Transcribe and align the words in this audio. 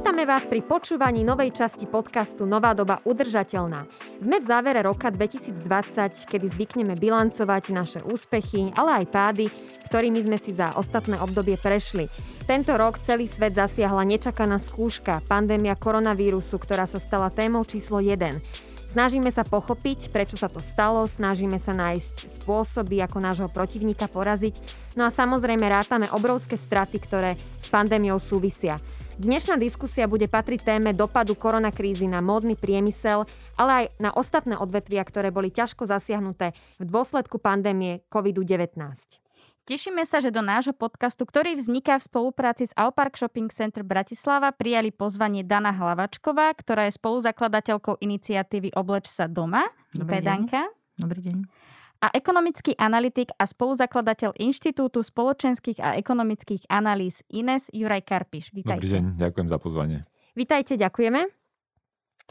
Vítame 0.00 0.24
vás 0.24 0.48
pri 0.48 0.64
počúvaní 0.64 1.28
novej 1.28 1.52
časti 1.52 1.84
podcastu 1.84 2.48
Nová 2.48 2.72
doba 2.72 3.04
udržateľná. 3.04 3.84
Sme 4.24 4.40
v 4.40 4.48
závere 4.48 4.80
roka 4.80 5.12
2020, 5.12 5.60
kedy 6.24 6.46
zvykneme 6.48 6.96
bilancovať 6.96 7.64
naše 7.68 8.00
úspechy, 8.08 8.72
ale 8.80 9.04
aj 9.04 9.12
pády, 9.12 9.52
ktorými 9.92 10.24
sme 10.24 10.40
si 10.40 10.56
za 10.56 10.72
ostatné 10.80 11.20
obdobie 11.20 11.60
prešli. 11.60 12.08
Tento 12.48 12.80
rok 12.80 12.96
celý 12.96 13.28
svet 13.28 13.52
zasiahla 13.52 14.08
nečakaná 14.08 14.56
skúška, 14.56 15.20
pandémia 15.28 15.76
koronavírusu, 15.76 16.56
ktorá 16.56 16.88
sa 16.88 16.96
stala 16.96 17.28
témou 17.28 17.68
číslo 17.68 18.00
1. 18.00 18.69
Snažíme 18.90 19.30
sa 19.30 19.46
pochopiť, 19.46 20.10
prečo 20.10 20.34
sa 20.34 20.50
to 20.50 20.58
stalo, 20.58 21.06
snažíme 21.06 21.62
sa 21.62 21.70
nájsť 21.70 22.26
spôsoby, 22.26 22.98
ako 22.98 23.22
nášho 23.22 23.46
protivníka 23.46 24.10
poraziť, 24.10 24.58
no 24.98 25.06
a 25.06 25.14
samozrejme 25.14 25.62
rátame 25.62 26.10
obrovské 26.10 26.58
straty, 26.58 26.98
ktoré 26.98 27.38
s 27.38 27.70
pandémiou 27.70 28.18
súvisia. 28.18 28.74
Dnešná 29.14 29.62
diskusia 29.62 30.10
bude 30.10 30.26
patriť 30.26 30.74
téme 30.74 30.90
dopadu 30.90 31.38
koronakrízy 31.38 32.10
na 32.10 32.18
módny 32.18 32.58
priemysel, 32.58 33.30
ale 33.54 33.70
aj 33.70 33.84
na 34.02 34.10
ostatné 34.10 34.58
odvetvia, 34.58 35.06
ktoré 35.06 35.30
boli 35.30 35.54
ťažko 35.54 35.86
zasiahnuté 35.86 36.50
v 36.82 36.84
dôsledku 36.90 37.38
pandémie 37.38 38.02
COVID-19. 38.10 39.29
Tešíme 39.68 40.02
sa, 40.08 40.18
že 40.18 40.34
do 40.34 40.40
nášho 40.42 40.74
podcastu, 40.74 41.22
ktorý 41.28 41.54
vzniká 41.54 42.00
v 42.00 42.06
spolupráci 42.08 42.66
s 42.66 42.74
Alpark 42.74 43.14
Shopping 43.14 43.52
Center 43.52 43.86
Bratislava, 43.86 44.50
prijali 44.50 44.90
pozvanie 44.90 45.46
Dana 45.46 45.70
Hlavačková, 45.70 46.50
ktorá 46.58 46.88
je 46.90 46.96
spoluzakladateľkou 46.98 48.00
iniciatívy 48.02 48.74
Obleč 48.74 49.06
sa 49.06 49.30
doma. 49.30 49.68
Dobrý 49.94 50.18
deň. 50.18 50.26
Danka. 50.26 50.62
Dobrý 50.98 51.20
deň. 51.22 51.36
A 52.00 52.08
ekonomický 52.16 52.72
analytik 52.80 53.28
a 53.36 53.44
spoluzakladateľ 53.44 54.40
Inštitútu 54.40 55.04
spoločenských 55.04 55.84
a 55.84 56.00
ekonomických 56.00 56.64
analýz 56.72 57.20
Ines 57.28 57.68
Juraj 57.76 58.08
Karpiš. 58.08 58.56
Vítajte. 58.56 58.80
Dobrý 58.80 58.96
deň, 58.96 59.04
ďakujem 59.20 59.48
za 59.52 59.58
pozvanie. 59.60 59.98
Vítajte, 60.32 60.80
ďakujeme. 60.80 61.39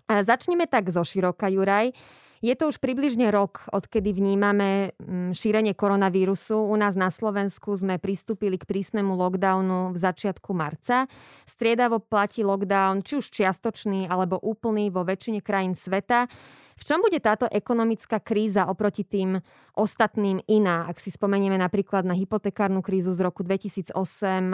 Začneme 0.08 0.70
tak 0.70 0.94
zo 0.94 1.04
široka, 1.04 1.52
Juraj. 1.52 1.92
Je 2.40 2.56
to 2.56 2.72
už 2.72 2.80
približne 2.80 3.36
rok, 3.36 3.68
odkedy 3.68 4.16
vnímame 4.16 4.96
mm, 4.96 5.36
šírenie 5.36 5.76
koronavírusu. 5.76 6.56
U 6.56 6.76
nás 6.80 6.96
na 6.96 7.12
Slovensku 7.12 7.76
sme 7.76 8.00
pristúpili 8.00 8.56
k 8.56 8.64
prísnemu 8.64 9.12
lockdownu 9.12 9.92
v 9.92 9.98
začiatku 10.00 10.56
marca. 10.56 11.12
Striedavo 11.44 12.00
platí 12.00 12.48
lockdown, 12.48 13.04
či 13.04 13.20
už 13.20 13.28
čiastočný 13.28 14.08
alebo 14.08 14.40
úplný 14.40 14.88
vo 14.88 15.04
väčšine 15.04 15.44
krajín 15.44 15.76
sveta. 15.76 16.32
V 16.80 16.84
čom 16.88 17.04
bude 17.04 17.20
táto 17.20 17.44
ekonomická 17.52 18.24
kríza 18.24 18.72
oproti 18.72 19.04
tým 19.04 19.36
ostatným 19.76 20.40
iná, 20.48 20.88
ak 20.88 20.96
si 21.04 21.12
spomenieme 21.12 21.60
napríklad 21.60 22.08
na 22.08 22.16
hypotekárnu 22.16 22.80
krízu 22.80 23.12
z 23.12 23.20
roku 23.20 23.44
2008 23.44 23.92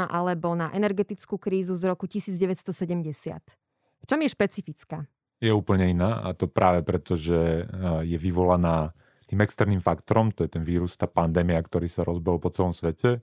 alebo 0.10 0.58
na 0.58 0.74
energetickú 0.74 1.38
krízu 1.38 1.78
z 1.78 1.86
roku 1.86 2.10
1970? 2.10 2.74
V 4.02 4.06
čom 4.10 4.20
je 4.26 4.30
špecifická? 4.34 5.06
Je 5.40 5.52
úplne 5.52 5.92
iná 5.92 6.24
a 6.24 6.32
to 6.32 6.48
práve 6.48 6.82
preto, 6.86 7.20
že 7.20 7.68
je 8.08 8.18
vyvolaná 8.18 8.96
tým 9.26 9.42
externým 9.42 9.82
faktorom, 9.82 10.30
to 10.30 10.46
je 10.46 10.54
ten 10.54 10.62
vírus, 10.62 10.94
tá 10.96 11.10
pandémia, 11.10 11.58
ktorý 11.58 11.90
sa 11.90 12.06
rozbehol 12.06 12.38
po 12.38 12.54
celom 12.54 12.72
svete. 12.72 13.20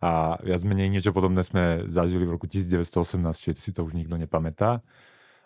A 0.00 0.40
viac 0.40 0.64
menej 0.64 0.88
niečo 0.88 1.12
podobné 1.12 1.44
sme 1.44 1.84
zažili 1.84 2.24
v 2.24 2.40
roku 2.40 2.48
1918, 2.48 3.20
čiže 3.36 3.60
si 3.60 3.70
to 3.72 3.84
už 3.84 3.92
nikto 3.92 4.16
nepamätá. 4.16 4.80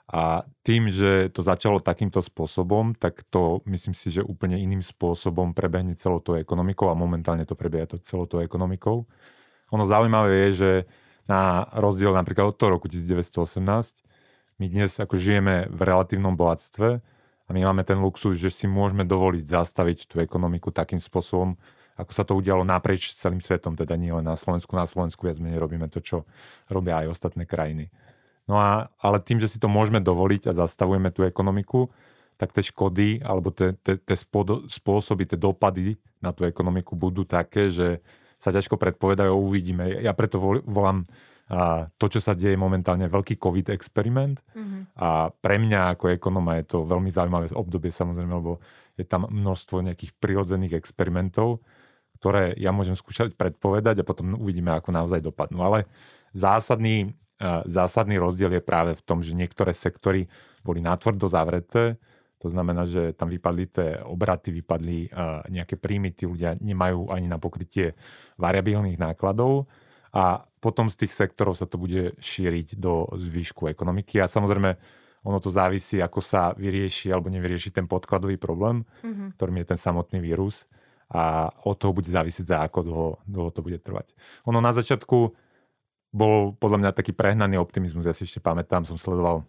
A 0.04 0.44
tým, 0.60 0.92
že 0.92 1.32
to 1.32 1.40
začalo 1.40 1.80
takýmto 1.80 2.20
spôsobom, 2.20 2.92
tak 2.94 3.24
to 3.32 3.64
myslím 3.64 3.96
si, 3.96 4.12
že 4.12 4.20
úplne 4.20 4.60
iným 4.60 4.84
spôsobom 4.84 5.56
prebehne 5.56 5.96
celou 5.96 6.20
tou 6.20 6.36
ekonomikou 6.36 6.92
a 6.92 6.94
momentálne 6.94 7.48
to 7.48 7.56
prebieha 7.56 7.88
to 7.88 7.96
celou 8.04 8.28
tou 8.28 8.44
ekonomikou. 8.44 9.08
Ono 9.72 9.84
zaujímavé 9.88 10.50
je, 10.50 10.50
že 10.54 10.70
na 11.24 11.64
rozdiel 11.72 12.12
napríklad 12.12 12.52
od 12.52 12.56
toho 12.60 12.76
roku 12.76 12.86
1918, 12.86 14.03
my 14.58 14.66
dnes 14.70 14.94
ako 15.02 15.18
žijeme 15.18 15.66
v 15.66 15.80
relatívnom 15.82 16.38
bohatstve 16.38 17.02
a 17.44 17.50
my 17.50 17.60
máme 17.66 17.82
ten 17.82 17.98
luxus, 17.98 18.38
že 18.38 18.54
si 18.54 18.70
môžeme 18.70 19.02
dovoliť 19.02 19.44
zastaviť 19.44 20.06
tú 20.06 20.22
ekonomiku 20.22 20.70
takým 20.70 21.02
spôsobom, 21.02 21.58
ako 21.94 22.10
sa 22.10 22.22
to 22.26 22.34
udialo 22.34 22.66
naprieč 22.66 23.14
celým 23.14 23.38
svetom, 23.38 23.78
teda 23.78 23.94
nie 23.94 24.10
len 24.10 24.26
na 24.26 24.34
Slovensku. 24.34 24.74
Na 24.74 24.86
Slovensku 24.86 25.26
viac 25.26 25.38
menej 25.38 25.62
robíme 25.62 25.86
to, 25.90 26.02
čo 26.02 26.26
robia 26.66 27.02
aj 27.02 27.18
ostatné 27.18 27.46
krajiny. 27.46 27.90
No 28.50 28.58
a, 28.58 28.90
ale 28.98 29.22
tým, 29.22 29.38
že 29.38 29.48
si 29.48 29.58
to 29.62 29.70
môžeme 29.70 30.02
dovoliť 30.02 30.50
a 30.50 30.58
zastavujeme 30.66 31.14
tú 31.14 31.22
ekonomiku, 31.24 31.88
tak 32.34 32.50
tie 32.50 32.66
škody 32.66 33.22
alebo 33.22 33.54
tie, 33.54 33.78
tie, 33.78 34.16
spôsoby, 34.66 35.22
tie 35.22 35.38
dopady 35.38 35.94
na 36.18 36.34
tú 36.34 36.42
ekonomiku 36.44 36.98
budú 36.98 37.22
také, 37.22 37.70
že 37.70 38.02
sa 38.42 38.50
ťažko 38.50 38.76
predpovedajú, 38.76 39.32
uvidíme. 39.32 40.02
Ja 40.02 40.12
preto 40.12 40.42
volám 40.66 41.06
a 41.44 41.92
to, 42.00 42.08
čo 42.08 42.24
sa 42.24 42.32
deje 42.32 42.56
momentálne, 42.56 43.04
veľký 43.04 43.36
COVID 43.36 43.68
experiment. 43.76 44.40
Mm-hmm. 44.56 44.96
A 44.96 45.28
pre 45.28 45.60
mňa 45.60 45.92
ako 45.92 46.16
ekonóma 46.16 46.56
je 46.56 46.72
to 46.72 46.88
veľmi 46.88 47.12
zaujímavé 47.12 47.52
obdobie 47.52 47.92
samozrejme, 47.92 48.32
lebo 48.32 48.64
je 48.96 49.04
tam 49.04 49.28
množstvo 49.28 49.84
nejakých 49.84 50.16
prirodzených 50.16 50.80
experimentov, 50.80 51.60
ktoré 52.16 52.56
ja 52.56 52.72
môžem 52.72 52.96
skúšať 52.96 53.36
predpovedať 53.36 54.00
a 54.00 54.08
potom 54.08 54.40
uvidíme, 54.40 54.72
ako 54.72 54.88
naozaj 54.88 55.20
dopadnú. 55.20 55.60
Ale 55.60 55.84
zásadný, 56.32 57.12
zásadný 57.68 58.16
rozdiel 58.16 58.56
je 58.56 58.64
práve 58.64 58.96
v 58.96 59.04
tom, 59.04 59.20
že 59.20 59.36
niektoré 59.36 59.76
sektory 59.76 60.24
boli 60.64 60.80
natvrdo 60.80 61.28
zavreté, 61.28 62.00
to 62.40 62.48
znamená, 62.48 62.88
že 62.88 63.12
tam 63.16 63.28
vypadli 63.28 63.64
tie 63.68 63.88
obraty, 64.04 64.52
vypadli 64.52 65.12
nejaké 65.52 65.76
príjmy, 65.76 66.12
tí 66.16 66.24
ľudia 66.24 66.56
nemajú 66.56 67.12
ani 67.12 67.28
na 67.28 67.36
pokrytie 67.36 67.92
variabilných 68.40 68.96
nákladov 68.96 69.68
a 70.14 70.46
potom 70.62 70.86
z 70.86 71.04
tých 71.04 71.12
sektorov 71.12 71.58
sa 71.58 71.66
to 71.66 71.74
bude 71.76 72.14
šíriť 72.22 72.78
do 72.78 73.10
zvyšku 73.18 73.66
ekonomiky 73.66 74.22
a 74.22 74.30
samozrejme 74.30 74.78
ono 75.24 75.38
to 75.40 75.50
závisí, 75.50 75.98
ako 75.98 76.20
sa 76.22 76.54
vyrieši 76.54 77.10
alebo 77.10 77.32
nevyrieši 77.32 77.74
ten 77.74 77.88
podkladový 77.90 78.38
problém, 78.38 78.86
mm-hmm. 79.02 79.34
ktorým 79.34 79.56
je 79.64 79.66
ten 79.74 79.80
samotný 79.80 80.20
vírus 80.22 80.68
a 81.10 81.50
od 81.64 81.76
toho 81.76 81.92
bude 81.96 82.08
závisieť, 82.08 82.46
za 82.46 82.58
ako 82.64 82.78
dlho, 82.84 83.08
dlho 83.28 83.50
to 83.52 83.60
bude 83.64 83.80
trvať. 83.80 84.14
Ono 84.46 84.60
na 84.60 84.72
začiatku 84.72 85.18
bol 86.14 86.54
podľa 86.56 86.78
mňa 86.78 86.90
taký 86.96 87.10
prehnaný 87.10 87.58
optimizmus, 87.58 88.06
ja 88.06 88.14
si 88.14 88.28
ešte 88.28 88.38
pamätám, 88.38 88.86
som 88.86 89.00
sledoval 89.00 89.42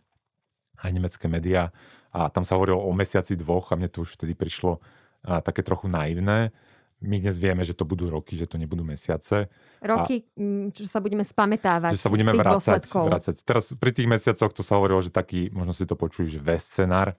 aj 0.81 0.91
nemecké 0.91 1.27
médiá 1.29 1.71
a 2.09 2.27
tam 2.31 2.47
sa 2.47 2.55
hovorilo 2.57 2.81
o 2.81 2.91
mesiaci 2.91 3.37
dvoch 3.37 3.71
a 3.71 3.77
mne 3.77 3.91
to 3.91 4.03
už 4.03 4.17
vtedy 4.17 4.33
prišlo 4.33 4.79
a, 5.23 5.39
také 5.43 5.61
trochu 5.61 5.91
naivné 5.91 6.55
my 7.03 7.17
dnes 7.19 7.35
vieme, 7.35 7.61
že 7.67 7.75
to 7.75 7.83
budú 7.83 8.07
roky, 8.07 8.39
že 8.39 8.47
to 8.47 8.56
nebudú 8.56 8.88
mesiace. 8.88 9.51
Roky, 9.83 10.23
a, 10.23 10.39
mm, 10.39 10.66
čo 10.72 10.88
sa 10.88 11.03
budeme 11.03 11.28
spametávať 11.28 12.00
Že 12.00 12.01
sa 12.01 12.11
budeme 12.11 12.33
vrácať, 12.33 12.81
vrácať. 12.88 13.35
Teraz 13.44 13.75
pri 13.75 13.91
tých 13.91 14.07
mesiacoch 14.07 14.56
to 14.56 14.63
sa 14.63 14.79
hovorilo, 14.79 15.03
že 15.03 15.11
taký, 15.11 15.51
možno 15.51 15.75
si 15.75 15.84
to 15.84 16.00
počuli, 16.00 16.31
že 16.31 16.39
V 16.39 16.55
scenár. 16.55 17.13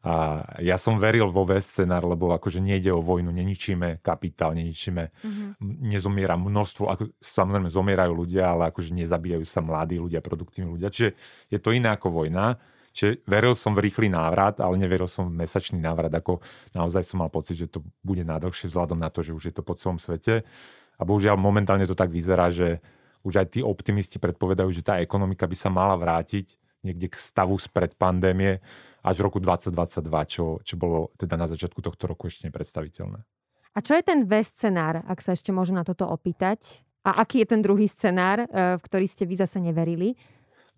A 0.00 0.40
ja 0.64 0.80
som 0.80 0.96
veril 0.96 1.28
vo 1.28 1.44
V 1.44 1.60
scenár, 1.60 2.08
lebo 2.08 2.32
akože 2.32 2.58
nejde 2.58 2.88
o 2.88 3.04
vojnu, 3.04 3.28
neničíme 3.28 4.00
kapitál, 4.00 4.56
neničíme, 4.56 5.12
mm-hmm. 5.12 5.48
nezomiera 5.92 6.40
množstvo, 6.40 6.88
ako, 6.88 7.02
samozrejme 7.20 7.68
zomierajú 7.68 8.12
ľudia, 8.16 8.48
ale 8.48 8.72
akože 8.72 8.96
nezabíjajú 8.96 9.44
sa 9.44 9.60
mladí 9.60 10.00
ľudia, 10.00 10.24
produktívni 10.24 10.72
ľudia. 10.72 10.88
Čiže 10.88 11.10
je 11.52 11.58
to 11.60 11.76
iné 11.76 11.92
ako 11.92 12.16
vojna. 12.16 12.56
Čiže 12.90 13.22
veril 13.22 13.54
som 13.54 13.72
v 13.72 13.86
rýchly 13.86 14.10
návrat, 14.10 14.58
ale 14.58 14.74
neveril 14.74 15.06
som 15.06 15.30
v 15.30 15.38
mesačný 15.46 15.78
návrat, 15.78 16.10
ako 16.10 16.42
naozaj 16.74 17.06
som 17.06 17.22
mal 17.22 17.30
pocit, 17.30 17.54
že 17.54 17.70
to 17.70 17.86
bude 18.02 18.26
nádlhšie 18.26 18.66
vzhľadom 18.66 18.98
na 18.98 19.08
to, 19.14 19.22
že 19.22 19.30
už 19.30 19.44
je 19.50 19.54
to 19.54 19.62
po 19.62 19.78
celom 19.78 20.02
svete. 20.02 20.42
A 20.98 21.02
bohužiaľ 21.06 21.38
momentálne 21.38 21.86
to 21.86 21.94
tak 21.94 22.10
vyzerá, 22.10 22.50
že 22.50 22.82
už 23.22 23.40
aj 23.40 23.46
tí 23.56 23.60
optimisti 23.62 24.18
predpovedajú, 24.18 24.68
že 24.74 24.82
tá 24.82 24.98
ekonomika 24.98 25.46
by 25.46 25.56
sa 25.56 25.70
mala 25.70 25.94
vrátiť 25.94 26.58
niekde 26.80 27.12
k 27.12 27.16
stavu 27.16 27.56
spred 27.60 27.92
pandémie 27.94 28.58
až 29.04 29.20
v 29.20 29.24
roku 29.28 29.38
2022, 29.40 30.08
čo, 30.28 30.44
čo 30.64 30.74
bolo 30.80 31.12
teda 31.16 31.36
na 31.36 31.44
začiatku 31.48 31.80
tohto 31.84 32.08
roku 32.08 32.28
ešte 32.28 32.48
nepredstaviteľné. 32.48 33.20
A 33.70 33.78
čo 33.84 33.94
je 33.94 34.02
ten 34.02 34.26
V 34.26 34.32
scenár, 34.42 35.04
ak 35.06 35.22
sa 35.22 35.36
ešte 35.36 35.54
môžem 35.54 35.78
na 35.78 35.86
toto 35.86 36.08
opýtať? 36.08 36.82
A 37.06 37.22
aký 37.24 37.44
je 37.44 37.48
ten 37.54 37.60
druhý 37.64 37.88
scenár, 37.88 38.44
eh, 38.44 38.76
v 38.76 38.82
ktorý 38.82 39.06
ste 39.08 39.24
vy 39.24 39.40
zase 39.40 39.62
neverili? 39.62 40.16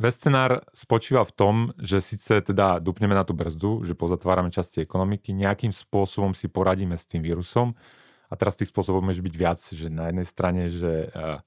Vescenár 0.01 0.65
spočíva 0.73 1.23
v 1.23 1.33
tom, 1.33 1.55
že 1.77 2.01
síce 2.01 2.41
teda 2.41 2.81
dupneme 2.81 3.13
na 3.13 3.23
tú 3.23 3.37
brzdu, 3.37 3.85
že 3.85 3.93
pozatvárame 3.93 4.49
časti 4.49 4.83
ekonomiky, 4.83 5.37
nejakým 5.37 5.71
spôsobom 5.71 6.33
si 6.33 6.49
poradíme 6.49 6.97
s 6.97 7.05
tým 7.05 7.21
vírusom. 7.21 7.77
A 8.33 8.35
teraz 8.35 8.57
tých 8.57 8.73
spôsobov 8.73 9.05
môže 9.05 9.21
byť 9.21 9.35
viac, 9.37 9.61
že 9.61 9.93
na 9.93 10.09
jednej 10.09 10.25
strane, 10.25 10.63
že 10.73 11.13
eh, 11.13 11.39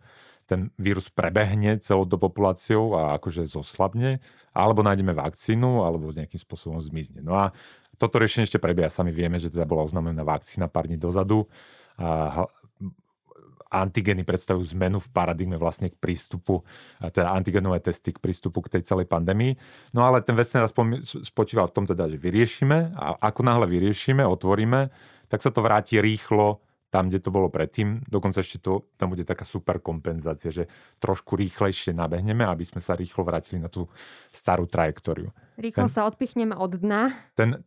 ten 0.46 0.70
vírus 0.78 1.10
prebehne 1.10 1.82
celou 1.82 2.06
do 2.06 2.22
populáciou 2.22 2.94
a 2.94 3.18
akože 3.18 3.50
zoslabne, 3.50 4.22
alebo 4.54 4.86
nájdeme 4.86 5.18
vakcínu, 5.18 5.82
alebo 5.82 6.14
nejakým 6.14 6.38
spôsobom 6.38 6.78
zmizne. 6.86 7.26
No 7.26 7.34
a 7.34 7.50
toto 7.98 8.22
riešenie 8.22 8.46
ešte 8.46 8.62
prebieha. 8.62 8.94
Sami 8.94 9.10
vieme, 9.10 9.42
že 9.42 9.50
teda 9.50 9.66
bola 9.66 9.90
oznámená 9.90 10.22
vakcína 10.22 10.70
pár 10.70 10.86
dní 10.86 11.02
dozadu. 11.02 11.50
A 11.98 12.46
antigeny 13.84 14.24
predstavujú 14.24 14.72
zmenu 14.78 15.04
v 15.04 15.10
paradigme 15.12 15.60
vlastne 15.60 15.92
k 15.92 16.00
prístupu, 16.00 16.64
teda 17.02 17.36
antigenové 17.36 17.84
testy 17.84 18.16
k 18.16 18.24
prístupu 18.24 18.64
k 18.64 18.80
tej 18.80 18.88
celej 18.88 19.12
pandémii. 19.12 19.60
No 19.92 20.08
ale 20.08 20.24
ten 20.24 20.36
raz 20.36 20.72
spočíva 21.28 21.68
v 21.68 21.76
tom 21.76 21.84
teda, 21.84 22.08
že 22.08 22.16
vyriešime 22.16 22.96
a 22.96 23.20
ako 23.20 23.42
náhle 23.44 23.68
vyriešime, 23.68 24.24
otvoríme, 24.24 24.90
tak 25.28 25.44
sa 25.44 25.52
to 25.52 25.60
vráti 25.60 26.00
rýchlo 26.00 26.64
tam, 26.94 27.12
kde 27.12 27.20
to 27.20 27.28
bolo 27.28 27.52
predtým. 27.52 28.08
Dokonca 28.08 28.40
ešte 28.40 28.64
to, 28.64 28.88
tam 28.96 29.12
bude 29.12 29.28
taká 29.28 29.44
super 29.44 29.84
kompenzácia, 29.84 30.48
že 30.48 30.72
trošku 31.04 31.36
rýchlejšie 31.36 31.92
nabehneme, 31.92 32.48
aby 32.48 32.64
sme 32.64 32.80
sa 32.80 32.96
rýchlo 32.96 33.28
vrátili 33.28 33.60
na 33.60 33.68
tú 33.68 33.92
starú 34.32 34.64
trajektóriu. 34.64 35.28
Rýchlo 35.60 35.92
ten, 35.92 35.92
sa 35.92 36.08
odpichneme 36.08 36.56
od 36.56 36.80
dna. 36.80 37.12
Ten, 37.36 37.60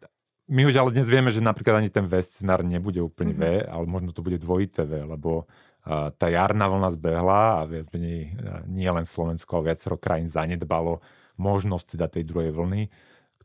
my 0.49 0.65
už 0.65 0.81
ale 0.81 0.97
dnes 0.97 1.13
vieme, 1.13 1.29
že 1.29 1.45
napríklad 1.45 1.85
ani 1.85 1.93
ten 1.93 2.09
V 2.09 2.25
scenár 2.25 2.65
nebude 2.65 3.05
úplne 3.05 3.37
mm-hmm. 3.37 3.69
V, 3.69 3.69
ale 3.69 3.85
možno 3.85 4.17
to 4.17 4.25
bude 4.25 4.41
dvojité 4.41 4.89
V, 4.89 5.05
lebo 5.05 5.45
tá 5.89 6.27
jarná 6.29 6.69
vlna 6.69 6.93
zbehla 7.01 7.65
a 7.65 7.67
viac 7.67 7.89
menej 7.97 8.37
nie 8.69 8.91
len 8.93 9.09
Slovensko, 9.09 9.59
ale 9.59 9.73
viacero 9.73 9.97
krajín 9.97 10.29
zanedbalo 10.29 11.01
možnosť 11.41 11.97
teda 11.97 12.07
tej 12.13 12.25
druhej 12.29 12.53
vlny 12.53 12.93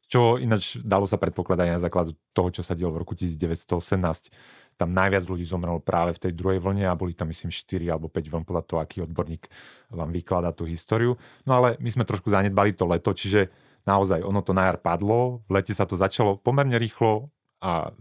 čo 0.04 0.38
ináč 0.38 0.78
dalo 0.84 1.10
sa 1.10 1.18
predpokladať 1.18 1.74
na 1.74 1.82
základu 1.82 2.14
toho, 2.38 2.54
čo 2.54 2.62
sa 2.62 2.78
dialo 2.78 2.94
v 2.94 3.02
roku 3.02 3.18
1918 3.18 4.30
tam 4.78 4.90
najviac 4.94 5.26
ľudí 5.30 5.46
zomrelo 5.46 5.78
práve 5.82 6.18
v 6.18 6.22
tej 6.30 6.34
druhej 6.34 6.60
vlne 6.62 6.90
a 6.90 6.98
boli 6.98 7.14
tam 7.14 7.30
myslím 7.30 7.54
4 7.54 7.94
alebo 7.94 8.10
5 8.10 8.26
vln 8.30 8.46
podľa 8.46 8.64
toho, 8.66 8.80
aký 8.82 9.06
odborník 9.06 9.46
vám 9.94 10.10
vykladá 10.10 10.50
tú 10.50 10.66
históriu. 10.66 11.18
No 11.46 11.62
ale 11.62 11.78
my 11.78 11.90
sme 11.94 12.10
trošku 12.10 12.34
zanedbali 12.34 12.74
to 12.74 12.90
leto, 12.90 13.14
čiže 13.14 13.54
naozaj 13.86 14.26
ono 14.26 14.42
to 14.42 14.54
na 14.54 14.70
jar 14.70 14.78
padlo, 14.82 15.46
v 15.46 15.62
lete 15.62 15.74
sa 15.78 15.86
to 15.86 15.94
začalo 15.94 16.42
pomerne 16.42 16.78
rýchlo 16.82 17.30
a 17.62 17.94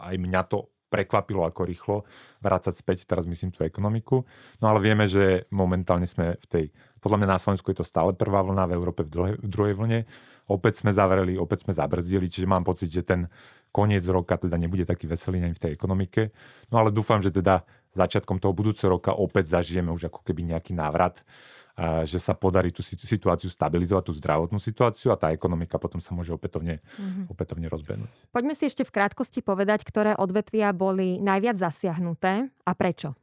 aj 0.00 0.14
mňa 0.16 0.42
to 0.48 0.68
prekvapilo, 0.94 1.42
ako 1.42 1.66
rýchlo 1.66 1.96
vrácať 2.38 2.78
späť, 2.78 3.02
teraz 3.02 3.26
myslím 3.26 3.50
tú 3.50 3.66
ekonomiku. 3.66 4.22
No 4.62 4.70
ale 4.70 4.78
vieme, 4.78 5.10
že 5.10 5.50
momentálne 5.50 6.06
sme 6.06 6.38
v 6.38 6.46
tej, 6.46 6.64
podľa 7.02 7.18
mňa 7.18 7.28
na 7.34 7.42
Slovensku 7.42 7.74
je 7.74 7.82
to 7.82 7.86
stále 7.86 8.14
prvá 8.14 8.46
vlna, 8.46 8.70
v 8.70 8.76
Európe 8.78 9.02
v, 9.02 9.10
druhej, 9.10 9.34
v 9.42 9.48
druhej 9.50 9.74
vlne. 9.74 9.98
Opäť 10.46 10.86
sme 10.86 10.94
zavreli, 10.94 11.34
opäť 11.34 11.66
sme 11.66 11.74
zabrzdili, 11.74 12.30
čiže 12.30 12.46
mám 12.46 12.62
pocit, 12.62 12.92
že 12.94 13.02
ten 13.02 13.26
koniec 13.74 14.06
roka 14.06 14.38
teda 14.38 14.54
nebude 14.54 14.86
taký 14.86 15.10
veselý 15.10 15.42
ani 15.42 15.58
v 15.58 15.62
tej 15.66 15.72
ekonomike. 15.74 16.30
No 16.70 16.78
ale 16.78 16.94
dúfam, 16.94 17.18
že 17.18 17.34
teda 17.34 17.66
začiatkom 17.98 18.38
toho 18.38 18.54
budúceho 18.54 18.94
roka 18.94 19.10
opäť 19.10 19.58
zažijeme 19.58 19.90
už 19.90 20.14
ako 20.14 20.22
keby 20.22 20.54
nejaký 20.54 20.78
návrat, 20.78 21.26
že 22.06 22.22
sa 22.22 22.38
podarí 22.38 22.70
tú 22.70 22.86
situáciu 22.86 23.50
stabilizovať, 23.50 24.02
tú 24.06 24.14
zdravotnú 24.14 24.62
situáciu 24.62 25.10
a 25.10 25.18
tá 25.18 25.34
ekonomika 25.34 25.74
potom 25.74 25.98
sa 25.98 26.14
môže 26.14 26.30
opätovne, 26.30 26.78
mm-hmm. 26.78 27.26
opätovne 27.34 27.66
rozbehnúť. 27.66 28.30
Poďme 28.30 28.54
si 28.54 28.70
ešte 28.70 28.86
v 28.86 28.94
krátkosti 28.94 29.42
povedať, 29.42 29.82
ktoré 29.82 30.14
odvetvia 30.14 30.70
boli 30.70 31.18
najviac 31.18 31.58
zasiahnuté 31.58 32.50
a 32.62 32.72
prečo 32.78 33.18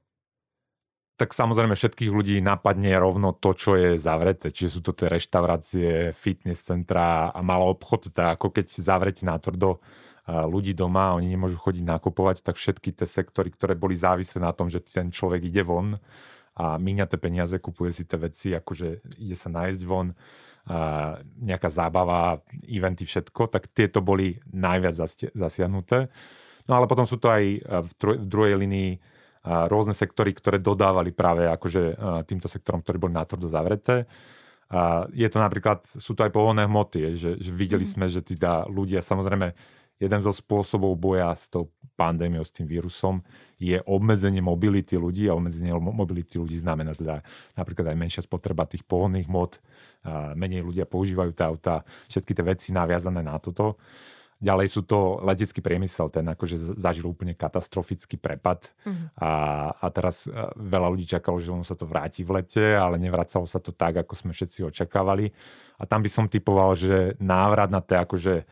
tak 1.22 1.38
samozrejme 1.38 1.78
všetkých 1.78 2.10
ľudí 2.10 2.42
napadne 2.42 2.98
rovno 2.98 3.30
to, 3.38 3.54
čo 3.54 3.78
je 3.78 3.94
zavreté. 3.94 4.50
Čiže 4.50 4.70
sú 4.74 4.82
to 4.82 4.98
tie 4.98 5.06
reštaurácie, 5.06 6.18
fitness 6.18 6.66
centra 6.66 7.30
a 7.30 7.40
malý 7.46 7.78
obchod. 7.78 8.10
Tak 8.10 8.42
ako 8.42 8.50
keď 8.50 8.82
zavrete 8.82 9.22
natvrdo 9.22 9.78
ľudí 10.26 10.74
doma, 10.74 11.14
oni 11.14 11.38
nemôžu 11.38 11.62
chodiť 11.62 11.86
nakupovať, 11.86 12.42
tak 12.42 12.58
všetky 12.58 12.98
tie 12.98 13.06
sektory, 13.06 13.54
ktoré 13.54 13.78
boli 13.78 13.94
závislé 13.94 14.42
na 14.42 14.50
tom, 14.50 14.66
že 14.66 14.82
ten 14.82 15.14
človek 15.14 15.46
ide 15.46 15.62
von 15.62 16.02
a 16.62 16.78
míňa 16.78 17.10
tie 17.10 17.18
peniaze, 17.18 17.58
kupuje 17.58 17.90
si 17.90 18.06
tie 18.06 18.22
veci, 18.22 18.54
akože 18.54 19.18
ide 19.18 19.34
sa 19.34 19.50
nájsť 19.50 19.82
von, 19.90 20.14
a 20.70 21.18
nejaká 21.42 21.74
zábava, 21.74 22.38
eventy, 22.70 23.02
všetko, 23.02 23.50
tak 23.50 23.74
tieto 23.74 24.06
boli 24.06 24.38
najviac 24.54 24.94
zasiahnuté. 25.34 26.14
No 26.70 26.78
ale 26.78 26.86
potom 26.86 27.10
sú 27.10 27.18
to 27.18 27.34
aj 27.34 27.44
v, 27.66 27.90
v 27.98 28.26
druhej 28.30 28.62
linii 28.62 29.02
rôzne 29.42 29.98
sektory, 29.98 30.38
ktoré 30.38 30.62
dodávali 30.62 31.10
práve 31.10 31.50
akože 31.50 31.98
týmto 32.30 32.46
sektorom, 32.46 32.86
ktorí 32.86 33.02
boli 33.02 33.18
natvrdo 33.18 33.50
zavreté. 33.50 34.06
Je 35.18 35.28
to 35.34 35.42
napríklad, 35.42 35.82
sú 35.98 36.14
to 36.14 36.22
aj 36.22 36.30
pohodné 36.30 36.70
hmoty, 36.70 37.18
že, 37.18 37.42
že 37.42 37.50
videli 37.50 37.82
mm. 37.82 37.92
sme, 37.92 38.06
že 38.06 38.22
teda 38.22 38.70
ľudia 38.70 39.02
samozrejme 39.02 39.58
jeden 39.98 40.20
zo 40.22 40.30
spôsobov 40.30 40.94
boja 40.94 41.34
s 41.34 41.50
tou 41.50 41.74
pandémiou, 42.02 42.42
s 42.42 42.50
tým 42.50 42.66
vírusom 42.66 43.22
je 43.62 43.78
obmedzenie 43.86 44.42
mobility 44.42 44.98
ľudí 44.98 45.30
a 45.30 45.38
obmedzenie 45.38 45.70
mobility 45.78 46.42
ľudí 46.42 46.58
znamená 46.58 46.98
teda 46.98 47.22
napríklad 47.54 47.94
aj 47.94 47.98
menšia 48.02 48.22
spotreba 48.26 48.66
tých 48.66 48.82
pohodných 48.82 49.30
mod, 49.30 49.62
menej 50.34 50.66
ľudia 50.66 50.90
používajú 50.90 51.32
tá 51.38 51.54
auta, 51.54 51.86
všetky 52.10 52.34
tie 52.34 52.42
veci 52.42 52.68
naviazané 52.74 53.22
na 53.22 53.38
toto. 53.38 53.78
Ďalej 54.42 54.68
sú 54.74 54.82
to 54.90 55.22
letecký 55.22 55.62
priemysel, 55.62 56.10
ten 56.10 56.26
akože 56.26 56.74
zažil 56.82 57.06
úplne 57.06 57.38
katastrofický 57.38 58.18
prepad 58.18 58.74
uh-huh. 58.82 59.14
a, 59.22 59.32
a 59.78 59.88
teraz 59.94 60.26
e, 60.26 60.34
veľa 60.58 60.90
ľudí 60.90 61.06
čakalo, 61.06 61.38
že 61.38 61.54
ono 61.54 61.62
sa 61.62 61.78
to 61.78 61.86
vráti 61.86 62.26
v 62.26 62.42
lete, 62.42 62.74
ale 62.74 62.98
nevracalo 62.98 63.46
sa 63.46 63.62
to 63.62 63.70
tak, 63.70 64.02
ako 64.02 64.18
sme 64.18 64.34
všetci 64.34 64.66
očakávali. 64.66 65.30
A 65.78 65.86
tam 65.86 66.02
by 66.02 66.10
som 66.10 66.26
typoval, 66.26 66.74
že 66.74 67.14
návrat 67.22 67.70
na 67.70 67.86
tie 67.86 68.02
akože 68.02 68.50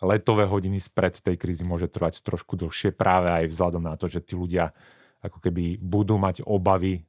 letové 0.00 0.48
hodiny 0.48 0.80
spred 0.80 1.20
tej 1.20 1.36
krízy 1.36 1.62
môže 1.62 1.88
trvať 1.92 2.24
trošku 2.24 2.56
dlhšie 2.56 2.96
práve 2.96 3.28
aj 3.28 3.52
vzhľadom 3.52 3.84
na 3.84 3.94
to, 4.00 4.08
že 4.08 4.24
tí 4.24 4.34
ľudia 4.36 4.72
ako 5.20 5.38
keby 5.44 5.76
budú 5.76 6.16
mať 6.16 6.40
obavy 6.48 7.04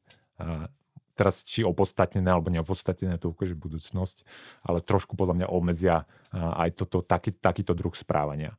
teraz 1.16 1.46
či 1.46 1.64
opodstatnené 1.64 2.28
alebo 2.28 2.52
neopodstatnené, 2.52 3.16
to 3.22 3.32
ukáže 3.32 3.56
budúcnosť, 3.56 4.26
ale 4.66 4.84
trošku 4.84 5.16
podľa 5.16 5.44
mňa 5.44 5.48
obmedzia 5.48 6.04
aj 6.34 6.76
toto, 6.76 7.06
taký, 7.06 7.36
takýto 7.36 7.78
druh 7.78 7.94
správania. 7.94 8.58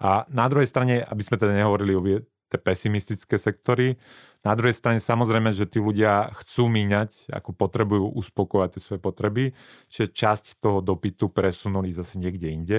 A 0.00 0.28
na 0.28 0.46
druhej 0.46 0.68
strane, 0.68 1.00
aby 1.02 1.22
sme 1.24 1.40
teda 1.40 1.56
nehovorili 1.56 1.92
o 1.96 2.04
tie 2.46 2.60
pesimistické 2.62 3.40
sektory, 3.40 3.98
na 4.46 4.54
druhej 4.54 4.76
strane 4.76 5.02
samozrejme, 5.02 5.50
že 5.50 5.66
tí 5.66 5.82
ľudia 5.82 6.30
chcú 6.44 6.70
míňať, 6.70 7.32
ako 7.32 7.50
potrebujú 7.56 8.06
uspokojať 8.14 8.78
tie 8.78 8.82
svoje 8.84 9.00
potreby, 9.02 9.44
čiže 9.90 10.14
časť 10.14 10.44
toho 10.62 10.78
dopytu 10.78 11.32
presunuli 11.32 11.90
zase 11.90 12.22
niekde 12.22 12.48
inde 12.54 12.78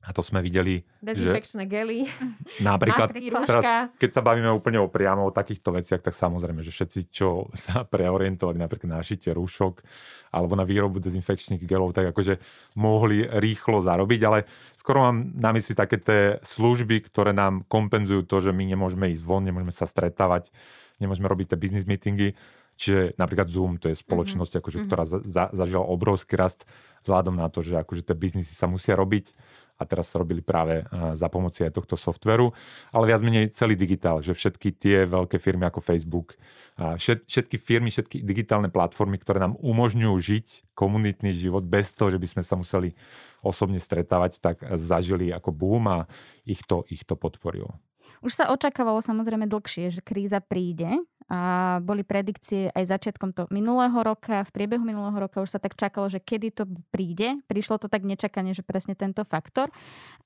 a 0.00 0.16
to 0.16 0.24
sme 0.24 0.40
videli, 0.40 0.80
Dezinfekčné 1.04 1.68
že... 1.68 1.70
gely, 1.70 2.08
napríklad, 2.72 3.12
masky, 3.12 3.28
teraz, 3.28 3.92
keď 4.00 4.10
sa 4.16 4.24
bavíme 4.24 4.48
úplne 4.48 4.80
o 4.80 4.88
priamo 4.88 5.28
o 5.28 5.34
takýchto 5.34 5.76
veciach, 5.76 6.00
tak 6.00 6.16
samozrejme, 6.16 6.64
že 6.64 6.72
všetci, 6.72 7.00
čo 7.12 7.52
sa 7.52 7.84
preorientovali 7.92 8.56
napríklad 8.56 8.96
na 8.96 9.04
šitie 9.04 9.36
rúšok 9.36 9.84
alebo 10.32 10.56
na 10.56 10.64
výrobu 10.64 11.04
dezinfekčných 11.04 11.60
gelov, 11.68 11.92
tak 11.92 12.16
akože 12.16 12.40
mohli 12.80 13.28
rýchlo 13.28 13.84
zarobiť, 13.84 14.20
ale 14.24 14.48
skoro 14.72 15.12
mám 15.12 15.36
na 15.36 15.52
mysli 15.52 15.76
také 15.76 16.00
tie 16.00 16.40
služby, 16.40 17.04
ktoré 17.04 17.36
nám 17.36 17.68
kompenzujú 17.68 18.24
to, 18.24 18.40
že 18.40 18.56
my 18.56 18.64
nemôžeme 18.64 19.12
ísť 19.12 19.24
von, 19.26 19.44
nemôžeme 19.44 19.74
sa 19.74 19.84
stretávať, 19.84 20.48
nemôžeme 20.96 21.28
robiť 21.28 21.52
tie 21.52 21.58
business 21.60 21.84
meetingy. 21.84 22.32
Čiže 22.80 23.20
napríklad 23.20 23.52
Zoom, 23.52 23.76
to 23.76 23.92
je 23.92 23.96
spoločnosť, 24.00 24.56
mm-hmm. 24.56 24.64
akože, 24.64 24.78
ktorá 24.88 25.04
za, 25.04 25.20
za, 25.20 25.52
zažila 25.52 25.84
obrovský 25.84 26.40
rast 26.40 26.64
vzhľadom 27.04 27.36
na 27.36 27.52
to, 27.52 27.60
že 27.60 27.76
akože 27.76 28.08
tie 28.08 28.16
biznisy 28.16 28.56
sa 28.56 28.64
musia 28.64 28.96
robiť 28.96 29.36
a 29.80 29.88
teraz 29.88 30.12
sa 30.12 30.20
robili 30.20 30.44
práve 30.44 30.84
za 31.16 31.32
pomoci 31.32 31.64
aj 31.64 31.72
tohto 31.72 31.96
softveru, 31.96 32.52
ale 32.92 33.08
viac 33.08 33.24
menej 33.24 33.56
celý 33.56 33.80
digitál, 33.80 34.20
že 34.20 34.36
všetky 34.36 34.76
tie 34.76 35.08
veľké 35.08 35.40
firmy 35.40 35.64
ako 35.64 35.80
Facebook, 35.80 36.36
všetky 36.76 37.56
firmy, 37.56 37.88
všetky 37.88 38.20
digitálne 38.20 38.68
platformy, 38.68 39.16
ktoré 39.16 39.40
nám 39.40 39.56
umožňujú 39.56 40.14
žiť 40.20 40.46
komunitný 40.76 41.32
život 41.32 41.64
bez 41.64 41.96
toho, 41.96 42.12
že 42.12 42.20
by 42.20 42.28
sme 42.28 42.42
sa 42.44 42.60
museli 42.60 42.92
osobne 43.40 43.80
stretávať, 43.80 44.36
tak 44.44 44.60
zažili 44.76 45.32
ako 45.32 45.48
boom 45.56 45.88
a 45.88 46.04
ich 46.44 46.60
to, 46.68 46.84
ich 46.92 47.08
to 47.08 47.16
podporilo. 47.16 47.80
Už 48.20 48.36
sa 48.36 48.52
očakávalo 48.52 49.00
samozrejme 49.00 49.48
dlhšie, 49.48 49.96
že 49.96 50.04
kríza 50.04 50.44
príde 50.44 51.00
a 51.30 51.78
boli 51.78 52.02
predikcie 52.02 52.74
aj 52.74 52.90
začiatkom 52.90 53.30
to 53.30 53.46
minulého 53.54 53.94
roka, 54.02 54.42
v 54.42 54.50
priebehu 54.50 54.82
minulého 54.82 55.14
roka 55.14 55.38
už 55.38 55.54
sa 55.54 55.62
tak 55.62 55.78
čakalo, 55.78 56.10
že 56.10 56.18
kedy 56.18 56.50
to 56.50 56.66
príde. 56.90 57.38
Prišlo 57.46 57.78
to 57.78 57.86
tak 57.86 58.02
nečakane, 58.02 58.50
že 58.50 58.66
presne 58.66 58.98
tento 58.98 59.22
faktor. 59.22 59.70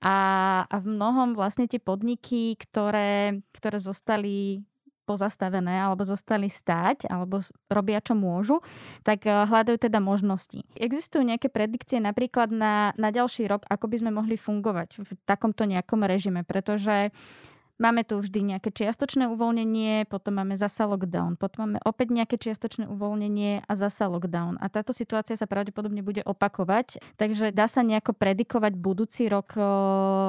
A, 0.01 0.17
a 0.65 0.77
v 0.81 0.87
mnohom 0.89 1.37
vlastne 1.37 1.69
tie 1.69 1.77
podniky, 1.77 2.57
ktoré, 2.57 3.45
ktoré 3.53 3.77
zostali 3.77 4.65
pozastavené 5.05 5.85
alebo 5.85 6.03
zostali 6.03 6.49
stáť 6.49 7.13
alebo 7.13 7.45
robia 7.69 8.01
čo 8.01 8.17
môžu, 8.17 8.65
tak 9.05 9.29
eh, 9.29 9.45
hľadajú 9.45 9.77
teda 9.77 10.01
možnosti. 10.01 10.65
Existujú 10.75 11.23
nejaké 11.23 11.53
predikcie 11.53 12.01
napríklad 12.01 12.49
na, 12.51 12.97
na 12.97 13.13
ďalší 13.13 13.47
rok, 13.47 13.69
ako 13.69 13.87
by 13.87 13.97
sme 14.01 14.11
mohli 14.17 14.41
fungovať 14.41 15.05
v 15.05 15.11
takomto 15.29 15.69
nejakom 15.69 16.01
režime, 16.03 16.43
pretože 16.43 17.13
Máme 17.75 18.07
tu 18.07 18.23
vždy 18.23 18.55
nejaké 18.55 18.71
čiastočné 18.71 19.27
uvoľnenie, 19.35 20.07
potom 20.07 20.39
máme 20.39 20.55
zasa 20.55 20.87
lockdown, 20.87 21.35
potom 21.35 21.67
máme 21.67 21.83
opäť 21.83 22.15
nejaké 22.15 22.39
čiastočné 22.39 22.87
uvoľnenie 22.87 23.67
a 23.67 23.73
zasa 23.75 24.07
lockdown. 24.07 24.63
A 24.63 24.71
táto 24.71 24.95
situácia 24.95 25.35
sa 25.35 25.51
pravdepodobne 25.51 25.99
bude 26.07 26.23
opakovať, 26.23 27.03
takže 27.19 27.51
dá 27.51 27.67
sa 27.67 27.83
nejako 27.83 28.15
predikovať 28.15 28.79
budúci 28.79 29.27
rok, 29.27 29.59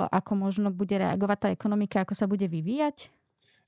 ako 0.09 0.31
možno 0.33 0.73
bude 0.73 0.97
reagovať 0.97 1.37
tá 1.37 1.47
ekonomika, 1.53 2.01
ako 2.01 2.17
sa 2.17 2.25
bude 2.25 2.49
vyvíjať? 2.49 3.13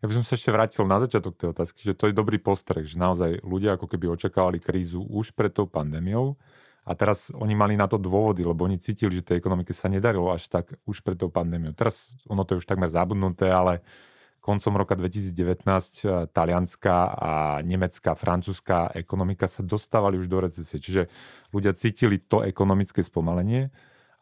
Ja 0.02 0.06
by 0.10 0.14
som 0.14 0.26
sa 0.26 0.38
ešte 0.38 0.50
vrátil 0.50 0.86
na 0.90 0.98
začiatok 0.98 1.38
tej 1.38 1.54
otázky, 1.54 1.86
že 1.86 1.94
to 1.94 2.10
je 2.10 2.18
dobrý 2.18 2.42
postreh, 2.42 2.82
že 2.82 2.98
naozaj 2.98 3.46
ľudia 3.46 3.78
ako 3.78 3.86
keby 3.86 4.10
očakávali 4.10 4.58
krízu 4.58 5.06
už 5.06 5.38
pred 5.38 5.54
tou 5.54 5.70
pandémiou 5.70 6.34
a 6.88 6.92
teraz 6.96 7.28
oni 7.36 7.52
mali 7.52 7.76
na 7.76 7.92
to 7.92 8.00
dôvody, 8.00 8.48
lebo 8.48 8.64
oni 8.64 8.80
cítili, 8.80 9.20
že 9.20 9.28
tej 9.28 9.44
ekonomike 9.44 9.76
sa 9.76 9.92
nedarilo 9.92 10.32
až 10.32 10.48
tak 10.48 10.72
už 10.88 11.04
pred 11.04 11.20
tou 11.20 11.28
pandémiou. 11.28 11.76
Teraz 11.76 12.16
ono 12.32 12.48
to 12.48 12.56
je 12.56 12.64
už 12.64 12.68
takmer 12.68 12.88
zabudnuté, 12.88 13.52
ale 13.52 13.84
koncom 14.48 14.80
roka 14.80 14.96
2019 14.96 15.36
eh, 15.36 16.32
talianská 16.32 16.98
a 17.12 17.32
nemecká, 17.68 18.16
francúzska 18.16 18.96
ekonomika 18.96 19.52
sa 19.52 19.60
dostávali 19.60 20.16
už 20.16 20.32
do 20.32 20.40
recesie. 20.40 20.80
Čiže 20.80 21.12
ľudia 21.52 21.76
cítili 21.76 22.24
to 22.24 22.48
ekonomické 22.48 23.04
spomalenie 23.04 23.68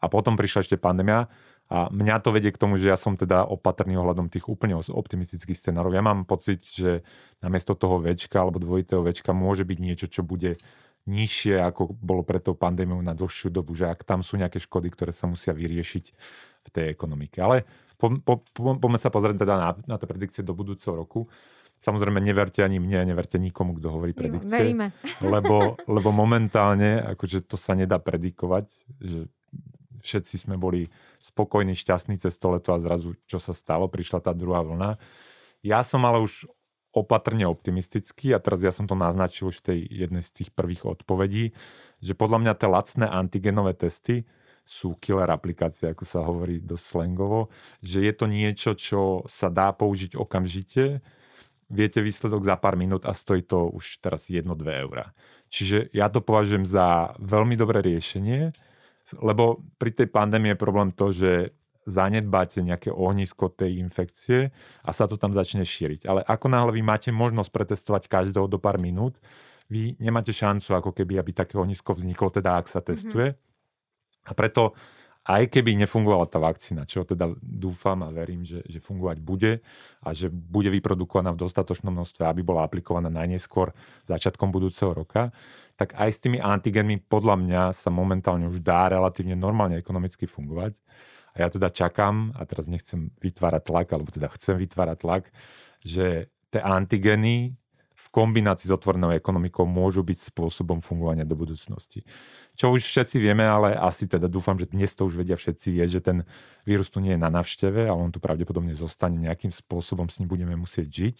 a 0.02 0.10
potom 0.10 0.34
prišla 0.34 0.66
ešte 0.66 0.76
pandémia 0.76 1.30
A 1.66 1.90
mňa 1.90 2.22
to 2.22 2.30
vedie 2.30 2.54
k 2.54 2.62
tomu, 2.62 2.78
že 2.78 2.90
ja 2.90 2.98
som 2.98 3.18
teda 3.18 3.42
opatrný 3.42 3.98
ohľadom 3.98 4.30
tých 4.30 4.46
úplne 4.46 4.78
optimistických 4.78 5.58
scenárov. 5.58 5.94
Ja 5.94 6.02
mám 6.02 6.22
pocit, 6.22 6.62
že 6.62 7.02
namiesto 7.42 7.74
toho 7.74 7.98
väčka 7.98 8.38
alebo 8.38 8.62
dvojitého 8.62 9.02
väčka 9.02 9.34
môže 9.34 9.66
byť 9.66 9.78
niečo, 9.82 10.06
čo 10.06 10.22
bude 10.22 10.62
nižšie, 11.06 11.62
ako 11.62 11.94
bolo 11.94 12.26
pred 12.26 12.42
tou 12.42 12.58
pandémiou 12.58 12.98
na 12.98 13.14
dlhšiu 13.14 13.48
dobu, 13.48 13.78
že 13.78 13.86
ak 13.86 14.02
tam 14.02 14.26
sú 14.26 14.34
nejaké 14.36 14.58
škody, 14.58 14.90
ktoré 14.90 15.14
sa 15.14 15.30
musia 15.30 15.54
vyriešiť 15.54 16.04
v 16.66 16.68
tej 16.74 16.90
ekonomike. 16.90 17.38
Ale 17.38 17.62
po, 17.96 18.10
po, 18.18 18.42
po, 18.42 18.74
poďme 18.76 18.98
sa 18.98 19.14
pozrieť 19.14 19.46
teda 19.46 19.54
na, 19.54 19.70
na 19.86 19.96
tie 19.96 20.10
predikcie 20.10 20.42
do 20.42 20.52
budúceho 20.52 20.98
roku. 20.98 21.30
Samozrejme, 21.78 22.18
neverte 22.18 22.66
ani 22.66 22.82
mne, 22.82 23.14
neverte 23.14 23.38
nikomu, 23.38 23.78
kto 23.78 23.94
hovorí 23.94 24.12
predikcie. 24.16 24.50
Veríme. 24.50 24.90
Lebo, 25.22 25.78
lebo 25.86 26.08
momentálne, 26.10 26.98
akože 27.14 27.46
to 27.46 27.54
sa 27.54 27.76
nedá 27.76 28.00
predikovať, 28.00 28.66
že 28.98 29.30
všetci 30.02 30.48
sme 30.48 30.56
boli 30.56 30.88
spokojní, 31.20 31.74
šťastní 31.74 32.16
cez 32.18 32.34
to 32.38 32.54
leto 32.54 32.70
a 32.72 32.82
zrazu 32.82 33.18
čo 33.26 33.42
sa 33.42 33.50
stalo, 33.52 33.90
prišla 33.90 34.22
tá 34.22 34.32
druhá 34.32 34.62
vlna. 34.62 34.94
Ja 35.66 35.82
som 35.82 36.02
ale 36.06 36.22
už 36.22 36.46
opatrne 36.96 37.44
optimistický 37.44 38.32
a 38.32 38.40
teraz 38.40 38.64
ja 38.64 38.72
som 38.72 38.88
to 38.88 38.96
naznačil 38.96 39.52
už 39.52 39.60
v 39.60 39.66
tej 39.68 39.78
jednej 39.84 40.24
z 40.24 40.30
tých 40.32 40.50
prvých 40.56 40.88
odpovedí, 40.88 41.52
že 42.00 42.16
podľa 42.16 42.38
mňa 42.40 42.52
tie 42.56 42.68
lacné 42.72 43.06
antigenové 43.06 43.76
testy 43.76 44.24
sú 44.66 44.98
killer 44.98 45.30
aplikácie, 45.30 45.92
ako 45.92 46.04
sa 46.08 46.24
hovorí 46.24 46.58
dosť 46.58 46.84
slangovo, 46.84 47.52
že 47.84 48.02
je 48.02 48.12
to 48.16 48.26
niečo, 48.26 48.70
čo 48.74 49.22
sa 49.30 49.46
dá 49.52 49.70
použiť 49.70 50.18
okamžite, 50.18 51.04
viete 51.70 52.02
výsledok 52.02 52.42
za 52.42 52.58
pár 52.58 52.74
minút 52.74 53.06
a 53.06 53.14
stojí 53.14 53.46
to 53.46 53.70
už 53.70 54.02
teraz 54.02 54.26
1-2 54.26 54.56
eurá. 54.82 55.14
Čiže 55.52 55.94
ja 55.94 56.10
to 56.10 56.18
považujem 56.18 56.66
za 56.66 57.14
veľmi 57.22 57.54
dobré 57.54 57.78
riešenie, 57.78 58.50
lebo 59.22 59.62
pri 59.78 59.94
tej 59.94 60.10
pandémii 60.10 60.54
je 60.54 60.58
problém 60.58 60.90
to, 60.90 61.14
že 61.14 61.54
zanedbáte 61.86 62.60
nejaké 62.60 62.90
ohnisko 62.90 63.48
tej 63.54 63.78
infekcie 63.78 64.50
a 64.82 64.90
sa 64.90 65.06
to 65.06 65.14
tam 65.14 65.32
začne 65.32 65.62
šíriť. 65.62 66.04
Ale 66.10 66.20
ako 66.26 66.46
náhle 66.50 66.74
vy 66.74 66.82
máte 66.82 67.14
možnosť 67.14 67.50
pretestovať 67.54 68.02
každého 68.10 68.50
do 68.50 68.58
pár 68.58 68.76
minút, 68.82 69.16
vy 69.66 69.98
nemáte 69.98 70.30
šancu, 70.30 70.78
ako 70.78 70.90
keby, 70.94 71.18
aby 71.18 71.34
také 71.34 71.58
ohnisko 71.58 71.94
vzniklo, 71.94 72.30
teda 72.30 72.58
ak 72.58 72.66
sa 72.70 72.82
mhm. 72.82 72.86
testuje. 72.86 73.28
Mm-hmm. 73.34 74.26
A 74.26 74.32
preto 74.34 74.74
aj 75.26 75.50
keby 75.50 75.74
nefungovala 75.74 76.30
tá 76.30 76.38
vakcína, 76.38 76.86
čo 76.86 77.02
teda 77.02 77.34
dúfam 77.42 77.98
a 78.06 78.14
verím, 78.14 78.46
že, 78.46 78.62
že 78.62 78.78
fungovať 78.78 79.18
bude 79.18 79.58
a 79.98 80.08
že 80.14 80.30
bude 80.30 80.70
vyprodukovaná 80.70 81.34
v 81.34 81.42
dostatočnom 81.42 81.90
množstve, 81.90 82.22
aby 82.22 82.46
bola 82.46 82.62
aplikovaná 82.62 83.10
najneskôr 83.10 83.74
začiatkom 84.06 84.54
budúceho 84.54 84.94
roka, 84.94 85.34
tak 85.74 85.98
aj 85.98 86.08
s 86.14 86.22
tými 86.22 86.38
antigenmi 86.38 87.02
podľa 87.10 87.42
mňa 87.42 87.62
sa 87.74 87.90
momentálne 87.90 88.46
už 88.46 88.62
dá 88.62 88.86
relatívne 88.86 89.34
normálne 89.34 89.82
ekonomicky 89.82 90.30
fungovať. 90.30 90.78
A 91.36 91.44
ja 91.44 91.48
teda 91.52 91.68
čakám, 91.68 92.32
a 92.32 92.48
teraz 92.48 92.64
nechcem 92.64 93.12
vytvárať 93.20 93.62
tlak, 93.68 93.92
alebo 93.92 94.08
teda 94.08 94.32
chcem 94.32 94.56
vytvárať 94.56 94.96
tlak, 95.04 95.24
že 95.84 96.32
tie 96.48 96.60
antigeny 96.64 97.60
kombinácii 98.16 98.72
s 98.72 98.72
otvorenou 98.72 99.12
ekonomikou 99.12 99.68
môžu 99.68 100.00
byť 100.00 100.32
spôsobom 100.32 100.80
fungovania 100.80 101.28
do 101.28 101.36
budúcnosti. 101.36 102.00
Čo 102.56 102.72
už 102.72 102.88
všetci 102.88 103.20
vieme, 103.20 103.44
ale 103.44 103.76
asi 103.76 104.08
teda 104.08 104.24
dúfam, 104.24 104.56
že 104.56 104.72
dnes 104.72 104.88
to 104.96 105.04
už 105.04 105.20
vedia 105.20 105.36
všetci, 105.36 105.76
je, 105.84 105.84
že 105.84 106.00
ten 106.00 106.24
vírus 106.64 106.88
tu 106.88 107.04
nie 107.04 107.12
je 107.12 107.20
na 107.20 107.28
navšteve, 107.28 107.84
ale 107.84 108.00
on 108.00 108.08
tu 108.08 108.16
pravdepodobne 108.16 108.72
zostane 108.72 109.20
nejakým 109.20 109.52
spôsobom, 109.52 110.08
s 110.08 110.16
ním 110.16 110.32
budeme 110.32 110.56
musieť 110.56 110.88
žiť 110.88 111.16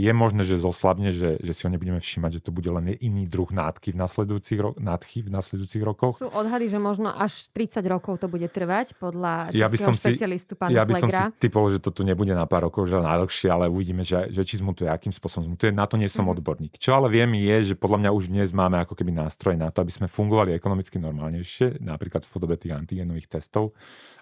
je 0.00 0.12
možné, 0.16 0.42
že 0.48 0.56
zoslabne, 0.56 1.12
že, 1.12 1.36
že 1.44 1.52
si 1.52 1.68
ho 1.68 1.70
nebudeme 1.70 2.00
všímať, 2.00 2.40
že 2.40 2.44
to 2.48 2.50
bude 2.50 2.66
len 2.72 2.96
iný 2.98 3.28
druh 3.28 3.52
nádchy 3.52 3.92
v 3.92 4.00
nasledujúcich, 4.00 4.58
ro- 4.58 4.76
nádchy 4.80 5.28
v 5.28 5.30
nasledujúcich 5.30 5.82
rokoch. 5.84 6.16
Sú 6.16 6.32
odhady, 6.32 6.72
že 6.72 6.80
možno 6.80 7.12
až 7.12 7.52
30 7.52 7.84
rokov 7.84 8.24
to 8.24 8.26
bude 8.32 8.48
trvať 8.48 8.96
podľa 8.96 9.52
ja 9.52 9.68
by 9.68 9.76
som 9.76 9.92
špecialistu 9.92 10.56
pána 10.56 10.72
Ja 10.72 10.88
by 10.88 10.96
som 10.96 11.08
si 11.12 11.22
typol, 11.36 11.68
že 11.68 11.78
to 11.78 11.92
tu 11.92 12.00
nebude 12.00 12.32
na 12.32 12.48
pár 12.48 12.72
rokov, 12.72 12.88
že 12.88 12.96
najdlhšie, 12.96 13.48
ale 13.52 13.68
uvidíme, 13.68 14.00
že, 14.00 14.32
že 14.32 14.42
či 14.42 14.58
zmutuje, 14.58 14.88
akým 14.88 15.12
spôsobom 15.12 15.52
zmutuje. 15.52 15.70
Na 15.70 15.84
to 15.84 16.00
nie 16.00 16.08
som 16.08 16.24
mm. 16.24 16.32
odborník. 16.40 16.80
Čo 16.80 16.96
ale 16.96 17.12
viem 17.12 17.30
je, 17.36 17.72
že 17.72 17.74
podľa 17.76 18.06
mňa 18.06 18.10
už 18.16 18.32
dnes 18.32 18.48
máme 18.56 18.80
ako 18.80 18.96
keby 18.96 19.12
nástroj 19.12 19.60
na 19.60 19.68
to, 19.68 19.84
aby 19.84 19.92
sme 19.92 20.06
fungovali 20.08 20.56
ekonomicky 20.56 20.96
normálnejšie, 20.96 21.84
napríklad 21.84 22.24
v 22.24 22.30
podobe 22.32 22.56
tých 22.56 22.72
antigenových 22.72 23.28
testov 23.28 23.76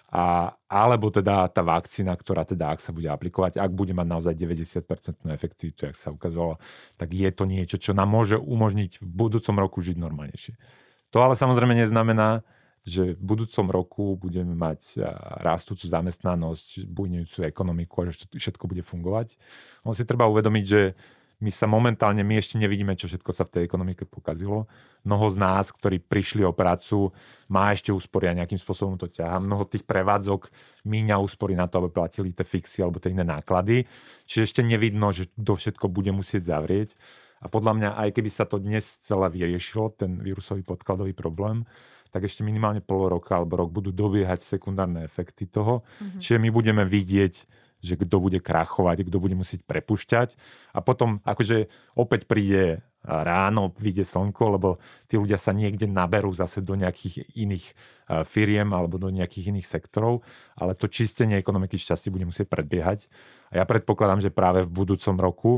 a, 0.09 0.57
alebo 0.65 1.13
teda 1.13 1.45
tá 1.53 1.61
vakcína, 1.61 2.17
ktorá 2.17 2.41
teda, 2.41 2.73
ak 2.73 2.81
sa 2.81 2.89
bude 2.89 3.05
aplikovať, 3.05 3.61
ak 3.61 3.71
bude 3.73 3.93
mať 3.93 4.07
naozaj 4.09 4.33
90% 4.33 5.21
efektivitu, 5.29 5.85
jak 5.85 5.97
sa 5.97 6.09
ukázalo, 6.09 6.57
tak 6.97 7.13
je 7.13 7.29
to 7.29 7.45
niečo, 7.45 7.77
čo 7.77 7.93
nám 7.93 8.09
môže 8.09 8.41
umožniť 8.41 9.01
v 9.01 9.05
budúcom 9.05 9.55
roku 9.61 9.85
žiť 9.85 10.01
normálnejšie. 10.01 10.53
To 11.13 11.21
ale 11.21 11.37
samozrejme 11.37 11.77
neznamená, 11.77 12.41
že 12.89 13.13
v 13.13 13.21
budúcom 13.21 13.65
roku 13.69 14.03
budeme 14.17 14.57
mať 14.57 14.97
rastúcu 15.45 15.85
zamestnanosť, 15.85 16.89
bujnejúcu 16.89 17.45
ekonomiku 17.45 17.95
a 18.01 18.03
že 18.09 18.25
všetko 18.33 18.65
bude 18.65 18.81
fungovať. 18.81 19.37
On 19.85 19.93
si 19.93 20.07
treba 20.09 20.25
uvedomiť, 20.25 20.65
že 20.65 20.97
my 21.39 21.51
sa 21.55 21.71
momentálne, 21.71 22.19
my 22.19 22.35
ešte 22.35 22.59
nevidíme, 22.59 22.99
čo 22.99 23.07
všetko 23.07 23.31
sa 23.31 23.47
v 23.47 23.53
tej 23.55 23.61
ekonomike 23.63 24.03
pokazilo. 24.03 24.67
Mnoho 25.07 25.31
z 25.31 25.37
nás, 25.39 25.71
ktorí 25.71 26.03
prišli 26.03 26.43
o 26.43 26.51
prácu, 26.51 27.15
má 27.47 27.71
ešte 27.71 27.95
úspory 27.95 28.27
a 28.27 28.35
nejakým 28.35 28.59
spôsobom 28.59 28.99
to 28.99 29.07
ťaha. 29.07 29.39
Mnoho 29.39 29.63
tých 29.63 29.87
prevádzok 29.87 30.51
míňa 30.83 31.15
úspory 31.23 31.55
na 31.55 31.71
to, 31.71 31.79
aby 31.79 31.95
platili 31.95 32.35
tie 32.35 32.43
fixy 32.43 32.83
alebo 32.83 32.99
tie 32.99 33.15
iné 33.15 33.23
náklady. 33.23 33.87
Čiže 34.27 34.41
ešte 34.51 34.61
nevidno, 34.67 35.15
že 35.15 35.31
to 35.39 35.55
všetko 35.55 35.87
bude 35.87 36.11
musieť 36.11 36.51
zavrieť. 36.51 36.99
A 37.39 37.47
podľa 37.47 37.71
mňa, 37.79 37.89
aj 37.95 38.09
keby 38.19 38.27
sa 38.27 38.43
to 38.43 38.59
dnes 38.59 38.99
celé 38.99 39.31
vyriešilo, 39.31 39.95
ten 39.95 40.19
vírusový 40.19 40.59
podkladový 40.67 41.15
problém, 41.15 41.63
tak 42.11 42.27
ešte 42.27 42.43
minimálne 42.43 42.83
pol 42.83 43.07
roka 43.07 43.39
alebo 43.39 43.63
rok 43.63 43.71
budú 43.71 43.95
dobiehať 43.95 44.43
sekundárne 44.43 45.07
efekty 45.07 45.47
toho. 45.47 45.87
Mm-hmm. 45.87 46.19
Čiže 46.19 46.37
my 46.41 46.49
budeme 46.51 46.83
vidieť 46.83 47.33
že 47.79 47.95
kto 47.95 48.19
bude 48.19 48.39
krachovať, 48.43 49.07
kto 49.07 49.17
bude 49.19 49.35
musieť 49.39 49.63
prepušťať. 49.63 50.35
A 50.75 50.79
potom 50.83 51.23
akože 51.23 51.71
opäť 51.95 52.27
príde 52.27 52.83
ráno, 52.99 53.71
vyjde 53.79 54.03
slnko, 54.03 54.59
lebo 54.59 54.69
tí 55.07 55.15
ľudia 55.15 55.39
sa 55.39 55.55
niekde 55.55 55.87
naberú 55.87 56.35
zase 56.35 56.59
do 56.59 56.75
nejakých 56.75 57.31
iných 57.31 57.65
firiem 58.27 58.75
alebo 58.75 58.99
do 58.99 59.07
nejakých 59.07 59.55
iných 59.55 59.67
sektorov, 59.71 60.27
ale 60.59 60.75
to 60.75 60.91
čistenie 60.91 61.39
ekonomiky 61.39 61.79
šťastie 61.79 62.11
bude 62.11 62.27
musieť 62.27 62.51
predbiehať. 62.51 63.07
A 63.55 63.63
ja 63.63 63.65
predpokladám, 63.65 64.19
že 64.19 64.35
práve 64.35 64.67
v 64.67 64.71
budúcom 64.75 65.15
roku 65.15 65.51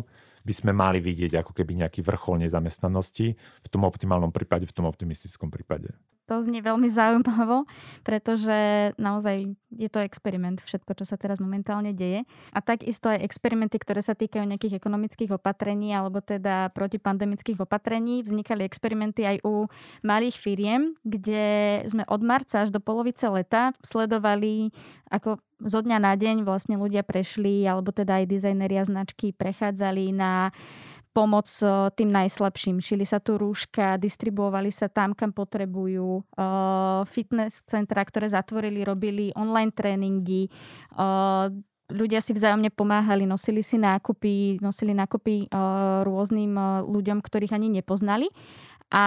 by 0.46 0.54
sme 0.54 0.72
mali 0.74 1.01
vidieť 1.01 1.42
ako 1.42 1.54
keby 1.58 1.82
nejaký 1.82 2.06
vrchol 2.06 2.46
nezamestnanosti 2.46 3.34
v 3.38 3.68
tom 3.70 3.90
optimálnom 3.90 4.30
prípade, 4.30 4.70
v 4.70 4.74
tom 4.78 4.86
optimistickom 4.86 5.50
prípade. 5.50 5.98
To 6.30 6.40
znie 6.40 6.62
veľmi 6.63 6.88
zaujímavo, 6.88 7.66
pretože 8.06 8.92
naozaj 8.96 9.51
je 9.74 9.90
to 9.92 10.00
experiment, 10.04 10.62
všetko, 10.63 10.94
čo 11.00 11.06
sa 11.08 11.18
teraz 11.18 11.42
momentálne 11.42 11.92
deje. 11.92 12.24
A 12.56 12.60
takisto 12.63 13.12
aj 13.12 13.24
experimenty, 13.25 13.82
ktoré 13.82 14.00
sa 14.00 14.16
týkajú 14.16 14.46
nejakých 14.46 14.78
ekonomických 14.80 15.36
opatrení 15.36 15.92
alebo 15.92 16.20
teda 16.24 16.72
protipandemických 16.72 17.60
opatrení. 17.63 18.24
Vznikali 18.24 18.63
experimenty 18.63 19.28
aj 19.28 19.38
u 19.44 19.68
malých 20.06 20.38
firiem, 20.40 20.96
kde 21.04 21.82
sme 21.90 22.04
od 22.08 22.22
marca 22.24 22.63
až 22.63 22.70
do 22.72 22.80
polovice 22.80 23.28
leta 23.28 23.75
sledovali, 23.84 24.72
ako 25.12 25.42
zo 25.62 25.80
dňa 25.86 25.98
na 26.01 26.13
deň 26.18 26.42
vlastne 26.42 26.78
ľudia 26.78 27.06
prešli, 27.06 27.66
alebo 27.70 27.94
teda 27.94 28.24
aj 28.24 28.25
dizajneri 28.30 28.82
a 28.82 28.86
značky 28.88 29.30
prechádzali 29.30 30.10
na 30.10 30.50
pomoc 31.12 31.48
eh, 31.62 31.91
tým 31.96 32.10
najslabším. 32.12 32.80
Šili 32.80 33.03
sa 33.03 33.20
tu 33.20 33.36
rúška, 33.36 34.00
distribuovali 34.00 34.72
sa 34.72 34.88
tam, 34.88 35.12
kam 35.12 35.36
potrebujú. 35.36 36.24
Eh, 36.36 37.01
fitness 37.08 37.63
centra, 37.68 38.03
ktoré 38.08 38.32
zatvorili, 38.32 38.82
robili 38.88 39.36
online 39.36 39.72
tréningy. 39.75 40.48
Eh, 40.48 41.46
ľudia 41.91 42.24
si 42.24 42.32
vzájomne 42.32 42.72
pomáhali, 42.72 43.27
nosili 43.27 43.60
si 43.60 43.75
nákupy, 43.75 44.63
nosili 44.63 44.96
nákupy 44.96 45.51
rôznym 46.08 46.56
ľuďom, 46.88 47.20
ktorých 47.20 47.51
ani 47.51 47.68
nepoznali. 47.68 48.32
A 48.91 49.05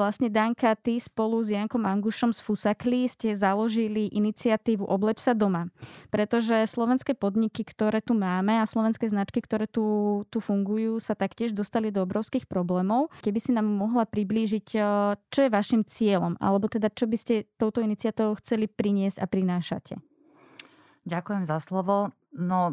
vlastne 0.00 0.32
Danka, 0.32 0.72
ty 0.80 0.96
spolu 0.96 1.44
s 1.44 1.52
Jankom 1.52 1.84
Angušom 1.84 2.32
z 2.32 2.40
Fusakli 2.40 3.04
ste 3.04 3.36
založili 3.36 4.08
iniciatívu 4.08 4.88
Obleč 4.88 5.20
sa 5.20 5.36
doma. 5.36 5.68
Pretože 6.08 6.64
slovenské 6.64 7.12
podniky, 7.12 7.60
ktoré 7.68 8.00
tu 8.00 8.16
máme 8.16 8.56
a 8.56 8.64
slovenské 8.64 9.12
značky, 9.12 9.44
ktoré 9.44 9.68
tu, 9.68 10.24
tu 10.32 10.40
fungujú, 10.40 11.04
sa 11.04 11.12
taktiež 11.12 11.52
dostali 11.52 11.92
do 11.92 12.00
obrovských 12.00 12.48
problémov. 12.48 13.12
Keby 13.20 13.38
si 13.44 13.52
nám 13.52 13.68
mohla 13.68 14.08
priblížiť, 14.08 14.68
eh, 14.80 14.84
čo 15.28 15.40
je 15.44 15.52
vašim 15.52 15.84
cieľom, 15.84 16.40
alebo 16.40 16.72
teda 16.72 16.88
čo 16.88 17.04
by 17.04 17.16
ste 17.20 17.44
touto 17.60 17.84
iniciatívou 17.84 18.40
chceli 18.40 18.72
priniesť 18.72 19.20
a 19.20 19.28
prinášate. 19.28 20.00
Ďakujem 21.04 21.44
za 21.44 21.60
slovo. 21.60 22.16
No, 22.32 22.72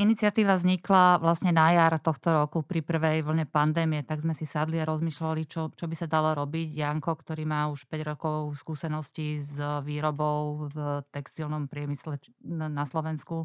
Iniciatíva 0.00 0.56
vznikla 0.56 1.20
vlastne 1.20 1.52
na 1.52 1.68
jar 1.68 1.92
tohto 2.00 2.32
roku 2.32 2.64
pri 2.64 2.80
prvej 2.80 3.20
vlne 3.28 3.44
pandémie, 3.44 4.00
tak 4.00 4.24
sme 4.24 4.32
si 4.32 4.48
sadli 4.48 4.80
a 4.80 4.88
rozmýšľali, 4.88 5.44
čo, 5.44 5.68
čo 5.68 5.84
by 5.84 5.92
sa 5.92 6.08
dalo 6.08 6.32
robiť. 6.32 6.72
Janko, 6.72 7.12
ktorý 7.12 7.44
má 7.44 7.68
už 7.68 7.84
5 7.92 8.10
rokov 8.16 8.56
skúseností 8.56 9.44
s 9.44 9.60
výrobou 9.84 10.72
v 10.72 11.04
textilnom 11.12 11.68
priemysle 11.68 12.16
na 12.48 12.88
Slovensku, 12.88 13.44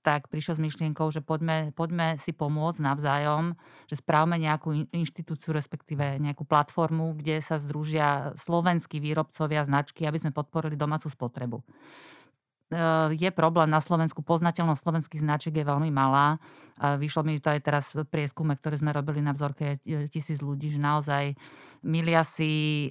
tak 0.00 0.32
prišiel 0.32 0.56
s 0.56 0.64
myšlienkou, 0.64 1.12
že 1.12 1.20
poďme, 1.20 1.76
poďme 1.76 2.16
si 2.16 2.32
pomôcť 2.32 2.80
navzájom, 2.80 3.52
že 3.84 4.00
správme 4.00 4.40
nejakú 4.40 4.88
inštitúciu, 4.96 5.52
respektíve 5.52 6.16
nejakú 6.24 6.48
platformu, 6.48 7.20
kde 7.20 7.44
sa 7.44 7.60
združia 7.60 8.32
slovenskí 8.40 8.96
výrobcovia 8.96 9.68
značky, 9.68 10.08
aby 10.08 10.16
sme 10.16 10.32
podporili 10.32 10.72
domácu 10.72 11.12
spotrebu. 11.12 11.60
Je 13.12 13.30
problém 13.30 13.68
na 13.68 13.84
Slovensku. 13.84 14.24
Poznateľnosť 14.24 14.80
slovenských 14.80 15.22
značiek 15.22 15.54
je 15.54 15.68
veľmi 15.68 15.92
malá. 15.92 16.40
Vyšlo 16.80 17.22
mi 17.22 17.38
to 17.38 17.52
aj 17.52 17.60
teraz 17.60 17.84
v 17.92 18.02
prieskume, 18.08 18.56
ktorý 18.56 18.80
sme 18.80 18.96
robili 18.96 19.22
na 19.22 19.36
vzorke 19.36 19.78
e, 19.86 20.08
tisíc 20.10 20.42
ľudí, 20.42 20.72
že 20.72 20.82
naozaj 20.82 21.38
milia 21.86 22.26
si 22.26 22.90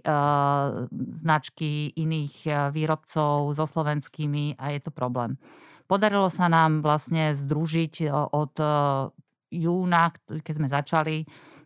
značky 1.19 1.91
iných 1.99 2.71
výrobcov 2.71 3.51
so 3.51 3.65
slovenskými 3.67 4.55
a 4.55 4.71
je 4.71 4.79
to 4.79 4.95
problém. 4.95 5.35
Podarilo 5.91 6.31
sa 6.31 6.47
nám 6.47 6.79
vlastne 6.79 7.35
združiť 7.35 8.07
od 8.31 8.53
júna, 9.51 10.15
keď 10.31 10.53
sme 10.55 10.67
začali, 10.71 11.17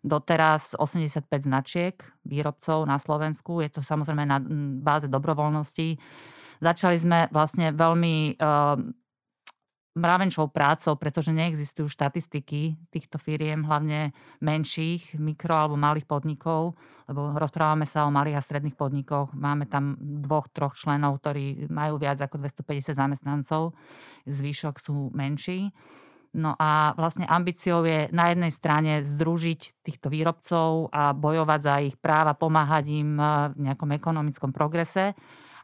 doteraz 0.05 0.77
85 0.77 1.25
značiek 1.45 1.97
výrobcov 2.25 2.85
na 2.85 3.01
Slovensku. 3.01 3.61
Je 3.61 3.69
to 3.73 3.81
samozrejme 3.81 4.25
na 4.25 4.37
báze 4.81 5.09
dobrovoľnosti. 5.09 5.97
Začali 6.63 6.97
sme 6.99 7.19
vlastne 7.31 7.71
veľmi 7.75 8.37
uh, 8.39 8.79
mravenčou 9.95 10.51
prácou, 10.51 10.99
pretože 10.99 11.31
neexistujú 11.31 11.87
štatistiky 11.87 12.75
týchto 12.91 13.15
firiem, 13.15 13.63
hlavne 13.63 14.11
menších, 14.43 15.15
mikro 15.15 15.55
alebo 15.55 15.79
malých 15.79 16.03
podnikov, 16.03 16.75
lebo 17.07 17.31
rozprávame 17.31 17.87
sa 17.87 18.03
o 18.03 18.11
malých 18.11 18.37
a 18.37 18.45
stredných 18.45 18.75
podnikoch. 18.75 19.31
Máme 19.31 19.71
tam 19.71 19.95
dvoch, 19.99 20.51
troch 20.51 20.75
členov, 20.75 21.23
ktorí 21.23 21.71
majú 21.71 21.95
viac 21.95 22.19
ako 22.19 22.43
250 22.43 22.91
zamestnancov. 22.91 23.71
Zvyšok 24.27 24.75
sú 24.83 25.15
menší. 25.15 25.71
No 26.35 26.51
a 26.59 26.91
vlastne 26.99 27.23
ambíciou 27.23 27.87
je 27.87 28.11
na 28.11 28.35
jednej 28.35 28.51
strane 28.51 29.07
združiť 29.07 29.79
týchto 29.79 30.11
výrobcov 30.11 30.91
a 30.91 31.15
bojovať 31.15 31.59
za 31.63 31.75
ich 31.79 31.95
práva, 31.95 32.35
pomáhať 32.35 32.91
im 32.91 33.15
v 33.55 33.71
nejakom 33.71 33.95
ekonomickom 33.95 34.51
progrese 34.51 35.15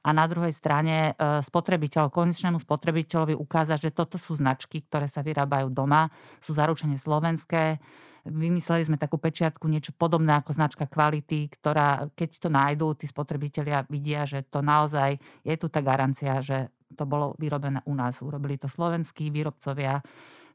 a 0.01 0.09
na 0.17 0.25
druhej 0.25 0.49
strane 0.49 1.13
e, 1.13 1.41
spotrebiteľ, 1.45 2.09
konečnému 2.09 2.57
spotrebiteľovi 2.57 3.37
ukázať, 3.37 3.89
že 3.89 3.91
toto 3.93 4.17
sú 4.17 4.33
značky, 4.33 4.81
ktoré 4.81 5.05
sa 5.05 5.21
vyrábajú 5.21 5.69
doma, 5.69 6.09
sú 6.41 6.57
zaručene 6.57 6.97
slovenské. 6.97 7.77
Vymysleli 8.25 8.85
sme 8.85 8.97
takú 8.97 9.21
pečiatku, 9.21 9.69
niečo 9.69 9.93
podobné 9.93 10.41
ako 10.41 10.57
značka 10.57 10.89
kvality, 10.89 11.49
ktorá, 11.53 12.09
keď 12.17 12.29
to 12.37 12.49
nájdú, 12.49 12.87
tí 12.97 13.05
spotrebitelia 13.05 13.85
vidia, 13.89 14.25
že 14.25 14.41
to 14.49 14.65
naozaj 14.65 15.21
je 15.45 15.55
tu 15.57 15.69
tá 15.69 15.85
garancia, 15.85 16.41
že 16.41 16.73
to 16.97 17.05
bolo 17.05 17.37
vyrobené 17.37 17.85
u 17.85 17.93
nás. 17.93 18.21
Urobili 18.25 18.57
to 18.57 18.65
slovenskí 18.65 19.29
výrobcovia, 19.29 20.01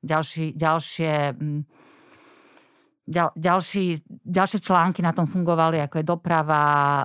ďalší, 0.02 0.58
ďalšie 0.58 1.12
mm, 1.38 1.62
ďal, 3.06 3.30
ďalší, 3.38 4.02
ďalšie 4.26 4.60
články 4.60 5.00
na 5.00 5.14
tom 5.14 5.30
fungovali, 5.30 5.78
ako 5.86 6.02
je 6.02 6.06
doprava, 6.06 6.62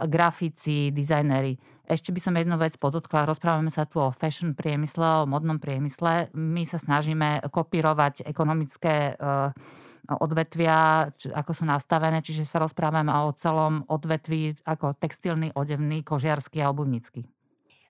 grafici, 0.09 0.89
dizajnery. 0.89 1.53
Ešte 1.91 2.15
by 2.15 2.23
som 2.23 2.39
jednu 2.39 2.55
vec 2.55 2.79
podotkla. 2.79 3.27
Rozprávame 3.27 3.67
sa 3.67 3.83
tu 3.83 3.99
o 3.99 4.15
fashion 4.15 4.55
priemysle, 4.55 5.27
o 5.27 5.27
modnom 5.27 5.59
priemysle. 5.59 6.31
My 6.31 6.63
sa 6.63 6.79
snažíme 6.79 7.43
kopírovať 7.51 8.23
ekonomické 8.23 9.19
uh, 9.19 9.51
odvetvia, 10.07 11.11
ako 11.11 11.51
sú 11.51 11.67
nastavené, 11.67 12.23
čiže 12.23 12.47
sa 12.47 12.63
rozprávame 12.63 13.11
o 13.11 13.35
celom 13.35 13.83
odvetví 13.91 14.55
ako 14.63 14.95
textilný, 14.95 15.51
odevný, 15.51 15.99
kožiarsky 16.07 16.63
a 16.63 16.71
obuvnícky. 16.71 17.27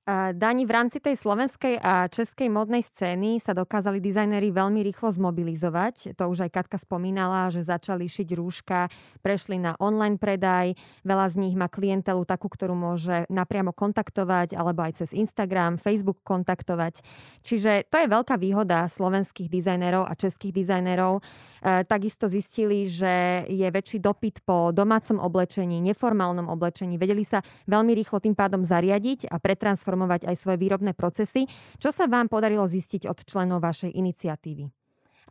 Dani, 0.10 0.66
v 0.66 0.74
rámci 0.74 0.98
tej 0.98 1.14
slovenskej 1.14 1.78
a 1.78 2.10
českej 2.10 2.50
modnej 2.50 2.82
scény 2.82 3.38
sa 3.38 3.54
dokázali 3.54 4.02
dizajneri 4.02 4.50
veľmi 4.50 4.82
rýchlo 4.82 5.14
zmobilizovať. 5.14 6.18
To 6.18 6.26
už 6.26 6.50
aj 6.50 6.58
Katka 6.58 6.82
spomínala, 6.82 7.54
že 7.54 7.62
začali 7.62 8.10
šiť 8.10 8.34
rúška, 8.34 8.90
prešli 9.22 9.62
na 9.62 9.78
online 9.78 10.18
predaj. 10.18 10.74
Veľa 11.06 11.28
z 11.30 11.36
nich 11.46 11.54
má 11.54 11.70
klientelu 11.70 12.26
takú, 12.26 12.50
ktorú 12.50 12.74
môže 12.74 13.30
napriamo 13.30 13.78
kontaktovať 13.78 14.58
alebo 14.58 14.82
aj 14.82 15.06
cez 15.06 15.14
Instagram, 15.14 15.78
Facebook 15.78 16.26
kontaktovať. 16.26 17.06
Čiže 17.46 17.86
to 17.94 18.02
je 18.02 18.10
veľká 18.10 18.42
výhoda 18.42 18.90
slovenských 18.90 19.54
dizajnerov 19.54 20.10
a 20.10 20.18
českých 20.18 20.66
dizajnerov. 20.66 21.22
E, 21.62 21.86
takisto 21.86 22.26
zistili, 22.26 22.90
že 22.90 23.46
je 23.46 23.70
väčší 23.70 24.02
dopyt 24.02 24.42
po 24.50 24.74
domácom 24.74 25.22
oblečení, 25.22 25.78
neformálnom 25.78 26.50
oblečení. 26.50 26.98
Vedeli 26.98 27.22
sa 27.22 27.46
veľmi 27.70 27.94
rýchlo 27.94 28.18
tým 28.18 28.34
pádom 28.34 28.66
zariadiť 28.66 29.30
a 29.30 29.38
pretransformovať 29.38 29.91
transformovať 29.92 30.32
aj 30.32 30.36
svoje 30.40 30.58
výrobné 30.64 30.96
procesy. 30.96 31.44
Čo 31.76 31.92
sa 31.92 32.08
vám 32.08 32.32
podarilo 32.32 32.64
zistiť 32.64 33.12
od 33.12 33.28
členov 33.28 33.60
vašej 33.60 33.92
iniciatívy? 33.92 34.72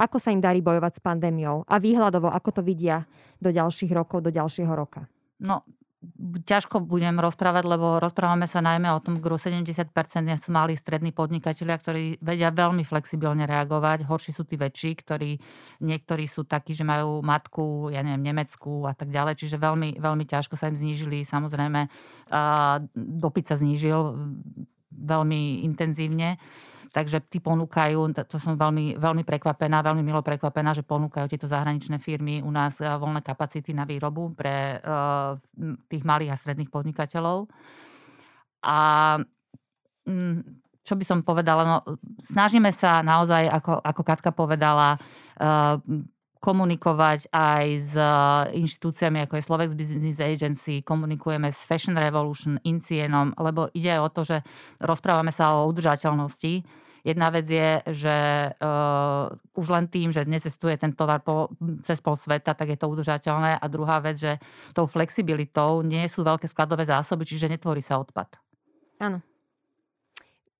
Ako 0.00 0.20
sa 0.20 0.32
im 0.32 0.40
darí 0.40 0.60
bojovať 0.60 1.00
s 1.00 1.04
pandémiou? 1.04 1.64
A 1.64 1.80
výhľadovo, 1.80 2.28
ako 2.28 2.60
to 2.60 2.62
vidia 2.64 3.08
do 3.40 3.48
ďalších 3.48 3.92
rokov, 3.92 4.20
do 4.20 4.32
ďalšieho 4.32 4.72
roka? 4.72 5.08
No, 5.40 5.64
ťažko 6.48 6.80
budem 6.80 7.20
rozprávať, 7.20 7.64
lebo 7.68 8.00
rozprávame 8.00 8.48
sa 8.48 8.64
najmä 8.64 8.88
o 8.96 9.04
tom, 9.04 9.20
gru 9.20 9.36
70% 9.36 9.92
sú 10.40 10.48
malí 10.48 10.72
strední 10.72 11.12
podnikatelia, 11.12 11.76
ktorí 11.76 12.16
vedia 12.24 12.48
veľmi 12.48 12.80
flexibilne 12.88 13.44
reagovať. 13.44 14.08
Horší 14.08 14.32
sú 14.32 14.48
tí 14.48 14.56
väčší, 14.56 14.96
ktorí 14.96 15.36
niektorí 15.84 16.24
sú 16.24 16.48
takí, 16.48 16.72
že 16.72 16.88
majú 16.88 17.20
matku, 17.20 17.92
ja 17.92 18.00
neviem, 18.00 18.32
Nemecku 18.32 18.88
a 18.88 18.96
tak 18.96 19.12
ďalej. 19.12 19.44
Čiže 19.44 19.60
veľmi, 19.60 20.00
veľmi 20.00 20.24
ťažko 20.24 20.56
sa 20.56 20.72
im 20.72 20.76
znížili. 20.80 21.28
Samozrejme, 21.28 21.92
dopyt 22.96 23.52
sa 23.52 23.60
znížil 23.60 24.16
veľmi 24.90 25.68
intenzívne. 25.68 26.40
Takže 26.90 27.22
tí 27.30 27.38
ponúkajú, 27.38 28.26
to 28.26 28.36
som 28.42 28.58
veľmi, 28.58 28.98
veľmi 28.98 29.22
prekvapená, 29.22 29.78
veľmi 29.78 30.02
milo 30.02 30.26
prekvapená, 30.26 30.74
že 30.74 30.82
ponúkajú 30.82 31.30
tieto 31.30 31.46
zahraničné 31.46 32.02
firmy 32.02 32.42
u 32.42 32.50
nás 32.50 32.82
eh, 32.82 32.90
voľné 32.90 33.22
kapacity 33.22 33.70
na 33.70 33.86
výrobu 33.86 34.34
pre 34.34 34.82
uh, 34.82 35.38
tých 35.86 36.02
malých 36.02 36.34
a 36.34 36.40
stredných 36.40 36.66
podnikateľov. 36.66 37.46
A 38.66 38.78
um, 40.02 40.42
čo 40.82 40.98
by 40.98 41.04
som 41.06 41.22
povedala, 41.22 41.62
no, 41.62 41.76
snažíme 42.26 42.74
sa 42.74 43.06
naozaj, 43.06 43.46
ako, 43.46 43.78
ako 43.78 44.02
Katka 44.02 44.30
povedala, 44.34 44.98
uh, 45.38 45.78
komunikovať 46.40 47.28
aj 47.30 47.64
s 47.84 47.94
inštitúciami, 48.56 49.28
ako 49.28 49.36
je 49.36 49.46
Slovex 49.46 49.68
Business 49.76 50.18
Agency, 50.24 50.80
komunikujeme 50.80 51.52
s 51.52 51.60
Fashion 51.68 51.94
Revolution, 51.94 52.56
Incienom, 52.64 53.36
lebo 53.36 53.68
ide 53.76 54.00
o 54.00 54.08
to, 54.08 54.24
že 54.24 54.40
rozprávame 54.80 55.30
sa 55.30 55.60
o 55.60 55.68
udržateľnosti. 55.68 56.64
Jedna 57.00 57.32
vec 57.32 57.48
je, 57.48 57.80
že 57.96 58.16
uh, 58.60 59.32
už 59.56 59.66
len 59.72 59.88
tým, 59.88 60.12
že 60.12 60.28
necestuje 60.28 60.76
ten 60.76 60.92
tovar 60.92 61.24
po, 61.24 61.48
cez 61.80 61.96
pol 62.04 62.12
sveta, 62.12 62.52
tak 62.52 62.68
je 62.68 62.76
to 62.76 62.92
udržateľné. 62.92 63.56
A 63.56 63.64
druhá 63.72 64.04
vec, 64.04 64.20
že 64.20 64.36
tou 64.76 64.84
flexibilitou 64.84 65.80
nie 65.80 66.04
sú 66.12 66.20
veľké 66.20 66.44
skladové 66.44 66.84
zásoby, 66.84 67.24
čiže 67.24 67.48
netvorí 67.48 67.80
sa 67.80 67.96
odpad. 67.96 68.36
Áno 69.00 69.29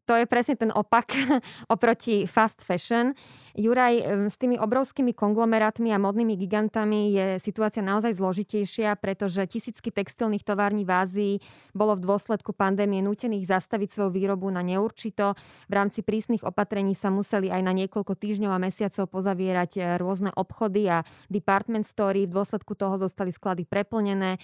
to 0.07 0.15
je 0.17 0.27
presne 0.27 0.57
ten 0.57 0.71
opak 0.75 1.13
oproti 1.75 2.25
fast 2.25 2.65
fashion. 2.65 3.13
Juraj, 3.55 4.31
s 4.31 4.39
tými 4.39 4.57
obrovskými 4.57 5.11
konglomerátmi 5.13 5.91
a 5.91 5.99
modnými 5.99 6.39
gigantami 6.39 7.13
je 7.13 7.27
situácia 7.43 7.83
naozaj 7.83 8.15
zložitejšia, 8.15 8.95
pretože 8.97 9.43
tisícky 9.51 9.91
textilných 9.91 10.47
tovární 10.47 10.87
v 10.87 10.93
Ázii 10.95 11.35
bolo 11.75 11.99
v 11.99 12.07
dôsledku 12.07 12.55
pandémie 12.55 13.03
nútených 13.03 13.51
zastaviť 13.51 13.89
svoju 13.91 14.11
výrobu 14.15 14.49
na 14.49 14.63
neurčito. 14.63 15.35
V 15.67 15.73
rámci 15.75 16.01
prísnych 16.07 16.47
opatrení 16.47 16.95
sa 16.95 17.11
museli 17.11 17.51
aj 17.51 17.63
na 17.67 17.75
niekoľko 17.75 18.17
týždňov 18.17 18.53
a 18.55 18.63
mesiacov 18.63 19.11
pozavierať 19.11 19.71
e, 19.77 19.81
rôzne 20.01 20.31
obchody 20.33 20.89
a 20.89 21.05
department 21.29 21.85
story. 21.85 22.25
V 22.25 22.35
dôsledku 22.39 22.79
toho 22.79 22.97
zostali 22.97 23.35
sklady 23.35 23.69
preplnené, 23.69 24.39
e, 24.39 24.41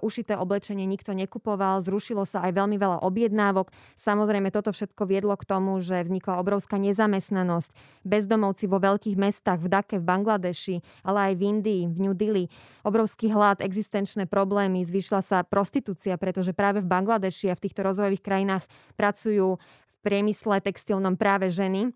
ušité 0.00 0.38
oblečenie 0.38 0.88
nikto 0.88 1.12
nekupoval, 1.12 1.82
zrušilo 1.84 2.24
sa 2.24 2.46
aj 2.46 2.56
veľmi 2.56 2.80
veľa 2.80 3.04
objednávok. 3.04 3.74
Samozrejme, 3.98 4.48
toto 4.48 4.72
všetko 4.72 4.95
všetko 4.96 5.12
viedlo 5.12 5.36
k 5.36 5.44
tomu, 5.44 5.76
že 5.84 6.08
vznikla 6.08 6.40
obrovská 6.40 6.80
nezamestnanosť. 6.80 8.00
Bezdomovci 8.08 8.64
vo 8.64 8.80
veľkých 8.80 9.20
mestách 9.20 9.60
v 9.60 9.68
Dake, 9.68 10.00
v 10.00 10.08
Bangladeši, 10.08 11.04
ale 11.04 11.18
aj 11.28 11.32
v 11.36 11.42
Indii, 11.52 11.82
v 11.84 11.98
New 12.00 12.16
Delhi. 12.16 12.48
Obrovský 12.80 13.28
hlad, 13.28 13.60
existenčné 13.60 14.24
problémy, 14.24 14.88
zvyšla 14.88 15.20
sa 15.20 15.44
prostitúcia, 15.44 16.16
pretože 16.16 16.56
práve 16.56 16.80
v 16.80 16.88
Bangladeši 16.88 17.52
a 17.52 17.58
v 17.60 17.68
týchto 17.68 17.84
rozvojových 17.84 18.24
krajinách 18.24 18.64
pracujú 18.96 19.60
v 19.60 19.96
priemysle 20.00 20.64
textilnom 20.64 21.20
práve 21.20 21.52
ženy 21.52 21.92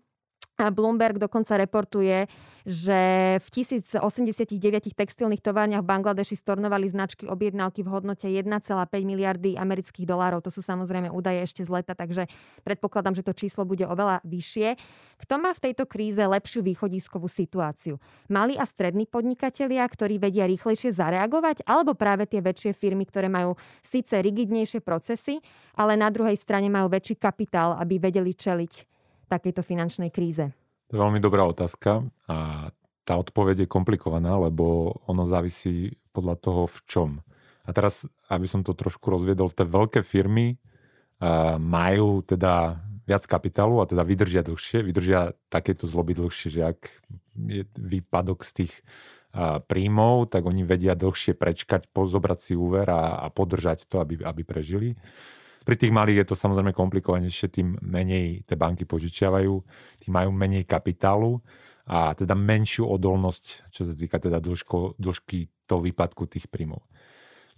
Bloomberg 0.69 1.17
dokonca 1.17 1.57
reportuje, 1.57 2.29
že 2.67 2.99
v 3.41 3.47
1089 3.49 4.93
textilných 4.93 5.41
továrniach 5.41 5.81
v 5.81 5.89
Bangladeši 5.89 6.37
stornovali 6.37 6.85
značky 6.91 7.25
objednávky 7.25 7.81
v 7.81 7.89
hodnote 7.89 8.29
1,5 8.29 8.69
miliardy 9.01 9.57
amerických 9.57 10.05
dolárov. 10.05 10.45
To 10.45 10.53
sú 10.53 10.61
samozrejme 10.61 11.09
údaje 11.09 11.41
ešte 11.41 11.65
z 11.65 11.69
leta, 11.71 11.97
takže 11.97 12.29
predpokladám, 12.61 13.17
že 13.17 13.25
to 13.25 13.33
číslo 13.33 13.65
bude 13.65 13.87
oveľa 13.87 14.21
vyššie. 14.21 14.77
Kto 15.25 15.33
má 15.41 15.55
v 15.57 15.63
tejto 15.71 15.89
kríze 15.89 16.21
lepšiu 16.21 16.61
východiskovú 16.61 17.25
situáciu? 17.25 17.97
Mali 18.29 18.59
a 18.59 18.67
strední 18.67 19.09
podnikatelia, 19.09 19.87
ktorí 19.87 20.21
vedia 20.21 20.45
rýchlejšie 20.45 20.93
zareagovať, 20.93 21.65
alebo 21.65 21.97
práve 21.97 22.27
tie 22.27 22.43
väčšie 22.43 22.75
firmy, 22.75 23.07
ktoré 23.07 23.31
majú 23.31 23.55
síce 23.81 24.19
rigidnejšie 24.19 24.83
procesy, 24.83 25.39
ale 25.79 25.95
na 25.95 26.11
druhej 26.11 26.35
strane 26.35 26.67
majú 26.67 26.91
väčší 26.91 27.15
kapitál, 27.15 27.79
aby 27.79 27.97
vedeli 27.97 28.35
čeliť 28.35 28.91
takejto 29.31 29.63
finančnej 29.63 30.11
kríze? 30.11 30.51
To 30.91 30.99
je 30.99 31.03
veľmi 31.07 31.23
dobrá 31.23 31.47
otázka 31.47 32.03
a 32.27 32.69
tá 33.07 33.13
odpoveď 33.15 33.63
je 33.65 33.71
komplikovaná, 33.71 34.35
lebo 34.35 34.99
ono 35.07 35.23
závisí 35.23 35.95
podľa 36.11 36.35
toho 36.37 36.61
v 36.67 36.77
čom. 36.83 37.09
A 37.63 37.71
teraz, 37.71 38.03
aby 38.27 38.45
som 38.45 38.61
to 38.61 38.75
trošku 38.75 39.07
rozviedol, 39.07 39.47
tie 39.49 39.63
veľké 39.63 40.03
firmy 40.03 40.59
majú 41.61 42.25
teda 42.25 42.81
viac 43.05 43.23
kapitálu 43.25 43.81
a 43.81 43.89
teda 43.89 44.05
vydržia 44.05 44.41
dlhšie, 44.45 44.85
vydržia 44.85 45.33
takéto 45.49 45.85
zloby 45.89 46.17
dlhšie, 46.17 46.49
že 46.49 46.61
ak 46.61 46.79
je 47.37 47.63
výpadok 47.77 48.45
z 48.45 48.65
tých 48.65 48.73
príjmov, 49.65 50.27
tak 50.27 50.43
oni 50.43 50.67
vedia 50.67 50.91
dlhšie 50.91 51.37
prečkať, 51.37 51.87
zobrať 51.87 52.39
si 52.41 52.53
úver 52.57 52.89
a, 52.91 53.23
a 53.23 53.27
podržať 53.31 53.87
to, 53.87 54.03
aby, 54.03 54.19
aby 54.21 54.41
prežili. 54.43 54.99
Pri 55.61 55.77
tých 55.77 55.93
malých 55.93 56.25
je 56.25 56.27
to 56.33 56.35
samozrejme 56.35 56.73
komplikovanejšie, 56.73 57.53
tým 57.53 57.77
menej 57.85 58.41
tie 58.49 58.57
banky 58.57 58.89
požičiavajú, 58.89 59.53
tým 60.01 60.11
majú 60.11 60.33
menej 60.33 60.65
kapitálu 60.65 61.37
a 61.85 62.17
teda 62.17 62.33
menšiu 62.33 62.89
odolnosť, 62.89 63.69
čo 63.69 63.85
sa 63.85 63.93
týka 63.93 64.17
teda 64.17 64.41
dĺžko, 64.41 64.97
dĺžky 64.97 65.49
toho 65.69 65.85
výpadku 65.85 66.25
tých 66.25 66.49
príjmov. 66.49 66.81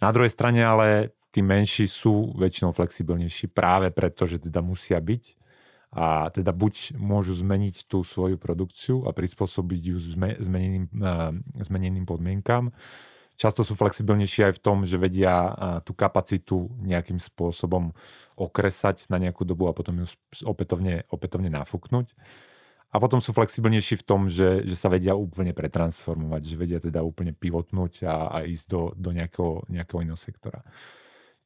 Na 0.03 0.11
druhej 0.11 0.35
strane 0.35 0.59
ale 0.59 1.15
tí 1.31 1.39
menší 1.39 1.87
sú 1.87 2.35
väčšinou 2.35 2.75
flexibilnejší 2.75 3.47
práve 3.55 3.87
preto, 3.95 4.27
že 4.27 4.43
teda 4.43 4.59
musia 4.59 4.99
byť 4.99 5.39
a 5.93 6.33
teda 6.33 6.49
buď 6.51 6.97
môžu 6.97 7.37
zmeniť 7.37 7.85
tú 7.85 8.01
svoju 8.01 8.35
produkciu 8.41 9.05
a 9.05 9.13
prispôsobiť 9.13 9.81
ju 9.93 9.97
zmeneným, 10.41 10.89
zmeneným 11.61 12.05
podmienkam, 12.09 12.73
často 13.43 13.67
sú 13.67 13.75
flexibilnejší 13.75 14.47
aj 14.47 14.53
v 14.56 14.63
tom, 14.63 14.77
že 14.88 14.95
vedia 14.95 15.51
tú 15.84 15.91
kapacitu 15.91 16.71
nejakým 16.79 17.19
spôsobom 17.19 17.91
okresať 18.39 19.12
na 19.12 19.19
nejakú 19.19 19.43
dobu 19.43 19.67
a 19.67 19.75
potom 19.75 19.99
ju 19.99 20.08
opätovne, 20.47 21.03
opätovne 21.12 21.51
nafúknuť. 21.51 22.15
A 22.93 23.01
potom 23.01 23.19
sú 23.19 23.36
flexibilnejší 23.36 23.99
v 23.99 24.06
tom, 24.08 24.32
že, 24.32 24.63
že 24.63 24.79
sa 24.79 24.88
vedia 24.88 25.17
úplne 25.17 25.51
pretransformovať, 25.51 26.41
že 26.45 26.56
vedia 26.56 26.79
teda 26.79 27.03
úplne 27.03 27.36
pivotnúť 27.36 28.08
a, 28.08 28.32
a 28.32 28.38
ísť 28.47 28.65
do, 28.69 28.82
do 28.95 29.10
nejakého, 29.12 29.65
nejakého 29.67 30.08
iného 30.08 30.15
sektora. 30.15 30.63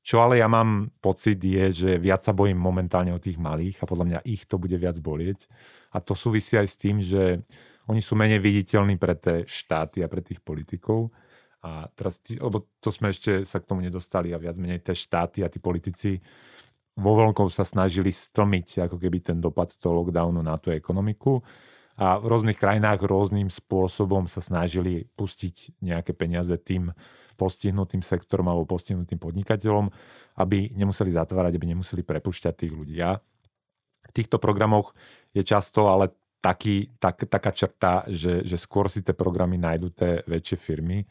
Čo 0.03 0.21
ale 0.21 0.43
ja 0.43 0.47
mám 0.51 0.91
pocit 1.01 1.39
je, 1.39 1.71
že 1.71 1.91
viac 1.97 2.21
sa 2.23 2.35
bojím 2.35 2.59
momentálne 2.59 3.15
o 3.15 3.19
tých 3.19 3.39
malých 3.39 3.79
a 3.81 3.89
podľa 3.89 4.05
mňa 4.05 4.19
ich 4.27 4.43
to 4.45 4.59
bude 4.59 4.75
viac 4.75 4.99
bolieť. 4.99 5.47
A 5.95 6.03
to 6.03 6.15
súvisí 6.19 6.59
aj 6.59 6.67
s 6.67 6.75
tým, 6.77 6.99
že 6.99 7.41
oni 7.87 8.03
sú 8.03 8.19
menej 8.19 8.43
viditeľní 8.43 8.99
pre 8.99 9.15
tie 9.15 9.47
štáty 9.47 10.03
a 10.03 10.11
pre 10.11 10.19
tých 10.19 10.43
politikov 10.43 11.15
a 11.67 11.91
teraz, 11.91 12.23
tí, 12.23 12.39
lebo 12.39 12.71
to 12.79 12.95
sme 12.95 13.11
ešte 13.11 13.43
sa 13.43 13.59
k 13.59 13.67
tomu 13.67 13.83
nedostali 13.83 14.31
a 14.31 14.39
viac 14.39 14.55
menej 14.55 14.79
tie 14.87 14.95
štáty 14.95 15.43
a 15.43 15.51
tí 15.51 15.59
politici 15.59 16.15
vo 16.95 17.13
veľkom 17.13 17.51
sa 17.51 17.67
snažili 17.67 18.09
stlmiť 18.09 18.87
ako 18.87 18.95
keby 18.95 19.19
ten 19.21 19.37
dopad 19.43 19.75
toho 19.75 20.01
lockdownu 20.01 20.39
na 20.39 20.55
tú 20.55 20.71
ekonomiku 20.71 21.43
a 21.97 22.21
v 22.21 22.25
rôznych 22.29 22.57
krajinách 22.57 23.03
rôznym 23.03 23.49
spôsobom 23.49 24.29
sa 24.29 24.39
snažili 24.39 25.09
pustiť 25.17 25.81
nejaké 25.81 26.13
peniaze 26.13 26.53
tým 26.61 26.93
postihnutým 27.37 28.01
sektorom 28.01 28.49
alebo 28.49 28.69
postihnutým 28.69 29.17
podnikateľom, 29.17 29.89
aby 30.41 30.73
nemuseli 30.73 31.13
zatvárať, 31.13 31.53
aby 31.53 31.67
nemuseli 31.73 32.01
prepušťať 32.01 32.53
tých 32.53 32.73
ľudí. 32.73 32.97
A 33.01 33.17
v 34.07 34.11
týchto 34.13 34.41
programoch 34.41 34.93
je 35.33 35.41
často 35.45 35.89
ale 35.89 36.13
taký, 36.41 36.93
tak, 37.01 37.25
taká 37.25 37.49
črta, 37.49 38.05
že, 38.09 38.45
že 38.45 38.57
skôr 38.61 38.89
si 38.93 39.01
tie 39.01 39.17
programy 39.17 39.57
nájdú 39.57 39.93
tie 39.93 40.21
väčšie 40.25 40.57
firmy 40.57 41.01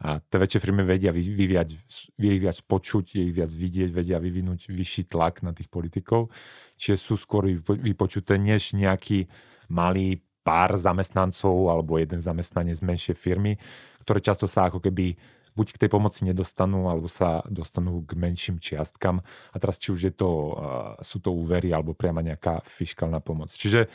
a 0.00 0.16
tie 0.24 0.40
väčšie 0.40 0.64
firmy 0.64 0.80
vedia 0.80 1.12
vyvíjať, 1.12 1.68
vyvíjať 2.16 2.64
počuť, 2.64 3.20
ich 3.20 3.36
viac 3.36 3.52
vidieť, 3.52 3.92
vedia 3.92 4.16
vyvinúť 4.16 4.72
vyšší 4.72 5.12
tlak 5.12 5.44
na 5.44 5.52
tých 5.52 5.68
politikov, 5.68 6.32
čiže 6.80 6.96
sú 6.96 7.14
skôr 7.20 7.52
vypočuté 7.60 8.40
než 8.40 8.72
nejaký 8.72 9.28
malý 9.68 10.24
pár 10.40 10.80
zamestnancov 10.80 11.68
alebo 11.68 12.00
jeden 12.00 12.16
zamestnanec 12.16 12.80
z 12.80 12.86
menšej 12.88 13.16
firmy, 13.20 13.60
ktoré 14.00 14.24
často 14.24 14.48
sa 14.48 14.72
ako 14.72 14.80
keby 14.80 15.20
buď 15.52 15.76
k 15.76 15.80
tej 15.84 15.90
pomoci 15.92 16.24
nedostanú, 16.24 16.88
alebo 16.88 17.10
sa 17.10 17.44
dostanú 17.44 18.06
k 18.06 18.16
menším 18.16 18.62
čiastkam. 18.62 19.20
A 19.52 19.56
teraz 19.58 19.76
či 19.76 19.92
už 19.92 20.00
je 20.08 20.14
to, 20.14 20.56
sú 21.02 21.18
to 21.18 21.34
úvery, 21.34 21.74
alebo 21.74 21.92
priama 21.92 22.22
nejaká 22.22 22.62
fiskálna 22.64 23.20
pomoc. 23.20 23.50
Čiže 23.50 23.90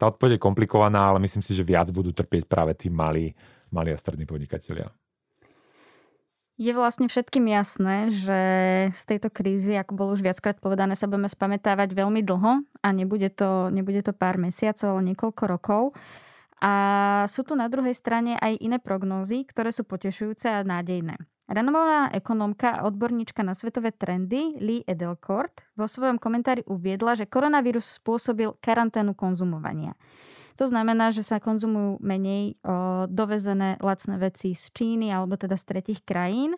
tá 0.00 0.08
odpoveď 0.08 0.38
je 0.38 0.44
komplikovaná, 0.46 1.12
ale 1.12 1.20
myslím 1.26 1.44
si, 1.44 1.52
že 1.52 1.66
viac 1.66 1.90
budú 1.92 2.14
trpieť 2.14 2.48
práve 2.48 2.72
tí 2.78 2.88
malí, 2.88 3.34
malí 3.74 3.90
a 3.92 3.98
strední 3.98 4.24
podnikatelia. 4.24 4.88
Je 6.60 6.76
vlastne 6.76 7.08
všetkým 7.08 7.48
jasné, 7.48 8.12
že 8.12 8.40
z 8.92 9.02
tejto 9.08 9.32
krízy, 9.32 9.80
ako 9.80 9.96
bolo 9.96 10.10
už 10.12 10.20
viackrát 10.20 10.60
povedané, 10.60 10.92
sa 10.92 11.08
budeme 11.08 11.32
spamätávať 11.32 11.96
veľmi 11.96 12.20
dlho 12.20 12.60
a 12.84 12.88
nebude 12.92 13.32
to, 13.32 13.72
nebude 13.72 14.04
to 14.04 14.12
pár 14.12 14.36
mesiacov, 14.36 15.00
ale 15.00 15.08
niekoľko 15.08 15.42
rokov. 15.48 15.82
A 16.60 16.72
sú 17.32 17.48
tu 17.48 17.56
na 17.56 17.64
druhej 17.72 17.96
strane 17.96 18.36
aj 18.36 18.60
iné 18.60 18.76
prognózy, 18.76 19.48
ktoré 19.48 19.72
sú 19.72 19.88
potešujúce 19.88 20.52
a 20.52 20.60
nádejné. 20.60 21.16
Renomovaná 21.48 22.12
ekonomka 22.12 22.76
a 22.76 22.84
odborníčka 22.84 23.40
na 23.40 23.56
svetové 23.56 23.96
trendy 23.96 24.60
Lee 24.60 24.84
Edelcourt 24.84 25.64
vo 25.80 25.88
svojom 25.88 26.20
komentári 26.20 26.60
uviedla, 26.68 27.16
že 27.16 27.24
koronavírus 27.24 27.96
spôsobil 27.96 28.52
karanténu 28.60 29.16
konzumovania. 29.16 29.96
To 30.58 30.64
znamená, 30.66 31.14
že 31.14 31.22
sa 31.22 31.38
konzumujú 31.38 32.00
menej 32.00 32.58
o, 32.64 33.06
dovezené 33.06 33.78
lacné 33.78 34.16
veci 34.18 34.56
z 34.56 34.64
Číny 34.74 35.12
alebo 35.12 35.36
teda 35.36 35.54
z 35.54 35.64
tretich 35.66 36.00
krajín 36.02 36.56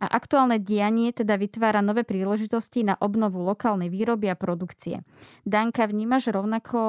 a 0.00 0.06
aktuálne 0.08 0.56
dianie 0.56 1.12
teda 1.12 1.36
vytvára 1.36 1.84
nové 1.84 2.08
príležitosti 2.08 2.80
na 2.80 2.96
obnovu 2.96 3.44
lokálnej 3.44 3.92
výroby 3.92 4.32
a 4.32 4.36
produkcie. 4.40 5.04
Danka, 5.44 5.84
vnímaš 5.84 6.32
rovnako 6.32 6.80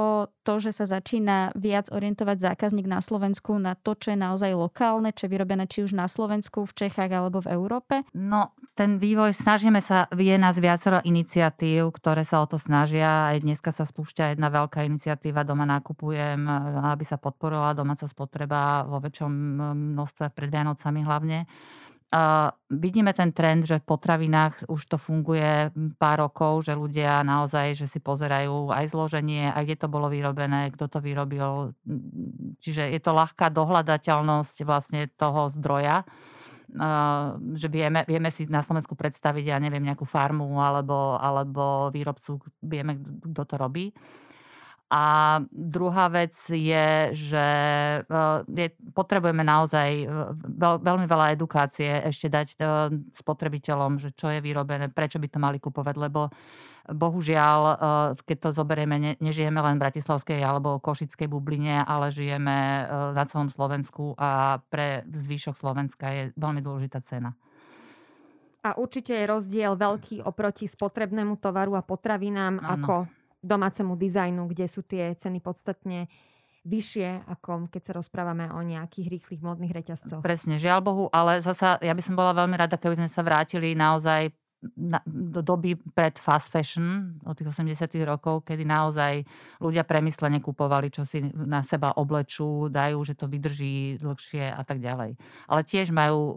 to, 0.48 0.54
že 0.64 0.72
sa 0.72 0.88
začína 0.88 1.52
viac 1.60 1.92
orientovať 1.92 2.40
zákazník 2.40 2.88
na 2.88 3.04
Slovensku 3.04 3.60
na 3.60 3.76
to, 3.76 4.00
čo 4.00 4.16
je 4.16 4.18
naozaj 4.18 4.56
lokálne, 4.56 5.12
čo 5.12 5.28
je 5.28 5.34
vyrobené 5.36 5.68
či 5.68 5.84
už 5.84 5.92
na 5.92 6.08
Slovensku, 6.08 6.64
v 6.64 6.88
Čechách 6.88 7.12
alebo 7.12 7.44
v 7.44 7.52
Európe? 7.52 8.08
No, 8.16 8.56
ten 8.72 8.98
vývoj, 8.98 9.36
snažíme 9.36 9.84
sa, 9.84 10.08
vie 10.16 10.40
nás 10.40 10.56
viacero 10.56 11.04
iniciatív, 11.04 11.92
ktoré 11.92 12.24
sa 12.24 12.40
o 12.40 12.48
to 12.48 12.56
snažia. 12.56 13.36
Aj 13.36 13.38
dneska 13.38 13.76
sa 13.76 13.84
spúšťa 13.84 14.32
jedna 14.32 14.48
veľká 14.48 14.88
iniciatíva 14.88 15.44
Doma 15.44 15.68
nakupujem, 15.68 16.48
aby 16.88 17.04
sa 17.04 17.20
podporila 17.20 17.76
domáca 17.76 18.08
spotreba 18.08 18.88
vo 18.88 19.04
väčšom 19.04 19.32
množstve 19.76 20.32
pred 20.32 20.48
Vianocami 20.48 21.04
hlavne. 21.04 21.46
Uh, 22.12 22.52
vidíme 22.68 23.16
ten 23.16 23.32
trend, 23.32 23.64
že 23.64 23.80
v 23.80 23.88
potravinách 23.88 24.68
už 24.68 24.84
to 24.84 25.00
funguje 25.00 25.72
pár 25.96 26.28
rokov, 26.28 26.68
že 26.68 26.76
ľudia 26.76 27.24
naozaj, 27.24 27.72
že 27.80 27.88
si 27.88 28.04
pozerajú 28.04 28.68
aj 28.68 28.92
zloženie, 28.92 29.48
aj 29.48 29.64
kde 29.64 29.78
to 29.80 29.88
bolo 29.88 30.12
vyrobené, 30.12 30.76
kto 30.76 30.92
to 30.92 31.00
vyrobil. 31.00 31.72
Čiže 32.60 32.92
je 32.92 33.00
to 33.00 33.16
ľahká 33.16 33.48
dohľadateľnosť 33.56 34.68
vlastne 34.68 35.08
toho 35.16 35.48
zdroja. 35.56 36.04
Uh, 36.76 37.40
že 37.56 37.72
vieme, 37.72 38.04
vieme 38.04 38.28
si 38.28 38.44
na 38.44 38.60
Slovensku 38.60 38.92
predstaviť, 38.92 39.48
ja 39.48 39.60
neviem, 39.64 39.84
nejakú 39.84 40.04
farmu 40.04 40.60
alebo, 40.60 41.16
alebo 41.16 41.96
výrobcu, 41.96 42.44
vieme, 42.60 43.00
kto 43.24 43.44
to 43.48 43.56
robí. 43.56 43.96
A 44.92 45.40
druhá 45.48 46.12
vec 46.12 46.36
je, 46.52 47.16
že 47.16 47.48
e, 48.04 48.20
je, 48.44 48.68
potrebujeme 48.92 49.40
naozaj 49.40 49.90
e, 50.04 50.06
veľ, 50.36 50.84
veľmi 50.84 51.08
veľa 51.08 51.32
edukácie 51.32 52.04
ešte 52.12 52.28
dať 52.28 52.48
e, 52.52 52.56
spotrebiteľom, 53.16 54.04
že 54.04 54.12
čo 54.12 54.28
je 54.28 54.44
vyrobené, 54.44 54.92
prečo 54.92 55.16
by 55.16 55.32
to 55.32 55.40
mali 55.40 55.64
kupovať, 55.64 55.96
lebo 55.96 56.28
bohužiaľ, 56.92 57.60
keď 58.26 58.38
to 58.42 58.50
zoberieme, 58.52 58.98
ne, 59.00 59.12
nežijeme 59.22 59.64
len 59.64 59.80
v 59.80 59.84
Bratislavskej 59.86 60.44
alebo 60.44 60.82
Košickej 60.82 61.30
bubline, 61.30 61.88
ale 61.88 62.12
žijeme 62.12 62.90
na 63.16 63.24
celom 63.30 63.48
Slovensku 63.48 64.18
a 64.20 64.60
pre 64.68 65.06
zvyšok 65.08 65.56
Slovenska 65.56 66.10
je 66.12 66.24
veľmi 66.36 66.60
dôležitá 66.60 67.00
cena. 67.06 67.38
A 68.66 68.76
určite 68.82 69.14
je 69.14 69.30
rozdiel 69.30 69.78
veľký 69.78 70.26
oproti 70.26 70.66
spotrebnému 70.66 71.38
tovaru 71.38 71.78
a 71.78 71.86
potravinám, 71.86 72.60
ano. 72.60 72.68
ako 72.74 73.21
domácemu 73.42 73.94
dizajnu, 73.98 74.48
kde 74.50 74.66
sú 74.70 74.86
tie 74.86 75.14
ceny 75.18 75.42
podstatne 75.42 76.08
vyššie, 76.62 77.26
ako 77.26 77.74
keď 77.74 77.82
sa 77.82 77.94
rozprávame 77.98 78.46
o 78.54 78.62
nejakých 78.62 79.08
rýchlych 79.10 79.42
modných 79.42 79.74
reťazcoch. 79.74 80.22
Presne, 80.22 80.62
žiaľ 80.62 80.80
Bohu, 80.86 81.06
ale 81.10 81.42
zasa 81.42 81.82
ja 81.82 81.94
by 81.94 82.02
som 82.06 82.14
bola 82.14 82.38
veľmi 82.38 82.54
rada, 82.54 82.78
keby 82.78 83.02
sme 83.02 83.10
sa 83.10 83.26
vrátili 83.26 83.74
naozaj 83.74 84.30
na, 84.78 85.02
do 85.06 85.42
doby 85.42 85.74
pred 85.74 86.22
fast 86.22 86.54
fashion 86.54 87.18
od 87.26 87.34
tých 87.34 87.50
80 87.50 87.98
rokov, 88.06 88.46
kedy 88.46 88.62
naozaj 88.62 89.26
ľudia 89.58 89.82
premyslene 89.82 90.38
kupovali, 90.38 90.94
čo 90.94 91.02
si 91.02 91.26
na 91.34 91.66
seba 91.66 91.98
oblečú, 91.98 92.70
dajú, 92.70 93.02
že 93.02 93.18
to 93.18 93.26
vydrží 93.26 93.98
dlhšie 93.98 94.54
a 94.54 94.62
tak 94.62 94.78
ďalej. 94.78 95.18
Ale 95.50 95.62
tiež 95.66 95.90
majú 95.90 96.20
uh, 96.22 96.34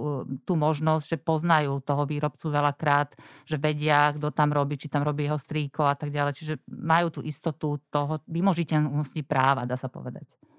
tú 0.48 0.56
možnosť, 0.56 1.16
že 1.16 1.18
poznajú 1.20 1.84
toho 1.84 2.08
výrobcu 2.08 2.46
veľakrát, 2.48 3.12
že 3.44 3.60
vedia, 3.60 4.12
kto 4.16 4.32
tam 4.32 4.50
robí, 4.56 4.80
či 4.80 4.88
tam 4.88 5.04
robí 5.04 5.28
jeho 5.28 5.36
strýko 5.36 5.84
a 5.84 5.94
tak 5.96 6.08
ďalej. 6.08 6.32
Čiže 6.32 6.54
majú 6.72 7.08
tú 7.12 7.20
istotu 7.20 7.76
toho 7.92 8.24
vymožiteľnosti 8.24 9.20
práva, 9.28 9.68
dá 9.68 9.76
sa 9.76 9.92
povedať. 9.92 10.53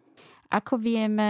Ako 0.50 0.78
vieme 0.78 1.30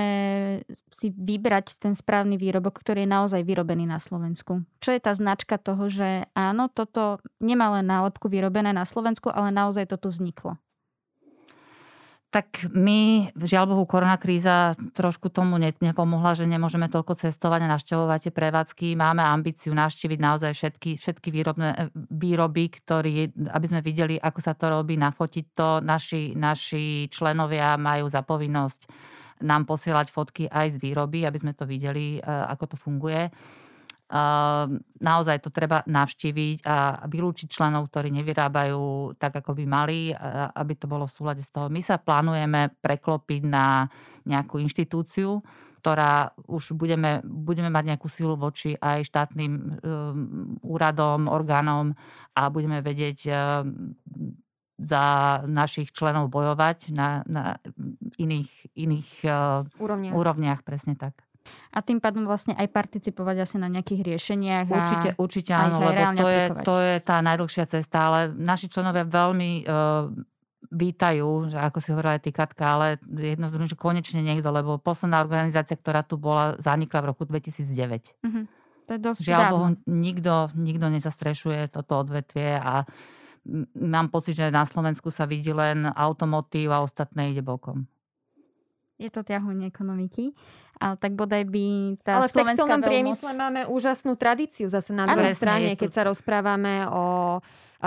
si 0.91 1.11
vybrať 1.11 1.79
ten 1.79 1.93
správny 1.95 2.35
výrobok, 2.35 2.79
ktorý 2.79 3.07
je 3.07 3.13
naozaj 3.15 3.41
vyrobený 3.47 3.87
na 3.87 3.97
Slovensku? 3.97 4.63
Čo 4.83 4.89
je 4.91 5.01
tá 5.01 5.15
značka 5.15 5.55
toho, 5.55 5.87
že 5.87 6.27
áno, 6.35 6.67
toto 6.67 7.23
nemá 7.39 7.71
len 7.79 7.87
nálepku 7.87 8.27
vyrobené 8.27 8.75
na 8.75 8.83
Slovensku, 8.83 9.31
ale 9.31 9.55
naozaj 9.55 9.87
to 9.89 9.97
tu 9.97 10.11
vzniklo? 10.11 10.59
Tak 12.35 12.67
my, 12.75 13.31
žiaľ 13.31 13.71
Bohu, 13.71 13.87
koronakríza 13.87 14.75
trošku 14.91 15.31
tomu 15.31 15.55
nepomohla, 15.55 16.35
že 16.35 16.43
nemôžeme 16.43 16.91
toľko 16.91 17.15
cestovať 17.15 17.63
a 17.63 17.71
našťovovať 17.79 18.27
tie 18.27 18.33
prevádzky. 18.35 18.87
Máme 18.99 19.23
ambíciu 19.23 19.71
navštíviť 19.71 20.19
naozaj 20.19 20.51
všetky, 20.51 20.99
všetky 20.99 21.31
výrobné, 21.31 21.69
e, 21.71 21.87
výroby, 21.95 22.75
ktorý, 22.75 23.31
aby 23.55 23.65
sme 23.71 23.79
videli, 23.79 24.19
ako 24.19 24.39
sa 24.43 24.51
to 24.51 24.67
robí, 24.67 24.99
nafotiť 24.99 25.45
to. 25.55 25.79
Naši, 25.79 26.35
naši 26.35 27.07
členovia 27.07 27.79
majú 27.79 28.11
za 28.11 28.19
povinnosť 28.19 28.91
nám 29.39 29.63
posielať 29.63 30.11
fotky 30.11 30.43
aj 30.51 30.75
z 30.75 30.77
výroby, 30.83 31.23
aby 31.23 31.39
sme 31.39 31.55
to 31.55 31.63
videli, 31.63 32.19
e, 32.19 32.21
ako 32.23 32.75
to 32.75 32.75
funguje. 32.75 33.31
Ehm, 34.15 34.79
naozaj 35.03 35.43
to 35.43 35.51
treba 35.51 35.83
navštíviť 35.83 36.63
a 36.63 37.03
vylúčiť 37.03 37.51
členov, 37.51 37.91
ktorí 37.91 38.15
nevyrábajú 38.15 39.17
tak, 39.19 39.43
ako 39.43 39.51
by 39.59 39.63
mali, 39.67 40.15
aby 40.55 40.73
to 40.79 40.87
bolo 40.87 41.03
v 41.03 41.15
súlade 41.15 41.43
z 41.43 41.51
toho. 41.51 41.67
My 41.67 41.83
sa 41.83 41.99
plánujeme 41.99 42.71
preklopiť 42.79 43.41
na 43.43 43.91
nejakú 44.23 44.63
inštitúciu, 44.63 45.43
ktorá 45.83 46.31
už 46.47 46.79
budeme, 46.79 47.19
budeme 47.27 47.67
mať 47.67 47.83
nejakú 47.93 48.07
silu 48.07 48.39
voči 48.39 48.73
aj 48.79 49.05
štátnym 49.05 49.53
um, 49.53 50.57
úradom, 50.65 51.29
orgánom 51.29 51.93
a 52.33 52.49
budeme 52.49 52.81
vedieť 52.81 53.29
um, 53.29 53.93
za 54.79 55.03
našich 55.45 55.93
členov 55.93 56.33
bojovať 56.33 56.89
na, 56.89 57.21
na 57.29 57.61
iných, 58.17 58.49
iných 58.73 59.09
uh, 59.29 59.61
úrovniach. 59.77 60.13
úrovniach. 60.15 60.59
Presne 60.65 60.97
tak. 60.97 61.24
A 61.71 61.79
tým 61.81 62.01
pádom 62.01 62.25
vlastne 62.25 62.53
aj 62.57 62.67
participovať 62.71 63.45
asi 63.45 63.55
na 63.61 63.69
nejakých 63.69 64.01
riešeniach. 64.01 64.67
Určite, 64.67 65.09
určite 65.19 65.51
áno, 65.53 65.81
lebo 65.81 66.03
to 66.17 66.27
je, 66.27 66.43
to 66.65 66.75
je 66.81 66.95
tá 67.01 67.21
najdlhšia 67.21 67.65
cesta, 67.69 67.97
ale 68.09 68.19
naši 68.33 68.69
členovia 68.71 69.05
veľmi 69.05 69.51
uh, 69.65 70.09
vítajú, 70.71 71.53
že 71.53 71.57
ako 71.61 71.77
si 71.79 71.89
hovorila 71.93 72.17
aj 72.17 72.23
ty 72.25 72.31
Katka, 72.33 72.65
ale 72.65 72.87
jedno 73.05 73.47
z 73.47 73.55
že 73.65 73.77
konečne 73.77 74.21
niekto, 74.21 74.49
lebo 74.49 74.81
posledná 74.81 75.21
organizácia, 75.21 75.77
ktorá 75.77 76.01
tu 76.01 76.17
bola, 76.17 76.57
zanikla 76.57 77.05
v 77.05 77.09
roku 77.13 77.23
2009. 77.25 77.65
Uh-huh. 77.65 78.29
Mhm. 78.29 78.43
To 78.85 78.93
je 78.93 79.01
dosť 79.01 79.21
Žiaľ 79.25 79.43
Bohu, 79.49 79.67
nikto, 79.89 80.33
nikto 80.53 80.93
nezastrešuje 80.93 81.73
toto 81.73 82.05
odvetvie 82.05 82.61
a 82.61 82.85
mám 83.81 84.13
pocit, 84.13 84.37
že 84.37 84.53
na 84.53 84.61
Slovensku 84.61 85.09
sa 85.09 85.25
vidí 85.25 85.49
len 85.49 85.89
automotív 85.89 86.69
a 86.69 86.85
ostatné 86.85 87.33
ide 87.33 87.41
bokom 87.41 87.89
je 88.95 89.09
to 89.11 89.21
ťahuň 89.27 89.67
ekonomiky. 89.67 90.31
Ale 90.75 90.95
tak 90.99 91.15
bodaj 91.15 91.47
by 91.47 91.65
tá 92.03 92.19
Ale 92.19 92.27
v 92.27 92.35
textilnom 92.35 92.81
veľmoc... 92.83 92.89
priemysle 92.91 93.31
máme 93.35 93.61
úžasnú 93.71 94.13
tradíciu 94.19 94.67
zase 94.67 94.91
na 94.91 95.07
druhej 95.07 95.35
strane, 95.35 95.79
keď 95.79 95.89
sa 95.89 96.01
rozprávame 96.03 96.83
o 96.91 97.39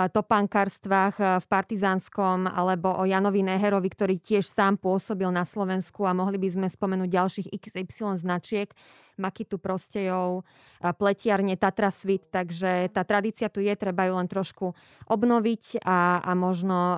topankárstvách 0.07 1.15
e, 1.19 1.25
v 1.43 1.45
Partizánskom 1.49 2.47
alebo 2.47 2.95
o 2.95 3.03
Janovi 3.03 3.43
Neherovi, 3.43 3.89
ktorý 3.91 4.15
tiež 4.21 4.47
sám 4.47 4.79
pôsobil 4.79 5.27
na 5.27 5.43
Slovensku 5.43 6.07
a 6.07 6.15
mohli 6.15 6.39
by 6.39 6.47
sme 6.55 6.67
spomenúť 6.71 7.09
ďalších 7.09 7.47
XY 7.51 8.15
značiek, 8.15 8.71
Makitu 9.19 9.59
Prostejov, 9.59 10.47
pletiarne 10.79 11.59
Tatra 11.59 11.91
Svit, 11.91 12.31
takže 12.31 12.87
tá 12.89 13.03
tradícia 13.03 13.51
tu 13.51 13.59
je, 13.59 13.75
treba 13.75 14.07
ju 14.07 14.15
len 14.15 14.31
trošku 14.31 14.73
obnoviť 15.11 15.83
a, 15.83 16.23
a 16.23 16.31
možno 16.33 16.77
um, 16.77 16.97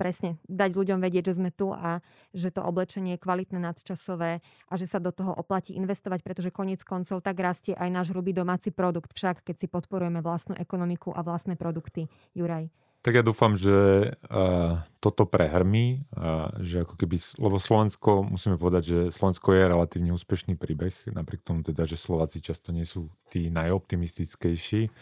presne 0.00 0.40
dať 0.48 0.70
ľuďom 0.72 0.98
vedieť, 0.98 1.30
že 1.30 1.36
sme 1.38 1.50
tu 1.52 1.70
a 1.70 2.00
že 2.32 2.48
to 2.48 2.64
oblečenie 2.64 3.14
je 3.14 3.22
kvalitné, 3.22 3.60
nadčasové 3.60 4.40
a 4.68 4.74
že 4.80 4.88
sa 4.88 4.96
do 4.98 5.12
toho 5.12 5.36
oplatí 5.36 5.76
investovať, 5.76 6.24
pretože 6.24 6.54
koniec 6.54 6.80
koncov 6.82 7.20
tak 7.20 7.36
rastie 7.38 7.76
aj 7.76 7.88
náš 7.92 8.06
hrubý 8.16 8.32
domáci 8.32 8.72
produkt, 8.72 9.12
však 9.12 9.44
keď 9.44 9.56
si 9.60 9.66
podporujeme 9.68 10.24
vlastnú 10.24 10.56
ekonomiku 10.56 11.12
a 11.12 11.20
vlastné 11.20 11.60
produkty. 11.60 12.08
Juraj. 12.32 12.72
Tak 13.08 13.16
ja 13.16 13.24
dúfam, 13.24 13.56
že 13.56 13.72
uh, 14.28 14.84
toto 15.00 15.24
prehrmí, 15.24 16.04
uh, 16.12 16.52
že 16.60 16.84
ako 16.84 16.92
keby, 17.00 17.16
lebo 17.40 17.56
Slovensko, 17.56 18.20
musíme 18.20 18.60
povedať, 18.60 18.82
že 18.84 18.98
Slovensko 19.08 19.56
je 19.56 19.64
relatívne 19.64 20.12
úspešný 20.12 20.60
príbeh, 20.60 20.92
napriek 21.16 21.40
tomu 21.40 21.64
teda, 21.64 21.88
že 21.88 21.96
Slováci 21.96 22.44
často 22.44 22.68
nie 22.68 22.84
sú 22.84 23.08
tí 23.32 23.48
najoptimistickejší, 23.48 24.92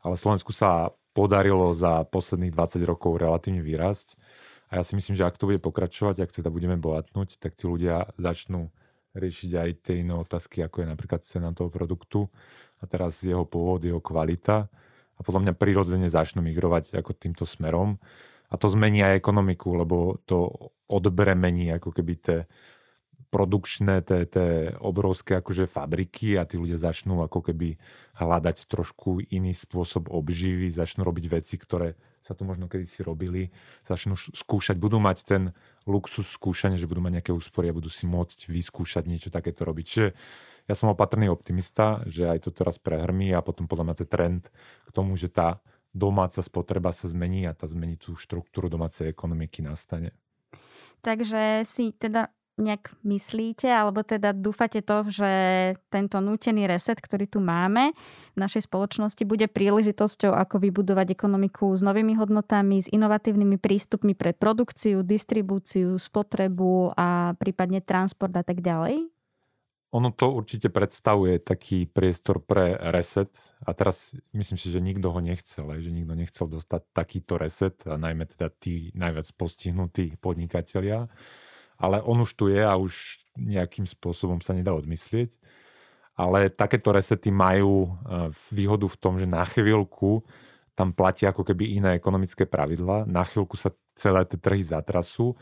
ale 0.00 0.14
Slovensku 0.16 0.56
sa 0.56 0.96
podarilo 1.12 1.76
za 1.76 2.08
posledných 2.08 2.56
20 2.56 2.88
rokov 2.88 3.20
relatívne 3.20 3.60
vyrásť. 3.60 4.16
A 4.72 4.80
ja 4.80 4.82
si 4.88 4.96
myslím, 4.96 5.12
že 5.12 5.28
ak 5.28 5.36
to 5.36 5.44
bude 5.44 5.60
pokračovať, 5.60 6.24
ak 6.24 6.32
teda 6.32 6.48
budeme 6.48 6.80
bohatnúť, 6.80 7.36
tak 7.36 7.52
tí 7.52 7.68
ľudia 7.68 8.16
začnú 8.16 8.72
riešiť 9.12 9.50
aj 9.52 9.70
tie 9.84 10.00
iné 10.00 10.16
otázky, 10.16 10.64
ako 10.64 10.80
je 10.80 10.86
napríklad 10.88 11.20
cena 11.28 11.52
toho 11.52 11.68
produktu 11.68 12.32
a 12.80 12.88
teraz 12.88 13.20
jeho 13.20 13.44
pôvod, 13.44 13.84
jeho 13.84 14.00
kvalita 14.00 14.72
a 15.22 15.26
podľa 15.26 15.46
mňa 15.46 15.54
prirodzene 15.54 16.10
začnú 16.10 16.42
migrovať 16.42 16.98
ako 16.98 17.14
týmto 17.14 17.46
smerom. 17.46 18.02
A 18.50 18.58
to 18.58 18.66
zmení 18.66 19.00
aj 19.06 19.22
ekonomiku, 19.22 19.78
lebo 19.78 20.18
to 20.26 20.50
odbremení 20.90 21.70
ako 21.72 21.94
keby 21.94 22.12
tie 22.18 22.38
produkčné, 23.32 24.04
tie, 24.04 24.28
tie 24.28 24.76
obrovské 24.76 25.40
akože 25.40 25.64
fabriky 25.64 26.36
a 26.36 26.44
tí 26.44 26.60
ľudia 26.60 26.76
začnú 26.76 27.24
ako 27.24 27.48
keby 27.48 27.80
hľadať 28.20 28.68
trošku 28.68 29.24
iný 29.32 29.56
spôsob 29.56 30.12
obživy, 30.12 30.68
začnú 30.68 31.00
robiť 31.00 31.24
veci, 31.32 31.56
ktoré 31.56 31.96
sa 32.20 32.36
tu 32.36 32.44
možno 32.44 32.68
kedysi 32.68 33.00
robili, 33.00 33.48
začnú 33.88 34.20
skúšať, 34.20 34.76
budú 34.76 35.00
mať 35.00 35.24
ten 35.24 35.42
luxus 35.88 36.28
skúšania, 36.28 36.76
že 36.76 36.86
budú 36.86 37.00
mať 37.00 37.18
nejaké 37.18 37.32
úspory 37.32 37.72
a 37.72 37.74
budú 37.74 37.88
si 37.88 38.04
môcť 38.04 38.52
vyskúšať 38.52 39.08
niečo 39.08 39.32
takéto 39.32 39.64
robiť. 39.64 39.84
Čiže 39.88 40.08
ja 40.66 40.74
som 40.78 40.90
opatrný 40.90 41.26
optimista, 41.28 42.02
že 42.06 42.28
aj 42.28 42.46
to 42.46 42.50
teraz 42.54 42.78
prehrmí 42.78 43.34
a 43.34 43.42
potom 43.42 43.66
podľa 43.66 43.92
mňa 43.92 43.96
ten 44.04 44.08
trend 44.08 44.42
k 44.86 44.90
tomu, 44.94 45.18
že 45.18 45.32
tá 45.32 45.58
domáca 45.92 46.40
spotreba 46.40 46.90
sa 46.90 47.08
zmení 47.08 47.44
a 47.44 47.52
tá 47.52 47.68
zmení 47.68 48.00
tú 48.00 48.16
štruktúru 48.16 48.72
domácej 48.72 49.12
ekonomiky 49.12 49.60
nastane. 49.60 50.16
Takže 51.02 51.66
si 51.66 51.92
teda 51.92 52.30
nejak 52.60 52.92
myslíte, 53.02 53.64
alebo 53.64 54.04
teda 54.04 54.36
dúfate 54.36 54.84
to, 54.84 55.08
že 55.08 55.30
tento 55.88 56.20
nútený 56.20 56.68
reset, 56.68 57.00
ktorý 57.00 57.24
tu 57.24 57.40
máme 57.40 57.96
v 58.36 58.38
našej 58.38 58.68
spoločnosti, 58.68 59.24
bude 59.24 59.48
príležitosťou, 59.48 60.36
ako 60.36 60.60
vybudovať 60.60 61.16
ekonomiku 61.16 61.72
s 61.72 61.80
novými 61.80 62.12
hodnotami, 62.20 62.84
s 62.84 62.88
inovatívnymi 62.92 63.56
prístupmi 63.56 64.12
pre 64.12 64.36
produkciu, 64.36 65.00
distribúciu, 65.00 65.96
spotrebu 65.96 66.92
a 66.92 67.32
prípadne 67.40 67.80
transport 67.80 68.32
a 68.36 68.44
tak 68.44 68.60
ďalej? 68.60 69.11
Ono 69.92 70.08
to 70.08 70.32
určite 70.32 70.72
predstavuje 70.72 71.36
taký 71.36 71.84
priestor 71.84 72.40
pre 72.40 72.80
reset 72.80 73.28
a 73.60 73.76
teraz 73.76 74.16
myslím 74.32 74.56
si, 74.56 74.72
že 74.72 74.80
nikto 74.80 75.12
ho 75.12 75.20
nechcel, 75.20 75.68
že 75.84 75.92
nikto 75.92 76.16
nechcel 76.16 76.48
dostať 76.48 76.96
takýto 76.96 77.36
reset 77.36 77.76
a 77.84 78.00
najmä 78.00 78.24
teda 78.24 78.48
tí 78.56 78.88
najviac 78.96 79.28
postihnutí 79.36 80.16
podnikatelia, 80.16 81.12
ale 81.76 82.00
on 82.08 82.24
už 82.24 82.32
tu 82.32 82.48
je 82.48 82.64
a 82.64 82.72
už 82.72 83.20
nejakým 83.36 83.84
spôsobom 83.84 84.40
sa 84.40 84.56
nedá 84.56 84.72
odmyslieť. 84.72 85.36
Ale 86.16 86.52
takéto 86.52 86.92
resety 86.92 87.32
majú 87.32 87.88
e, 87.88 87.90
výhodu 88.52 88.84
v 88.84 89.00
tom, 89.00 89.16
že 89.16 89.24
na 89.24 89.44
chvíľku 89.48 90.24
tam 90.76 90.92
platia 90.92 91.32
ako 91.32 91.44
keby 91.44 91.80
iné 91.80 91.96
ekonomické 91.96 92.48
pravidla, 92.48 93.04
na 93.08 93.24
chvíľku 93.24 93.56
sa 93.60 93.72
celé 93.92 94.24
tie 94.24 94.40
trhy 94.40 94.64
zatrasú 94.64 95.36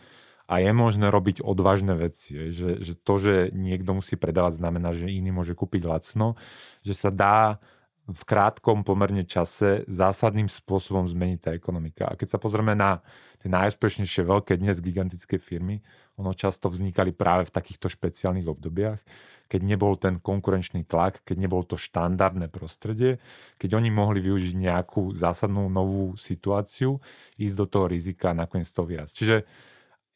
a 0.50 0.58
je 0.58 0.74
možné 0.74 1.06
robiť 1.14 1.46
odvážne 1.46 1.94
veci. 1.94 2.50
Že, 2.50 2.82
že 2.82 2.92
to, 2.98 3.14
že 3.22 3.34
niekto 3.54 3.94
musí 3.94 4.18
predávať, 4.18 4.58
znamená, 4.58 4.90
že 4.90 5.06
iný 5.06 5.30
môže 5.30 5.54
kúpiť 5.54 5.86
lacno, 5.86 6.34
že 6.82 6.98
sa 6.98 7.14
dá 7.14 7.62
v 8.10 8.22
krátkom 8.26 8.82
pomerne 8.82 9.22
čase 9.22 9.86
zásadným 9.86 10.50
spôsobom 10.50 11.06
zmeniť 11.06 11.38
tá 11.38 11.50
ekonomika. 11.54 12.10
A 12.10 12.18
keď 12.18 12.34
sa 12.34 12.38
pozrieme 12.42 12.74
na 12.74 12.98
tie 13.38 13.46
najúspešnejšie 13.46 14.26
veľké 14.26 14.58
dnes 14.58 14.82
gigantické 14.82 15.38
firmy, 15.38 15.78
ono 16.18 16.34
často 16.34 16.66
vznikali 16.66 17.14
práve 17.14 17.46
v 17.46 17.54
takýchto 17.54 17.86
špeciálnych 17.86 18.50
obdobiach, 18.50 18.98
keď 19.46 19.60
nebol 19.62 19.94
ten 19.94 20.18
konkurenčný 20.18 20.82
tlak, 20.82 21.22
keď 21.22 21.36
nebol 21.38 21.62
to 21.62 21.78
štandardné 21.78 22.50
prostredie, 22.50 23.22
keď 23.62 23.78
oni 23.78 23.94
mohli 23.94 24.18
využiť 24.18 24.54
nejakú 24.58 25.14
zásadnú 25.14 25.70
novú 25.70 26.18
situáciu, 26.18 26.98
ísť 27.38 27.54
do 27.54 27.66
toho 27.70 27.86
rizika 27.86 28.34
a 28.34 28.38
nakoniec 28.38 28.68
to 28.70 28.82
vyraz. 28.82 29.14
Čiže 29.14 29.46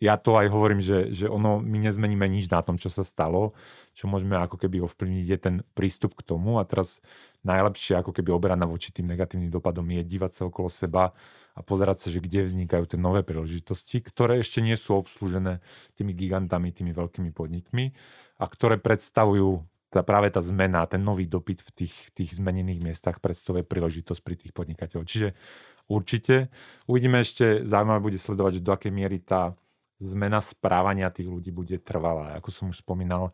ja 0.03 0.19
to 0.19 0.35
aj 0.35 0.51
hovorím, 0.51 0.83
že, 0.83 1.15
že 1.15 1.27
ono, 1.31 1.63
my 1.63 1.87
nezmeníme 1.87 2.27
nič 2.27 2.51
na 2.51 2.61
tom, 2.67 2.75
čo 2.75 2.91
sa 2.91 3.07
stalo. 3.07 3.55
Čo 3.95 4.11
môžeme 4.11 4.35
ako 4.35 4.59
keby 4.59 4.83
ovplyvniť 4.83 5.27
je 5.31 5.39
ten 5.39 5.57
prístup 5.73 6.19
k 6.19 6.27
tomu 6.27 6.59
a 6.59 6.67
teraz 6.67 6.99
najlepšie 7.47 8.03
ako 8.03 8.11
keby 8.11 8.35
obrana 8.35 8.67
voči 8.67 8.91
tým 8.91 9.07
negatívnym 9.07 9.55
dopadom 9.55 9.87
je 9.87 10.03
dívať 10.03 10.33
sa 10.35 10.43
okolo 10.51 10.67
seba 10.67 11.15
a 11.55 11.61
pozerať 11.63 12.05
sa, 12.05 12.09
že 12.11 12.19
kde 12.19 12.51
vznikajú 12.51 12.85
tie 12.91 12.99
nové 12.99 13.23
príležitosti, 13.23 14.03
ktoré 14.03 14.43
ešte 14.43 14.59
nie 14.65 14.75
sú 14.75 14.99
obslúžené 14.99 15.63
tými 15.95 16.11
gigantami, 16.17 16.75
tými 16.75 16.91
veľkými 16.91 17.31
podnikmi 17.31 17.95
a 18.43 18.45
ktoré 18.51 18.83
predstavujú 18.83 19.63
tá 19.95 20.03
práve 20.03 20.27
tá 20.35 20.43
zmena, 20.43 20.91
ten 20.91 20.99
nový 20.99 21.31
dopyt 21.31 21.63
v 21.63 21.71
tých, 21.71 21.95
tých 22.19 22.35
zmenených 22.35 22.83
miestach 22.83 23.23
predstavuje 23.23 23.63
príležitosť 23.63 24.21
pri 24.27 24.35
tých 24.35 24.51
podnikateľov. 24.51 25.07
Čiže 25.07 25.39
určite. 25.87 26.51
Uvidíme 26.91 27.23
ešte, 27.23 27.63
zaujímavé 27.63 28.03
bude 28.03 28.19
sledovať, 28.19 28.59
že 28.59 28.67
do 28.67 28.75
akej 28.75 28.91
miery 28.91 29.23
tá 29.23 29.55
zmena 30.03 30.43
správania 30.43 31.13
tých 31.13 31.31
ľudí 31.31 31.55
bude 31.55 31.79
trvalá. 31.79 32.39
Ako 32.39 32.51
som 32.51 32.65
už 32.71 32.83
spomínal, 32.83 33.31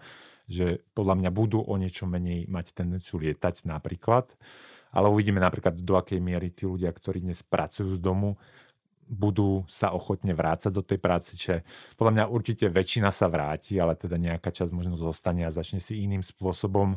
že 0.51 0.85
podľa 0.92 1.14
mňa 1.20 1.31
budú 1.33 1.62
o 1.62 1.75
niečo 1.81 2.05
menej 2.05 2.51
mať 2.51 2.77
tendenciu 2.77 3.23
lietať 3.23 3.64
napríklad, 3.64 4.35
ale 4.90 5.07
uvidíme 5.07 5.38
napríklad, 5.38 5.79
do 5.79 5.94
akej 5.94 6.18
miery 6.18 6.51
tí 6.51 6.66
ľudia, 6.66 6.90
ktorí 6.90 7.23
dnes 7.23 7.40
pracujú 7.46 7.94
z 7.94 8.01
domu, 8.03 8.35
budú 9.11 9.66
sa 9.66 9.90
ochotne 9.90 10.31
vrácať 10.35 10.70
do 10.70 10.87
tej 10.87 11.03
práce, 11.03 11.35
čiže 11.35 11.66
podľa 11.99 12.12
mňa 12.14 12.25
určite 12.31 12.70
väčšina 12.70 13.11
sa 13.11 13.27
vráti, 13.27 13.75
ale 13.75 13.99
teda 13.99 14.14
nejaká 14.14 14.55
časť 14.55 14.70
možno 14.70 14.94
zostane 14.94 15.42
a 15.46 15.51
začne 15.51 15.83
si 15.83 15.99
iným 16.07 16.23
spôsobom 16.23 16.94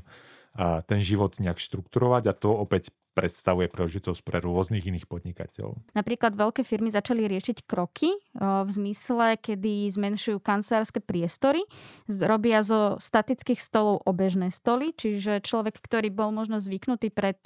ten 0.86 1.02
život 1.02 1.34
nejak 1.42 1.58
štrukturovať 1.58 2.24
a 2.30 2.34
to 2.38 2.54
opäť 2.54 2.94
predstavuje 3.14 3.70
príležitosť 3.70 4.26
pre 4.26 4.42
rôznych 4.42 4.90
iných 4.90 5.06
podnikateľov. 5.06 5.78
Napríklad 5.94 6.34
veľké 6.34 6.66
firmy 6.66 6.90
začali 6.90 7.30
riešiť 7.30 7.64
kroky 7.70 8.10
v 8.42 8.70
zmysle, 8.70 9.38
kedy 9.38 9.86
zmenšujú 9.94 10.42
kancelárske 10.42 10.98
priestory, 10.98 11.62
robia 12.10 12.66
zo 12.66 12.98
statických 12.98 13.62
stolov 13.62 14.02
obežné 14.10 14.50
stoly, 14.50 14.98
čiže 14.98 15.46
človek, 15.46 15.78
ktorý 15.78 16.10
bol 16.10 16.34
možno 16.34 16.58
zvyknutý 16.58 17.14
pred 17.14 17.38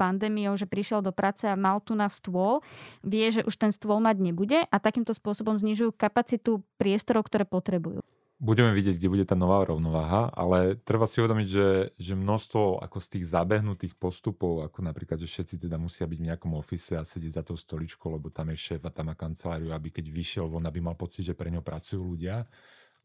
pandémiou, 0.00 0.56
že 0.56 0.64
prišiel 0.64 1.04
do 1.04 1.12
práce 1.12 1.44
a 1.44 1.60
mal 1.60 1.84
tu 1.84 1.92
na 1.92 2.08
stôl, 2.08 2.64
vie, 3.04 3.28
že 3.28 3.44
už 3.44 3.54
ten 3.60 3.68
stôl 3.68 4.00
mať 4.00 4.16
nebude 4.16 4.64
a 4.64 4.76
takýmto 4.80 5.12
spôsobom 5.12 5.60
znižujú 5.60 5.92
kapacitu 5.92 6.64
priestorov, 6.80 7.28
ktoré 7.28 7.44
potrebujú 7.44 8.00
budeme 8.42 8.74
vidieť, 8.74 8.98
kde 8.98 9.06
bude 9.06 9.22
tá 9.22 9.38
nová 9.38 9.62
rovnováha, 9.62 10.34
ale 10.34 10.74
treba 10.82 11.06
si 11.06 11.22
uvedomiť, 11.22 11.46
že, 11.46 11.68
že 11.94 12.18
množstvo 12.18 12.82
ako 12.82 12.98
z 12.98 13.06
tých 13.14 13.24
zabehnutých 13.30 13.94
postupov, 13.94 14.66
ako 14.66 14.82
napríklad, 14.82 15.22
že 15.22 15.30
všetci 15.30 15.62
teda 15.62 15.78
musia 15.78 16.10
byť 16.10 16.18
v 16.18 16.26
nejakom 16.26 16.58
ofise 16.58 16.98
a 16.98 17.06
sedieť 17.06 17.38
za 17.38 17.42
tou 17.46 17.54
stoličkou, 17.54 18.10
lebo 18.10 18.34
tam 18.34 18.50
je 18.50 18.58
šéf 18.58 18.82
a 18.82 18.90
tam 18.90 19.08
má 19.08 19.14
kanceláriu, 19.14 19.70
aby 19.70 19.94
keď 19.94 20.10
vyšiel 20.10 20.50
von, 20.50 20.66
aby 20.66 20.82
mal 20.82 20.98
pocit, 20.98 21.22
že 21.22 21.38
pre 21.38 21.54
ňo 21.54 21.62
pracujú 21.62 22.02
ľudia, 22.02 22.50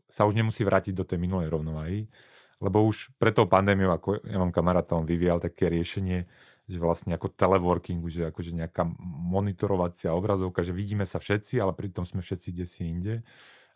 sa 0.09 0.25
už 0.25 0.33
nemusí 0.33 0.65
vrátiť 0.65 0.97
do 0.97 1.05
tej 1.05 1.21
minulej 1.21 1.53
rovnováhy, 1.53 2.09
lebo 2.57 2.81
už 2.81 3.13
pre 3.21 3.29
tou 3.29 3.45
pandémiou, 3.45 3.93
ako 3.93 4.25
ja 4.25 4.41
mám 4.41 4.49
kamaráta, 4.49 4.97
on 4.97 5.05
vyvíjal 5.05 5.37
také 5.37 5.69
riešenie, 5.69 6.25
že 6.65 6.77
vlastne 6.81 7.13
ako 7.13 7.29
teleworkingu, 7.29 8.09
že 8.09 8.33
akože 8.33 8.57
nejaká 8.57 8.89
monitorovacia 9.05 10.17
obrazovka, 10.17 10.65
že 10.65 10.73
vidíme 10.73 11.05
sa 11.05 11.21
všetci, 11.21 11.61
ale 11.61 11.77
pritom 11.77 12.09
sme 12.09 12.25
všetci 12.25 12.47
kde 12.49 12.65
si 12.65 12.81
inde 12.89 13.15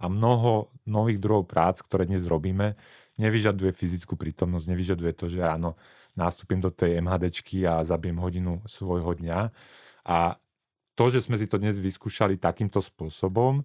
a 0.02 0.10
mnoho 0.10 0.74
nových 0.90 1.22
druhov 1.22 1.46
prác, 1.46 1.86
ktoré 1.86 2.10
dnes 2.10 2.26
robíme, 2.26 2.74
nevyžaduje 3.22 3.70
fyzickú 3.70 4.18
prítomnosť, 4.18 4.66
nevyžaduje 4.66 5.12
to, 5.14 5.30
že 5.30 5.46
ráno 5.46 5.78
nástupím 6.18 6.58
do 6.58 6.74
tej 6.74 7.00
MHDčky 7.00 7.64
a 7.70 7.86
zabijem 7.86 8.18
hodinu 8.18 8.66
svojho 8.66 9.14
dňa. 9.14 9.54
A 10.10 10.42
to, 10.98 11.06
že 11.14 11.24
sme 11.24 11.38
si 11.38 11.46
to 11.46 11.62
dnes 11.62 11.78
vyskúšali 11.78 12.42
takýmto 12.42 12.82
spôsobom, 12.82 13.64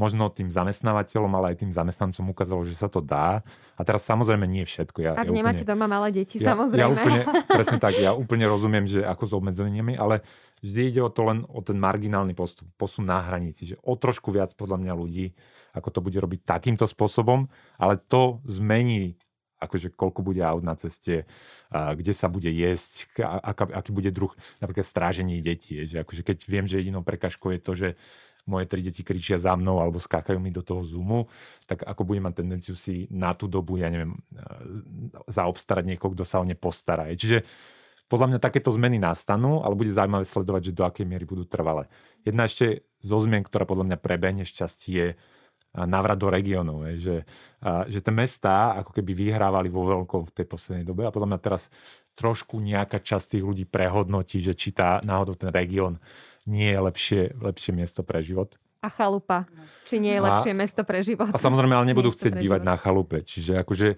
možno 0.00 0.32
tým 0.32 0.48
zamestnávateľom, 0.48 1.28
ale 1.36 1.52
aj 1.52 1.56
tým 1.60 1.72
zamestnancom 1.76 2.32
ukázalo, 2.32 2.64
že 2.64 2.72
sa 2.72 2.88
to 2.88 3.04
dá. 3.04 3.44
A 3.76 3.82
teraz 3.84 4.08
samozrejme 4.08 4.48
nie 4.48 4.64
všetko. 4.64 4.98
Ja, 5.04 5.12
Ak 5.12 5.28
ja 5.28 5.36
nemáte 5.36 5.60
úplne, 5.60 5.76
doma 5.76 5.86
malé 5.86 6.08
deti, 6.24 6.40
ja, 6.40 6.56
samozrejme. 6.56 6.80
Ja 6.80 6.88
úplne, 6.88 7.20
presne 7.60 7.76
tak, 7.76 8.00
ja 8.00 8.16
úplne 8.16 8.48
rozumiem, 8.48 8.88
že 8.88 9.04
ako 9.04 9.24
s 9.28 9.32
obmedzeniami, 9.36 10.00
ale 10.00 10.24
vždy 10.64 10.96
ide 10.96 11.00
o 11.04 11.12
to 11.12 11.28
len 11.28 11.44
o 11.44 11.60
ten 11.60 11.76
marginálny 11.76 12.32
postup, 12.32 12.64
posun 12.80 13.04
na 13.04 13.20
hranici, 13.20 13.68
že 13.68 13.76
o 13.84 13.92
trošku 13.92 14.32
viac 14.32 14.56
podľa 14.56 14.80
mňa 14.80 14.92
ľudí, 14.96 15.36
ako 15.76 15.88
to 15.92 16.00
bude 16.00 16.16
robiť 16.16 16.40
takýmto 16.48 16.88
spôsobom, 16.88 17.44
ale 17.76 18.00
to 18.00 18.40
zmení 18.48 19.20
akože 19.60 19.92
koľko 19.92 20.24
bude 20.24 20.40
aut 20.40 20.64
na 20.64 20.72
ceste, 20.72 21.28
kde 21.68 22.12
sa 22.16 22.32
bude 22.32 22.48
jesť, 22.48 23.12
aká, 23.20 23.68
aký 23.68 23.92
bude 23.92 24.08
druh 24.08 24.32
napríklad 24.58 24.88
stráženie 24.88 25.44
detí. 25.44 25.84
Že 25.84 26.08
akože 26.08 26.22
keď 26.24 26.38
viem, 26.48 26.64
že 26.64 26.80
jedinou 26.80 27.04
prekažkou 27.04 27.52
je 27.52 27.60
to, 27.60 27.72
že 27.76 27.88
moje 28.48 28.68
tri 28.70 28.80
deti 28.80 29.04
kričia 29.04 29.36
za 29.36 29.52
mnou 29.56 29.80
alebo 29.80 30.00
skákajú 30.00 30.38
mi 30.40 30.52
do 30.52 30.64
toho 30.64 30.84
zoomu, 30.84 31.28
tak 31.68 31.84
ako 31.84 32.02
budem 32.06 32.28
mať 32.28 32.34
tendenciu 32.40 32.76
si 32.78 33.08
na 33.12 33.36
tú 33.36 33.48
dobu, 33.50 33.80
ja 33.80 33.92
neviem, 33.92 34.16
zaobstarať 35.28 35.84
niekoho, 35.84 36.12
kto 36.16 36.24
sa 36.24 36.40
o 36.40 36.44
ne 36.44 36.56
postará. 36.56 37.08
Čiže 37.12 37.44
podľa 38.10 38.26
mňa 38.34 38.38
takéto 38.42 38.74
zmeny 38.74 38.98
nastanú, 38.98 39.62
ale 39.62 39.78
bude 39.78 39.94
zaujímavé 39.94 40.26
sledovať, 40.26 40.72
že 40.72 40.76
do 40.76 40.82
akej 40.82 41.06
miery 41.06 41.22
budú 41.22 41.46
trvalé. 41.46 41.86
Jedna 42.26 42.50
ešte 42.50 42.82
zo 42.98 43.22
zmien, 43.22 43.46
ktorá 43.46 43.62
podľa 43.62 43.86
mňa 43.86 43.98
prebehne 44.02 44.42
šťastie, 44.42 44.90
je 44.90 45.08
návrat 45.70 46.18
do 46.18 46.26
regiónov. 46.26 46.82
Že, 46.98 47.22
že 47.86 47.98
tie 48.02 48.10
mestá 48.10 48.74
ako 48.82 48.90
keby 48.98 49.14
vyhrávali 49.14 49.70
vo 49.70 49.86
veľkom 49.86 50.26
v 50.26 50.34
tej 50.34 50.46
poslednej 50.50 50.82
dobe 50.82 51.06
a 51.06 51.14
podľa 51.14 51.30
mňa 51.30 51.40
teraz 51.40 51.70
trošku 52.18 52.58
nejaká 52.58 52.98
časť 52.98 53.38
tých 53.38 53.44
ľudí 53.46 53.64
prehodnotí, 53.70 54.42
že 54.42 54.58
či 54.58 54.74
tá 54.74 54.98
náhodou 55.06 55.38
ten 55.38 55.54
región 55.54 56.02
nie 56.46 56.72
je 56.72 56.80
lepšie, 56.80 57.22
lepšie 57.36 57.72
miesto 57.74 58.00
pre 58.04 58.24
život. 58.24 58.56
A 58.80 58.88
chalupa. 58.88 59.44
Či 59.84 60.00
nie 60.00 60.16
je 60.16 60.24
lepšie 60.24 60.52
a, 60.52 60.58
mesto 60.58 60.80
pre 60.88 61.04
život. 61.04 61.28
A 61.28 61.36
samozrejme, 61.36 61.76
ale 61.76 61.92
nebudú 61.92 62.16
chcieť 62.16 62.32
bývať 62.32 62.64
život. 62.64 62.70
na 62.72 62.80
chalupe. 62.80 63.20
Čiže 63.20 63.60
akože, 63.60 63.88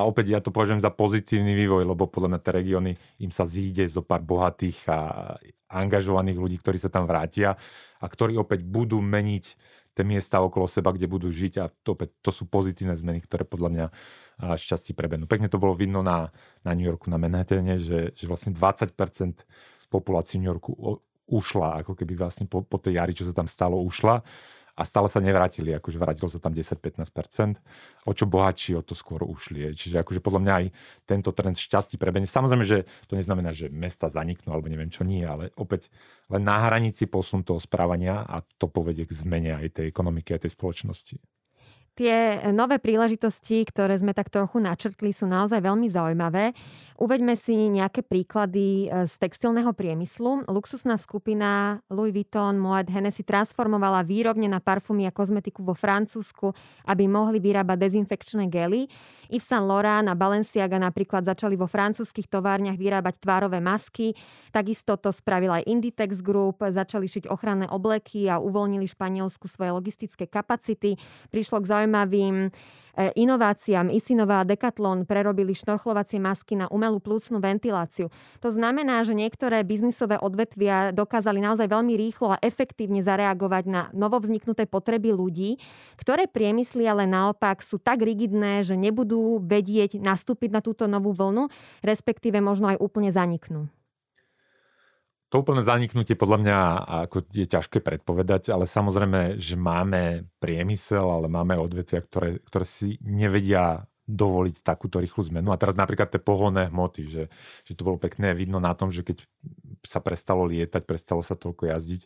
a 0.00 0.08
opäť 0.08 0.32
ja 0.32 0.40
to 0.40 0.48
považujem 0.48 0.80
za 0.80 0.88
pozitívny 0.88 1.52
vývoj, 1.52 1.84
lebo 1.84 2.08
podľa 2.08 2.32
mňa 2.32 2.40
tie 2.40 2.52
regióny 2.56 2.92
im 3.20 3.32
sa 3.36 3.44
zíde 3.44 3.84
zo 3.92 4.00
pár 4.00 4.24
bohatých 4.24 4.88
a 4.88 4.98
angažovaných 5.68 6.40
ľudí, 6.40 6.56
ktorí 6.56 6.80
sa 6.80 6.88
tam 6.88 7.04
vrátia 7.04 7.60
a 8.00 8.06
ktorí 8.08 8.40
opäť 8.40 8.64
budú 8.64 9.04
meniť 9.04 9.44
tie 9.92 10.04
miesta 10.08 10.40
okolo 10.40 10.64
seba, 10.64 10.96
kde 10.96 11.04
budú 11.04 11.28
žiť 11.28 11.54
a 11.60 11.68
to, 11.84 11.92
opäť, 11.92 12.16
to 12.24 12.32
sú 12.32 12.48
pozitívne 12.48 12.96
zmeny, 12.96 13.20
ktoré 13.20 13.44
podľa 13.44 13.68
mňa 13.68 13.86
šťastí 14.56 14.96
prebenú. 14.96 15.28
Pekne 15.28 15.52
to 15.52 15.60
bolo 15.60 15.76
vidno 15.76 16.00
na, 16.00 16.32
na 16.64 16.72
New 16.72 16.88
Yorku, 16.88 17.12
na 17.12 17.20
Manhattane, 17.20 17.76
že, 17.76 18.16
že 18.16 18.24
vlastne 18.24 18.56
20% 18.56 18.96
populácie 19.92 20.40
New 20.40 20.48
Yorku 20.48 21.02
ušla, 21.30 21.86
ako 21.86 21.94
keby 21.94 22.18
vlastne 22.18 22.50
po, 22.50 22.66
po 22.66 22.76
tej 22.82 22.98
jari, 22.98 23.14
čo 23.14 23.24
sa 23.24 23.32
tam 23.32 23.46
stalo, 23.46 23.78
ušla 23.80 24.20
a 24.80 24.82
stále 24.88 25.12
sa 25.12 25.20
nevrátili, 25.20 25.76
akože 25.76 26.00
vrátilo 26.00 26.32
sa 26.32 26.40
tam 26.40 26.56
10-15%. 26.56 28.08
O 28.08 28.12
čo 28.16 28.24
bohatší, 28.24 28.80
o 28.80 28.82
to 28.82 28.96
skôr 28.96 29.20
ušli. 29.20 29.76
Čiže 29.76 30.00
akože 30.00 30.24
podľa 30.24 30.40
mňa 30.40 30.52
aj 30.56 30.66
tento 31.04 31.30
trend 31.36 31.60
šťastí 31.60 32.00
prebenie. 32.00 32.24
Samozrejme, 32.24 32.64
že 32.64 32.88
to 33.04 33.12
neznamená, 33.12 33.52
že 33.52 33.68
mesta 33.68 34.08
zaniknú 34.08 34.48
alebo 34.48 34.72
neviem 34.72 34.88
čo 34.88 35.04
nie, 35.04 35.20
ale 35.20 35.52
opäť 35.60 35.92
len 36.32 36.48
na 36.48 36.64
hranici 36.64 37.04
posun 37.04 37.44
toho 37.44 37.60
správania 37.60 38.24
a 38.24 38.40
to 38.56 38.72
povedie 38.72 39.04
k 39.04 39.12
zmene 39.12 39.52
aj 39.52 39.84
tej 39.84 39.86
ekonomiky, 39.92 40.32
aj 40.32 40.48
tej 40.48 40.56
spoločnosti. 40.56 41.16
Tie 42.00 42.48
nové 42.56 42.80
príležitosti, 42.80 43.60
ktoré 43.60 43.92
sme 44.00 44.16
tak 44.16 44.32
trochu 44.32 44.56
načrtli, 44.56 45.12
sú 45.12 45.28
naozaj 45.28 45.60
veľmi 45.60 45.84
zaujímavé. 45.84 46.56
Uveďme 46.96 47.36
si 47.36 47.52
nejaké 47.52 48.00
príklady 48.00 48.88
e, 48.88 49.04
z 49.04 49.14
textilného 49.20 49.68
priemyslu. 49.76 50.48
Luxusná 50.48 50.96
skupina 50.96 51.80
Louis 51.92 52.08
Vuitton 52.08 52.56
Moet 52.56 52.88
Hennessy 52.88 53.20
transformovala 53.20 54.00
výrobne 54.00 54.48
na 54.48 54.64
parfumy 54.64 55.04
a 55.04 55.12
kozmetiku 55.12 55.60
vo 55.60 55.76
Francúzsku, 55.76 56.56
aby 56.88 57.04
mohli 57.04 57.36
vyrábať 57.36 57.76
dezinfekčné 57.76 58.48
gely. 58.48 58.88
Yves 59.28 59.44
Saint 59.44 59.68
Laurent 59.68 60.08
a 60.08 60.16
Balenciaga 60.16 60.80
napríklad 60.80 61.28
začali 61.28 61.52
vo 61.52 61.68
francúzskych 61.68 62.32
továrniach 62.32 62.80
vyrábať 62.80 63.20
tvárové 63.20 63.60
masky. 63.60 64.16
Takisto 64.56 64.96
to 64.96 65.12
spravil 65.12 65.52
aj 65.52 65.68
Inditex 65.68 66.24
Group, 66.24 66.64
začali 66.64 67.04
šiť 67.04 67.28
ochranné 67.28 67.68
obleky 67.68 68.24
a 68.24 68.40
uvoľnili 68.40 68.88
Španielsku 68.88 69.44
svoje 69.52 69.76
logistické 69.76 70.24
kapacity. 70.24 70.96
Prišlo 71.28 71.60
k 71.60 71.68
zaujímavým 71.68 71.89
zaujímavým 71.90 72.36
e, 72.46 72.50
inováciám. 73.18 73.90
Isinová 73.90 74.42
a 74.42 74.46
Decathlon 74.46 75.02
prerobili 75.02 75.50
šnorchlovacie 75.58 76.22
masky 76.22 76.54
na 76.54 76.70
umelú 76.70 77.02
plúcnú 77.02 77.42
ventiláciu. 77.42 78.06
To 78.38 78.48
znamená, 78.54 79.02
že 79.02 79.18
niektoré 79.18 79.66
biznisové 79.66 80.22
odvetvia 80.22 80.94
dokázali 80.94 81.42
naozaj 81.42 81.66
veľmi 81.66 81.98
rýchlo 81.98 82.38
a 82.38 82.42
efektívne 82.42 83.02
zareagovať 83.02 83.64
na 83.66 83.82
novovzniknuté 83.90 84.70
potreby 84.70 85.10
ľudí, 85.10 85.58
ktoré 85.98 86.30
priemysly 86.30 86.86
ale 86.86 87.10
naopak 87.10 87.58
sú 87.66 87.82
tak 87.82 88.06
rigidné, 88.06 88.62
že 88.62 88.78
nebudú 88.78 89.42
vedieť 89.42 89.98
nastúpiť 89.98 90.50
na 90.54 90.62
túto 90.62 90.86
novú 90.86 91.10
vlnu, 91.10 91.50
respektíve 91.82 92.38
možno 92.38 92.70
aj 92.70 92.78
úplne 92.78 93.10
zaniknú. 93.10 93.79
To 95.30 95.46
úplné 95.46 95.62
zaniknutie 95.62 96.18
podľa 96.18 96.38
mňa 96.42 96.58
ako 97.06 97.22
je 97.30 97.46
ťažké 97.46 97.78
predpovedať, 97.86 98.50
ale 98.50 98.66
samozrejme, 98.66 99.38
že 99.38 99.54
máme 99.54 100.26
priemysel, 100.42 101.06
ale 101.06 101.30
máme 101.30 101.54
odvetvia, 101.54 102.02
ktoré, 102.02 102.42
ktoré 102.42 102.66
si 102.66 102.98
nevedia 103.06 103.86
dovoliť 104.10 104.66
takúto 104.66 104.98
rýchlu 104.98 105.22
zmenu. 105.30 105.54
A 105.54 105.60
teraz 105.60 105.78
napríklad 105.78 106.10
tie 106.10 106.18
pohonné 106.18 106.66
hmoty, 106.66 107.06
že, 107.06 107.24
že 107.62 107.72
to 107.78 107.86
bolo 107.86 108.02
pekné 108.02 108.34
vidno 108.34 108.58
na 108.58 108.74
tom, 108.74 108.90
že 108.90 109.06
keď 109.06 109.22
sa 109.84 110.00
prestalo 110.04 110.44
lietať, 110.44 110.82
prestalo 110.84 111.24
sa 111.24 111.32
toľko 111.36 111.72
jazdiť, 111.72 112.02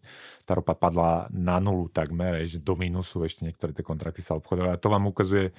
tá 0.47 0.55
ropa 0.55 0.79
padla 0.79 1.27
na 1.35 1.59
nulu 1.59 1.91
takmer, 1.91 2.47
že 2.47 2.63
do 2.63 2.79
minusu 2.79 3.27
ešte 3.27 3.43
niektoré 3.43 3.75
tie 3.75 3.83
kontrakty 3.83 4.23
sa 4.23 4.39
obchodovali. 4.39 4.79
A 4.79 4.81
to 4.81 4.93
vám 4.93 5.11
ukazuje, 5.11 5.51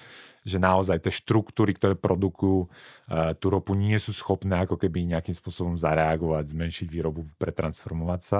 že 0.48 0.58
naozaj 0.62 1.04
tie 1.04 1.14
štruktúry, 1.14 1.76
ktoré 1.76 2.00
produkujú 2.00 2.60
uh, 2.66 3.36
tú 3.36 3.48
ropu, 3.52 3.76
nie 3.76 3.98
sú 4.00 4.16
schopné 4.16 4.64
ako 4.64 4.80
keby 4.80 5.12
nejakým 5.12 5.36
spôsobom 5.36 5.76
zareagovať, 5.76 6.56
zmenšiť 6.56 6.88
výrobu, 6.88 7.28
pretransformovať 7.36 8.22
sa. 8.24 8.40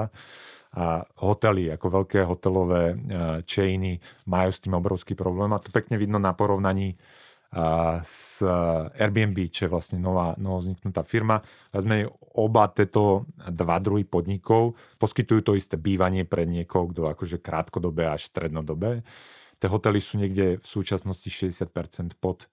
A 0.76 1.08
hotely, 1.24 1.72
ako 1.72 2.04
veľké 2.04 2.20
hotelové 2.24 2.94
uh, 2.94 2.98
chainy, 3.44 4.00
majú 4.28 4.50
s 4.52 4.62
tým 4.62 4.76
obrovský 4.76 5.16
problém. 5.16 5.52
A 5.52 5.60
to 5.60 5.68
pekne 5.72 6.00
vidno 6.00 6.16
na 6.16 6.32
porovnaní 6.36 6.96
s 8.04 8.42
Airbnb, 8.96 9.48
čo 9.48 9.66
je 9.66 9.72
vlastne 9.72 9.98
nová, 10.02 10.36
novozniknutá 10.36 11.06
firma. 11.06 11.40
Sme 11.72 12.10
oba 12.36 12.68
tieto 12.68 13.24
dva 13.48 13.80
druhy 13.80 14.04
podnikov 14.04 14.76
poskytujú 15.00 15.40
to 15.40 15.52
isté 15.56 15.80
bývanie 15.80 16.28
pre 16.28 16.44
niekoho, 16.44 16.90
kto 16.92 17.08
akože 17.08 17.40
krátkodobé 17.40 18.12
až 18.12 18.28
strednodobé. 18.28 19.06
Tie 19.56 19.72
hotely 19.72 20.04
sú 20.04 20.20
niekde 20.20 20.60
v 20.60 20.66
súčasnosti 20.68 21.32
60% 21.32 22.20
pod 22.20 22.44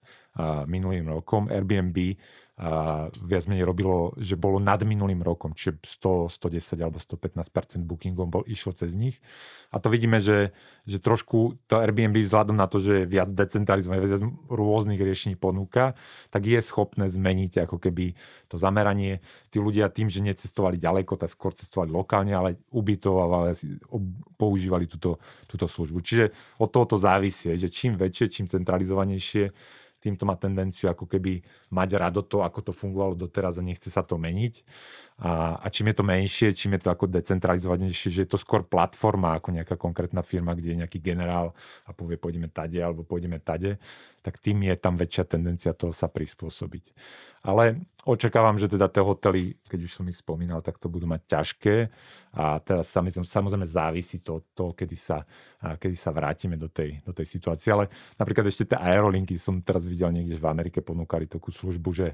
minulým 0.64 1.04
rokom. 1.12 1.52
Airbnb 1.52 2.16
a 2.54 3.10
viac 3.10 3.50
menej 3.50 3.66
robilo, 3.66 4.14
že 4.14 4.38
bolo 4.38 4.62
nad 4.62 4.78
minulým 4.86 5.26
rokom, 5.26 5.58
čiže 5.58 5.82
100, 5.98 6.38
110 6.38 6.86
alebo 6.86 7.02
115% 7.02 7.82
bookingom 7.82 8.30
bol, 8.30 8.46
išlo 8.46 8.70
cez 8.70 8.94
nich. 8.94 9.18
A 9.74 9.82
to 9.82 9.90
vidíme, 9.90 10.22
že, 10.22 10.54
že 10.86 11.02
trošku 11.02 11.58
to 11.66 11.82
Airbnb 11.82 12.14
vzhľadom 12.14 12.54
na 12.54 12.70
to, 12.70 12.78
že 12.78 13.02
je 13.02 13.10
viac 13.10 13.26
decentralizované, 13.34 14.06
viac 14.06 14.22
rôznych 14.46 15.02
riešení 15.02 15.34
ponúka, 15.34 15.98
tak 16.30 16.46
je 16.46 16.62
schopné 16.62 17.10
zmeniť 17.10 17.66
ako 17.66 17.82
keby 17.82 18.14
to 18.46 18.54
zameranie. 18.54 19.18
Tí 19.50 19.58
ľudia 19.58 19.90
tým, 19.90 20.06
že 20.06 20.22
necestovali 20.22 20.78
ďaleko, 20.78 21.18
tak 21.18 21.34
skôr 21.34 21.58
cestovali 21.58 21.90
lokálne, 21.90 22.38
ale 22.38 22.62
ubytovali, 22.70 23.58
používali 24.38 24.86
túto, 24.86 25.18
túto 25.50 25.66
službu. 25.66 25.98
Čiže 26.06 26.30
od 26.62 26.70
toho 26.70 26.86
to 26.86 27.02
závisí, 27.02 27.50
že 27.58 27.66
čím 27.66 27.98
väčšie, 27.98 28.30
čím 28.30 28.46
centralizovanejšie, 28.46 29.50
týmto 30.04 30.28
má 30.28 30.36
tendenciu 30.36 30.92
ako 30.92 31.08
keby 31.08 31.40
mať 31.72 31.88
rado 31.96 32.20
to, 32.20 32.44
ako 32.44 32.60
to 32.60 32.72
fungovalo 32.76 33.16
doteraz 33.16 33.56
a 33.56 33.64
nechce 33.64 33.88
sa 33.88 34.04
to 34.04 34.20
meniť. 34.20 34.60
A, 35.24 35.56
a 35.64 35.66
čím 35.72 35.88
je 35.88 35.96
to 35.96 36.04
menšie, 36.04 36.48
čím 36.52 36.76
je 36.76 36.84
to 36.84 36.92
ako 36.92 37.08
decentralizovanejšie, 37.08 38.12
že 38.12 38.20
je 38.28 38.30
to 38.30 38.36
skôr 38.36 38.60
platforma 38.66 39.40
ako 39.40 39.56
nejaká 39.56 39.80
konkrétna 39.80 40.20
firma, 40.20 40.52
kde 40.52 40.76
je 40.76 40.80
nejaký 40.84 41.00
generál 41.00 41.56
a 41.88 41.96
povie 41.96 42.20
pôjdeme 42.20 42.52
tade 42.52 42.76
alebo 42.76 43.06
pôjdeme 43.06 43.40
tade, 43.40 43.80
tak 44.20 44.36
tým 44.42 44.68
je 44.68 44.76
tam 44.76 45.00
väčšia 45.00 45.24
tendencia 45.24 45.72
toho 45.72 45.96
sa 45.96 46.12
prispôsobiť. 46.12 46.92
Ale 47.48 47.80
očakávam, 48.04 48.60
že 48.60 48.68
teda 48.68 48.88
tie 48.92 49.00
hotely, 49.00 49.56
keď 49.64 49.80
už 49.84 49.92
som 49.96 50.04
ich 50.08 50.20
spomínal, 50.20 50.60
tak 50.60 50.76
to 50.76 50.92
budú 50.92 51.08
mať 51.08 51.24
ťažké 51.24 51.76
a 52.36 52.60
teraz 52.60 52.92
samozrejme 52.92 53.64
závisí 53.64 54.20
to 54.20 54.40
od 54.40 54.44
toho, 54.52 54.70
kedy 54.76 54.96
sa, 54.96 55.24
kedy 55.60 55.96
sa 55.96 56.12
vrátime 56.12 56.60
do 56.60 56.68
tej, 56.68 57.00
do 57.00 57.16
tej 57.16 57.24
situácie. 57.24 57.72
Ale 57.72 57.88
napríklad 58.20 58.44
ešte 58.48 58.72
tie 58.72 58.78
aerolinky 58.78 59.40
som 59.40 59.64
teraz 59.64 59.88
videl 59.88 60.12
niekde 60.12 60.36
v 60.36 60.46
Amerike 60.46 60.84
ponúkali 60.84 61.24
takú 61.24 61.48
službu, 61.48 61.90
že 61.96 62.12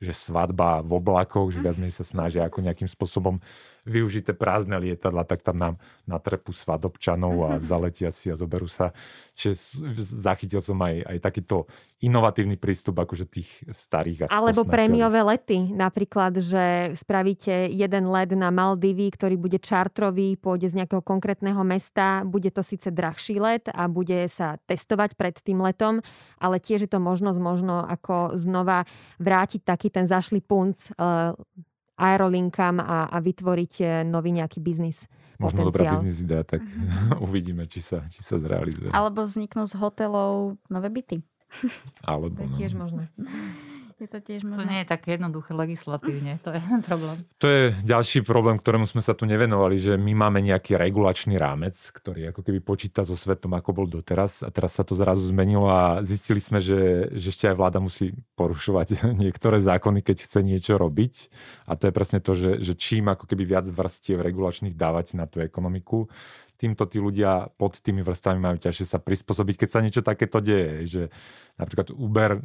že 0.00 0.16
svadba 0.16 0.80
v 0.80 0.96
oblakoch, 0.96 1.52
že 1.52 1.60
viac 1.60 1.76
menej 1.76 1.92
sa 1.92 2.08
snažia 2.08 2.48
ako 2.48 2.64
nejakým 2.64 2.88
spôsobom 2.88 3.36
využité 3.84 4.32
prázdne 4.32 4.80
lietadla, 4.80 5.28
tak 5.28 5.44
tam 5.44 5.60
nám 5.60 5.74
natrepu 6.08 6.52
svadobčanov 6.56 7.36
a 7.44 7.50
mhm. 7.56 7.62
zaletia 7.64 8.10
si 8.12 8.32
a 8.32 8.36
zoberú 8.36 8.64
sa. 8.64 8.96
Čiže 9.36 9.84
zachytil 10.20 10.60
som 10.64 10.80
aj, 10.80 11.04
aj 11.04 11.18
takýto 11.20 11.68
inovatívny 12.00 12.56
prístup 12.56 12.96
akože 12.96 13.28
tých 13.28 13.48
starých 13.68 14.28
a 14.28 14.40
Alebo 14.40 14.64
prémiové 14.64 15.20
lety. 15.20 15.68
Napríklad, 15.68 16.40
že 16.40 16.96
spravíte 16.96 17.68
jeden 17.68 18.08
let 18.08 18.32
na 18.32 18.48
Maldivy, 18.48 19.12
ktorý 19.12 19.36
bude 19.36 19.60
čartrový, 19.60 20.40
pôjde 20.40 20.72
z 20.72 20.80
nejakého 20.80 21.04
konkrétneho 21.04 21.60
mesta, 21.60 22.24
bude 22.24 22.48
to 22.48 22.64
síce 22.64 22.88
drahší 22.88 23.36
let 23.36 23.68
a 23.68 23.84
bude 23.84 24.28
sa 24.32 24.56
testovať 24.64 25.12
pred 25.12 25.36
tým 25.44 25.60
letom, 25.60 26.00
ale 26.40 26.56
tiež 26.56 26.88
je 26.88 26.90
to 26.90 27.00
možnosť 27.00 27.36
možno 27.36 27.84
ako 27.84 28.40
znova 28.40 28.88
vrátiť 29.20 29.60
taký 29.60 29.89
ten 29.90 30.06
zašlý 30.06 30.40
punc 30.40 30.94
uh, 30.96 31.34
aerolinkám 32.00 32.80
a, 32.80 33.12
a 33.12 33.16
vytvoriť 33.20 33.72
eh, 33.84 33.88
nový 34.08 34.32
nejaký 34.32 34.58
biznis. 34.64 35.04
Možno 35.36 35.68
dobrá 35.68 35.96
biznis 35.96 36.20
idea, 36.24 36.44
tak 36.44 36.64
mm-hmm. 36.64 37.20
uvidíme, 37.28 37.64
či 37.68 37.84
sa, 37.84 38.04
či 38.08 38.24
sa 38.24 38.40
zrealizuje. 38.40 38.92
Alebo 38.92 39.24
vzniknú 39.24 39.68
z 39.68 39.76
hotelov 39.76 40.56
nové 40.72 40.88
byty. 40.88 41.20
Alebo, 42.04 42.32
to 42.32 42.44
je 42.48 42.50
tiež 42.56 42.72
no. 42.76 42.88
možné. 42.88 43.04
Je 44.00 44.08
to 44.08 44.16
tiež 44.24 44.48
možno... 44.48 44.64
To 44.64 44.70
nie 44.72 44.80
je 44.80 44.88
také 44.88 45.20
jednoduché 45.20 45.52
legislatívne, 45.52 46.40
to 46.40 46.56
je 46.56 46.62
problém. 46.88 47.20
To 47.36 47.46
je 47.46 47.64
ďalší 47.84 48.24
problém, 48.24 48.56
ktorému 48.56 48.88
sme 48.88 49.04
sa 49.04 49.12
tu 49.12 49.28
nevenovali, 49.28 49.76
že 49.76 49.92
my 50.00 50.16
máme 50.16 50.40
nejaký 50.40 50.80
regulačný 50.80 51.36
rámec, 51.36 51.76
ktorý 51.76 52.32
ako 52.32 52.40
keby 52.40 52.64
počíta 52.64 53.04
so 53.04 53.12
svetom, 53.12 53.52
ako 53.52 53.76
bol 53.76 53.86
doteraz. 53.86 54.40
A 54.40 54.48
teraz 54.48 54.80
sa 54.80 54.88
to 54.88 54.96
zrazu 54.96 55.28
zmenilo 55.28 55.68
a 55.68 56.00
zistili 56.00 56.40
sme, 56.40 56.64
že, 56.64 57.12
že 57.12 57.28
ešte 57.28 57.52
aj 57.52 57.60
vláda 57.60 57.78
musí 57.84 58.16
porušovať 58.40 59.04
niektoré 59.22 59.60
zákony, 59.60 60.00
keď 60.00 60.16
chce 60.24 60.40
niečo 60.40 60.80
robiť. 60.80 61.28
A 61.68 61.76
to 61.76 61.92
je 61.92 61.92
presne 61.92 62.24
to, 62.24 62.32
že, 62.32 62.64
že 62.64 62.72
čím 62.80 63.12
ako 63.12 63.28
keby 63.28 63.44
viac 63.44 63.68
vrstiev 63.68 64.24
regulačných 64.24 64.72
dávať 64.72 65.12
na 65.20 65.28
tú 65.28 65.44
ekonomiku, 65.44 66.08
týmto 66.60 66.84
tí 66.84 67.00
ľudia 67.00 67.48
pod 67.56 67.80
tými 67.80 68.04
vrstami 68.04 68.36
majú 68.36 68.60
ťažšie 68.60 68.84
sa 68.84 69.00
prispôsobiť, 69.00 69.64
keď 69.64 69.68
sa 69.72 69.80
niečo 69.80 70.04
takéto 70.04 70.44
deje. 70.44 70.84
Že 70.84 71.02
napríklad 71.56 71.88
Uber, 71.96 72.36
e, 72.36 72.40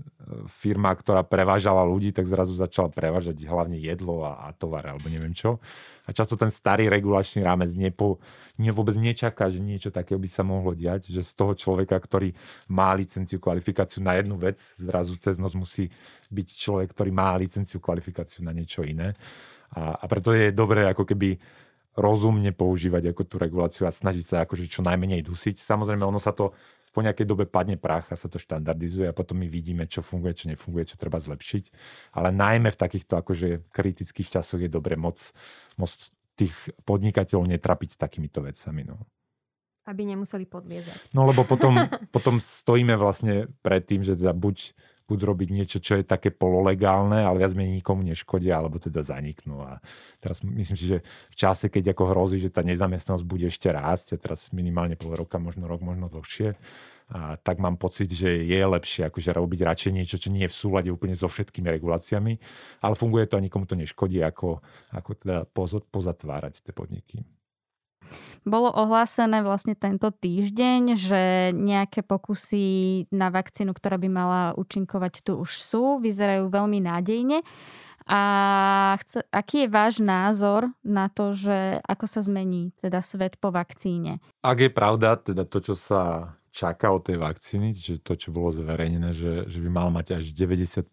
firma, 0.48 0.96
ktorá 0.96 1.28
prevážala 1.28 1.84
ľudí, 1.84 2.16
tak 2.16 2.24
zrazu 2.24 2.56
začala 2.56 2.88
prevážať 2.88 3.44
hlavne 3.44 3.76
jedlo 3.76 4.24
a, 4.24 4.48
a 4.48 4.56
tovar 4.56 4.88
alebo 4.88 5.12
neviem 5.12 5.36
čo. 5.36 5.60
A 6.08 6.16
často 6.16 6.40
ten 6.40 6.48
starý 6.48 6.88
regulačný 6.88 7.44
rámec 7.44 7.76
nepo, 7.76 8.24
nie, 8.56 8.72
vôbec 8.72 8.96
nečaká, 8.96 9.52
že 9.52 9.60
niečo 9.60 9.92
takého 9.92 10.16
by 10.16 10.30
sa 10.32 10.48
mohlo 10.48 10.72
diať, 10.72 11.12
že 11.12 11.20
z 11.20 11.32
toho 11.36 11.52
človeka, 11.52 12.00
ktorý 12.00 12.32
má 12.72 12.96
licenciu, 12.96 13.44
kvalifikáciu 13.44 14.00
na 14.00 14.16
jednu 14.16 14.40
vec, 14.40 14.64
zrazu 14.80 15.20
cez 15.20 15.36
noc 15.36 15.52
musí 15.60 15.92
byť 16.32 16.48
človek, 16.56 16.88
ktorý 16.96 17.12
má 17.12 17.36
licenciu, 17.36 17.84
kvalifikáciu 17.84 18.48
na 18.48 18.56
niečo 18.56 18.88
iné. 18.88 19.12
A, 19.76 20.00
a 20.00 20.06
preto 20.08 20.32
je 20.32 20.56
dobré 20.56 20.88
ako 20.88 21.04
keby 21.04 21.36
rozumne 21.96 22.52
používať 22.52 23.16
ako 23.16 23.24
tú 23.24 23.36
reguláciu 23.40 23.88
a 23.88 23.92
snažiť 23.92 24.26
sa 24.26 24.36
akože 24.44 24.68
čo 24.68 24.84
najmenej 24.84 25.24
dusiť. 25.24 25.60
Samozrejme, 25.64 26.04
ono 26.04 26.20
sa 26.20 26.36
to 26.36 26.52
po 26.96 27.04
nejakej 27.04 27.28
dobe 27.28 27.44
padne 27.44 27.76
prach 27.76 28.08
a 28.08 28.16
sa 28.16 28.32
to 28.32 28.40
štandardizuje 28.40 29.12
a 29.12 29.18
potom 29.18 29.44
my 29.44 29.52
vidíme, 29.52 29.84
čo 29.84 30.00
funguje, 30.00 30.32
čo 30.32 30.48
nefunguje, 30.48 30.96
čo 30.96 30.96
treba 30.96 31.20
zlepšiť. 31.20 31.64
Ale 32.16 32.32
najmä 32.32 32.72
v 32.72 32.80
takýchto 32.80 33.20
akože 33.20 33.68
kritických 33.68 34.40
časoch 34.40 34.64
je 34.64 34.72
dobre 34.72 34.96
moc, 34.96 35.20
moc 35.76 35.92
tých 36.40 36.56
podnikateľov 36.88 37.52
netrapiť 37.52 38.00
takýmito 38.00 38.40
vecami. 38.40 38.88
No. 38.88 39.04
Aby 39.84 40.08
nemuseli 40.08 40.48
podviezať. 40.48 41.12
No 41.12 41.28
lebo 41.28 41.44
potom, 41.44 41.76
potom 42.16 42.40
stojíme 42.40 42.96
vlastne 42.96 43.52
pred 43.60 43.84
tým, 43.84 44.00
že 44.00 44.16
teda 44.16 44.32
buď 44.32 44.72
buď 45.06 45.20
robiť 45.22 45.50
niečo, 45.54 45.78
čo 45.78 46.02
je 46.02 46.04
také 46.06 46.34
pololegálne, 46.34 47.22
ale 47.22 47.46
viac 47.46 47.54
menej 47.54 47.80
nikomu 47.80 48.02
neškodia, 48.02 48.58
alebo 48.58 48.82
teda 48.82 49.06
zaniknú. 49.06 49.62
A 49.62 49.78
teraz 50.18 50.42
myslím 50.42 50.78
si, 50.78 50.86
že 50.90 50.98
v 51.06 51.36
čase, 51.38 51.70
keď 51.70 51.94
ako 51.94 52.04
hrozí, 52.10 52.42
že 52.42 52.50
tá 52.50 52.66
nezamestnanosť 52.66 53.26
bude 53.26 53.46
ešte 53.46 53.70
rásť, 53.70 54.18
a 54.18 54.22
teraz 54.22 54.50
minimálne 54.50 54.98
pol 54.98 55.14
roka, 55.14 55.38
možno 55.38 55.70
rok, 55.70 55.86
možno 55.86 56.10
dlhšie, 56.10 56.58
a 57.06 57.38
tak 57.38 57.62
mám 57.62 57.78
pocit, 57.78 58.10
že 58.10 58.34
je 58.50 58.58
lepšie 58.66 59.06
akože 59.06 59.30
robiť 59.30 59.60
radšej 59.62 59.92
niečo, 59.94 60.18
čo 60.18 60.34
nie 60.34 60.50
je 60.50 60.52
v 60.52 60.58
súlade 60.58 60.90
úplne 60.90 61.14
so 61.14 61.30
všetkými 61.30 61.70
reguláciami, 61.70 62.34
ale 62.82 62.98
funguje 62.98 63.30
to 63.30 63.38
a 63.38 63.46
nikomu 63.46 63.70
to 63.70 63.78
neškodí, 63.78 64.26
ako, 64.26 64.66
ako 64.90 65.12
teda 65.14 65.46
pozatvárať 65.94 66.66
tie 66.66 66.74
podniky. 66.74 67.22
Bolo 68.46 68.70
ohlásené 68.70 69.42
vlastne 69.42 69.74
tento 69.74 70.14
týždeň, 70.14 70.82
že 70.94 71.24
nejaké 71.58 72.06
pokusy 72.06 73.08
na 73.10 73.34
vakcínu, 73.34 73.74
ktorá 73.74 73.98
by 73.98 74.10
mala 74.10 74.42
účinkovať, 74.54 75.26
tu 75.26 75.34
už 75.42 75.52
sú, 75.58 75.98
vyzerajú 75.98 76.50
veľmi 76.54 76.78
nádejne. 76.86 77.42
A 78.06 78.22
chce, 79.02 79.26
aký 79.34 79.66
je 79.66 79.74
váš 79.74 79.98
názor 79.98 80.70
na 80.86 81.10
to, 81.10 81.34
že 81.34 81.82
ako 81.90 82.06
sa 82.06 82.22
zmení 82.22 82.70
teda 82.78 83.02
svet 83.02 83.42
po 83.42 83.50
vakcíne? 83.50 84.22
Ak 84.46 84.62
je 84.62 84.70
pravda, 84.70 85.18
teda 85.18 85.42
to, 85.50 85.58
čo 85.58 85.74
sa 85.74 86.38
čaká 86.54 86.94
od 86.94 87.02
tej 87.02 87.18
vakcíny, 87.18 87.74
čiže 87.74 88.06
to, 88.06 88.14
čo 88.16 88.30
bolo 88.32 88.54
zverejnené, 88.54 89.12
že, 89.12 89.50
že 89.50 89.60
by 89.60 89.70
mal 89.74 89.90
mať 89.90 90.22
až 90.22 90.32
90% 90.32 90.88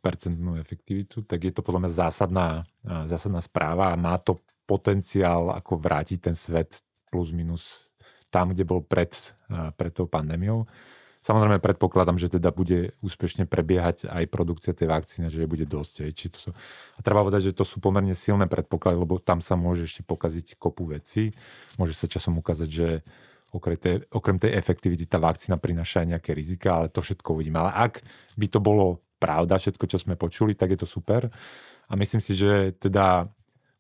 efektivitu, 0.59 1.23
tak 1.23 1.47
je 1.47 1.53
to 1.53 1.63
podľa 1.63 1.87
mňa 1.87 1.93
zásadná, 1.93 2.65
zásadná 3.07 3.45
správa 3.45 3.93
a 3.93 4.01
má 4.01 4.17
to 4.19 4.43
potenciál 4.67 5.55
ako 5.55 5.79
vrátiť 5.79 6.19
ten 6.19 6.35
svet 6.35 6.81
plus 7.13 7.37
minus 7.37 7.85
tam, 8.33 8.57
kde 8.57 8.65
bol 8.65 8.81
pred, 8.81 9.13
pred 9.77 9.93
tou 9.93 10.09
pandémiou. 10.09 10.65
Samozrejme 11.23 11.63
predpokladám, 11.63 12.19
že 12.19 12.35
teda 12.35 12.51
bude 12.51 12.99
úspešne 12.99 13.47
prebiehať 13.47 14.11
aj 14.11 14.27
produkcia 14.27 14.75
tej 14.75 14.91
vakcíny, 14.91 15.31
že 15.31 15.45
je 15.45 15.53
bude 15.53 15.69
dosť. 15.71 16.11
Či 16.11 16.27
to 16.35 16.39
sú... 16.43 16.51
A 16.97 17.01
treba 17.05 17.23
povedať, 17.23 17.53
že 17.53 17.55
to 17.55 17.63
sú 17.63 17.79
pomerne 17.79 18.11
silné 18.17 18.51
predpoklady, 18.51 18.99
lebo 18.99 19.23
tam 19.23 19.39
sa 19.39 19.55
môže 19.55 19.87
ešte 19.87 20.03
pokaziť 20.03 20.59
kopu 20.59 20.91
veci. 20.91 21.31
Môže 21.79 21.95
sa 21.95 22.11
časom 22.11 22.43
ukázať, 22.43 22.67
že 22.67 23.07
okrem 23.55 23.79
tej, 23.79 24.03
okrem 24.11 24.43
tej 24.43 24.59
efektivity 24.59 25.07
tá 25.07 25.23
vakcína 25.23 25.63
prináša 25.63 26.03
aj 26.03 26.19
nejaké 26.19 26.35
rizika, 26.35 26.83
ale 26.83 26.91
to 26.91 26.99
všetko 26.99 27.39
uvidíme. 27.39 27.63
Ale 27.63 27.71
ak 27.71 28.03
by 28.35 28.47
to 28.51 28.59
bolo 28.59 29.07
pravda, 29.23 29.63
všetko, 29.63 29.85
čo 29.87 30.03
sme 30.03 30.19
počuli, 30.19 30.59
tak 30.59 30.75
je 30.75 30.83
to 30.83 30.91
super. 30.91 31.31
A 31.87 31.93
myslím 31.95 32.19
si, 32.19 32.35
že 32.35 32.75
teda 32.83 33.31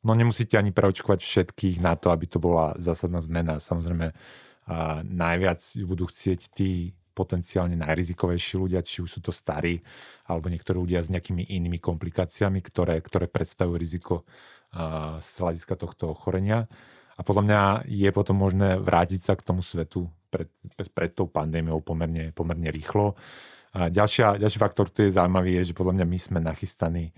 no 0.03 0.12
nemusíte 0.14 0.59
ani 0.59 0.74
preočkovať 0.74 1.20
všetkých 1.22 1.82
na 1.82 1.94
to, 1.94 2.11
aby 2.11 2.26
to 2.26 2.42
bola 2.42 2.74
zásadná 2.78 3.22
zmena. 3.22 3.62
Samozrejme, 3.62 4.14
a 4.62 5.03
najviac 5.03 5.59
budú 5.82 6.07
chcieť 6.07 6.40
tí 6.55 6.94
potenciálne 7.12 7.76
najrizikovejší 7.76 8.55
ľudia, 8.57 8.80
či 8.86 9.05
už 9.05 9.18
sú 9.18 9.20
to 9.20 9.34
starí, 9.34 9.82
alebo 10.24 10.48
niektorí 10.48 10.78
ľudia 10.80 11.05
s 11.05 11.12
nejakými 11.12 11.44
inými 11.44 11.76
komplikáciami, 11.82 12.62
ktoré, 12.64 13.03
ktoré 13.05 13.28
predstavujú 13.28 13.76
riziko 13.76 14.14
a, 14.72 15.18
z 15.20 15.30
hľadiska 15.42 15.74
tohto 15.76 16.14
ochorenia. 16.14 16.70
A 17.18 17.20
podľa 17.20 17.42
mňa 17.44 17.61
je 17.90 18.09
potom 18.14 18.40
možné 18.40 18.80
vrátiť 18.80 19.20
sa 19.20 19.34
k 19.36 19.44
tomu 19.44 19.61
svetu 19.61 20.09
pred, 20.32 20.48
pred, 20.78 20.88
pred 20.88 21.12
tou 21.12 21.28
pandémiou 21.28 21.84
pomerne, 21.84 22.32
pomerne 22.32 22.72
rýchlo. 22.72 23.12
A 23.76 23.92
ďalšia, 23.92 24.40
ďalší 24.40 24.59
faktor, 24.62 24.88
ktorý 24.88 25.12
je 25.12 25.16
zaujímavý, 25.20 25.50
je, 25.61 25.72
že 25.72 25.76
podľa 25.76 26.00
mňa 26.00 26.07
my 26.09 26.18
sme 26.22 26.38
nachystaní 26.40 27.12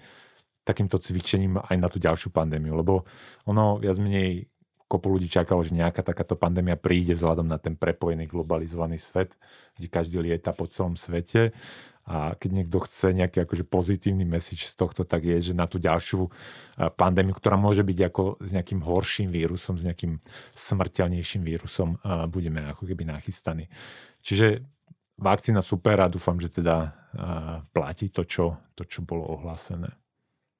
takýmto 0.65 0.97
cvičením 0.97 1.61
aj 1.61 1.77
na 1.77 1.89
tú 1.93 2.01
ďalšiu 2.01 2.33
pandémiu, 2.33 2.73
lebo 2.75 3.05
ono 3.45 3.77
viac 3.79 4.01
menej 4.01 4.49
kopu 4.85 5.17
ľudí 5.17 5.33
čakalo, 5.33 5.65
že 5.65 5.73
nejaká 5.73 6.05
takáto 6.05 6.37
pandémia 6.37 6.77
príde 6.77 7.17
vzhľadom 7.17 7.49
na 7.49 7.57
ten 7.57 7.73
prepojený 7.73 8.29
globalizovaný 8.29 9.01
svet, 9.01 9.33
kde 9.77 9.89
každý 9.89 10.21
lieta 10.21 10.53
po 10.53 10.69
celom 10.69 10.95
svete. 10.95 11.57
A 12.05 12.37
keď 12.37 12.51
niekto 12.53 12.85
chce 12.85 13.17
nejaký 13.17 13.49
akože 13.49 13.65
pozitívny 13.65 14.29
message 14.29 14.69
z 14.69 14.77
tohto, 14.77 15.09
tak 15.09 15.25
je, 15.25 15.41
že 15.41 15.53
na 15.57 15.65
tú 15.65 15.81
ďalšiu 15.81 16.29
pandémiu, 17.01 17.33
ktorá 17.33 17.57
môže 17.57 17.81
byť 17.81 17.99
ako 18.12 18.45
s 18.45 18.51
nejakým 18.53 18.85
horším 18.85 19.33
vírusom, 19.33 19.81
s 19.81 19.89
nejakým 19.89 20.21
smrteľnejším 20.53 21.43
vírusom, 21.49 21.97
budeme 22.29 22.61
ako 22.69 22.85
keby 22.85 23.09
nachystaní. 23.09 23.73
Čiže 24.21 24.61
vakcína 25.17 25.65
super 25.65 25.97
a 26.05 26.12
dúfam, 26.12 26.37
že 26.37 26.53
teda 26.53 26.93
platí 27.73 28.12
to, 28.12 28.29
čo, 28.29 28.53
to, 28.77 28.85
čo 28.85 29.01
bolo 29.01 29.25
ohlásené. 29.41 29.89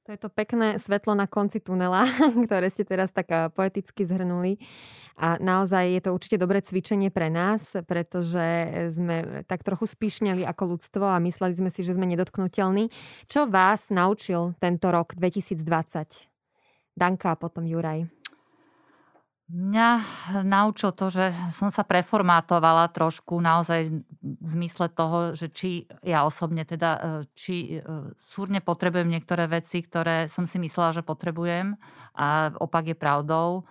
To 0.05 0.13
je 0.13 0.21
to 0.21 0.29
pekné 0.29 0.77
svetlo 0.77 1.17
na 1.17 1.25
konci 1.25 1.65
tunela, 1.65 2.05
ktoré 2.45 2.69
ste 2.69 2.85
teraz 2.85 3.09
tak 3.09 3.33
eh, 3.33 3.49
poeticky 3.49 4.05
zhrnuli. 4.05 4.61
A 5.17 5.41
naozaj 5.41 5.97
je 5.97 6.01
to 6.05 6.11
určite 6.13 6.37
dobré 6.37 6.61
cvičenie 6.61 7.09
pre 7.09 7.33
nás, 7.33 7.73
pretože 7.89 8.45
sme 8.93 9.47
tak 9.49 9.65
trochu 9.65 9.89
spíšneli 9.89 10.45
ako 10.45 10.77
ľudstvo 10.77 11.07
a 11.07 11.23
mysleli 11.23 11.55
sme 11.57 11.71
si, 11.73 11.87
že 11.87 11.97
sme 11.97 12.05
nedotknutelní. 12.05 12.93
Čo 13.31 13.49
vás 13.49 13.89
naučil 13.89 14.53
tento 14.61 14.93
rok 14.93 15.17
2020? 15.17 15.65
Danka 16.99 17.33
a 17.33 17.39
potom 17.39 17.65
Juraj. 17.65 18.24
Mňa 19.45 19.89
naučil 20.41 20.97
to, 20.97 21.13
že 21.13 21.29
som 21.53 21.69
sa 21.69 21.85
preformátovala 21.85 22.89
trošku 22.89 23.37
naozaj 23.45 23.93
v 24.25 24.47
zmysle 24.49 24.89
toho, 24.89 25.37
že 25.37 25.53
či 25.53 25.85
ja 26.01 26.25
osobne 26.25 26.65
teda, 26.65 26.91
e, 26.97 27.01
či 27.37 27.77
e, 27.77 27.85
súrne 28.17 28.65
potrebujem 28.65 29.05
niektoré 29.05 29.45
veci, 29.45 29.85
ktoré 29.85 30.33
som 30.33 30.49
si 30.49 30.57
myslela, 30.57 30.97
že 30.97 31.05
potrebujem 31.05 31.77
a 32.17 32.57
opak 32.57 32.89
je 32.89 32.97
pravdou. 32.97 33.69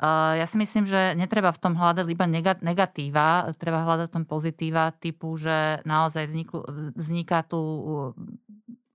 E, 0.00 0.40
ja 0.40 0.48
si 0.48 0.56
myslím, 0.56 0.88
že 0.88 1.12
netreba 1.12 1.52
v 1.52 1.68
tom 1.68 1.76
hľadať 1.76 2.06
iba 2.08 2.24
negatíva, 2.64 3.52
treba 3.60 3.84
hľadať 3.84 4.08
tam 4.08 4.24
pozitíva 4.24 4.96
typu, 4.96 5.36
že 5.36 5.84
naozaj 5.84 6.32
vzniku, 6.32 6.64
vzniká 6.96 7.44
tu 7.44 7.60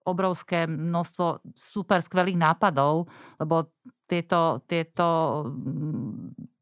obrovské 0.06 0.70
množstvo 0.70 1.54
super 1.58 2.02
skvelých 2.02 2.38
nápadov, 2.38 3.10
lebo 3.42 3.70
tieto, 4.08 4.62
tieto 4.70 5.08
mm, 5.50 6.56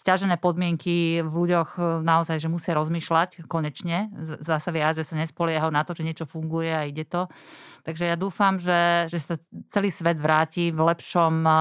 stiažené 0.00 0.40
podmienky 0.40 1.20
v 1.20 1.28
ľuďoch 1.28 1.76
e, 1.76 1.80
naozaj, 2.00 2.40
že 2.40 2.48
musia 2.48 2.72
rozmýšľať 2.72 3.44
konečne. 3.44 4.08
Zase 4.40 4.72
viac, 4.72 4.96
že 4.96 5.04
sa 5.04 5.20
nespoliehajú 5.20 5.68
na 5.68 5.84
to, 5.84 5.92
že 5.92 6.08
niečo 6.08 6.24
funguje 6.24 6.72
a 6.72 6.88
ide 6.88 7.04
to. 7.04 7.28
Takže 7.84 8.08
ja 8.08 8.16
dúfam, 8.16 8.56
že, 8.56 9.12
že 9.12 9.20
sa 9.20 9.34
celý 9.68 9.92
svet 9.92 10.16
vráti 10.16 10.72
v 10.72 10.80
lepšom, 10.80 11.44
e, 11.44 11.52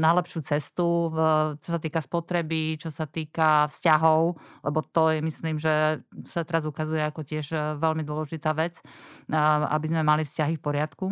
na 0.00 0.10
lepšiu 0.16 0.40
cestu, 0.48 1.12
čo 1.60 1.68
sa 1.68 1.78
týka 1.78 2.00
spotreby, 2.00 2.80
čo 2.80 2.88
sa 2.88 3.04
týka 3.04 3.68
vzťahov, 3.68 4.40
lebo 4.64 4.80
to 4.88 5.12
je, 5.12 5.18
myslím, 5.20 5.60
že 5.60 6.00
sa 6.24 6.40
teraz 6.40 6.64
ukazuje 6.64 7.04
ako 7.04 7.20
tiež 7.20 7.52
e, 7.52 7.58
veľmi 7.76 8.00
dôležitá 8.00 8.56
vec, 8.56 8.80
aby 9.28 9.86
sme 9.92 10.00
mali 10.00 10.24
vzťahy 10.24 10.56
v 10.56 10.64
poriadku. 10.64 11.06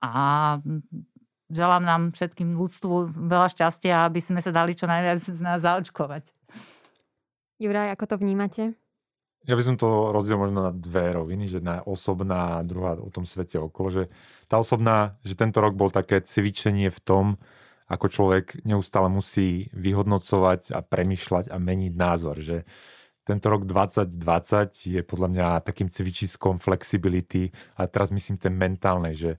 A 0.00 0.12
želám 1.48 1.84
nám 1.84 2.02
všetkým 2.12 2.56
ľudstvu 2.56 3.12
veľa 3.28 3.48
šťastia, 3.52 4.08
aby 4.08 4.20
sme 4.20 4.40
sa 4.40 4.52
dali 4.52 4.76
čo 4.76 4.84
najviac 4.88 5.20
z 5.20 5.40
nás 5.40 5.64
zaočkovať. 5.64 6.30
Juraj, 7.58 7.96
ako 7.98 8.04
to 8.04 8.16
vnímate? 8.20 8.62
Ja 9.48 9.56
by 9.56 9.64
som 9.64 9.80
to 9.80 10.12
rozdiel 10.12 10.36
možno 10.36 10.68
na 10.68 10.72
dve 10.76 11.16
roviny, 11.16 11.48
že 11.48 11.64
na 11.64 11.80
osobná 11.80 12.60
a 12.60 12.66
druhá 12.66 13.00
o 13.00 13.08
tom 13.08 13.24
svete 13.24 13.56
okolo. 13.56 13.88
Že 13.88 14.04
tá 14.44 14.60
osobná, 14.60 15.16
že 15.24 15.38
tento 15.38 15.64
rok 15.64 15.72
bol 15.72 15.88
také 15.88 16.20
cvičenie 16.20 16.92
v 16.92 17.00
tom, 17.00 17.26
ako 17.88 18.12
človek 18.12 18.60
neustále 18.68 19.08
musí 19.08 19.72
vyhodnocovať 19.72 20.76
a 20.76 20.84
premyšľať 20.84 21.48
a 21.48 21.56
meniť 21.56 21.94
názor. 21.96 22.36
Že 22.44 22.68
tento 23.24 23.46
rok 23.48 23.64
2020 23.64 25.00
je 25.00 25.00
podľa 25.00 25.28
mňa 25.32 25.46
takým 25.64 25.88
cvičiskom 25.88 26.60
flexibility, 26.60 27.48
a 27.80 27.88
teraz 27.88 28.12
myslím 28.12 28.36
ten 28.36 28.52
mentálnej, 28.52 29.16
že 29.16 29.30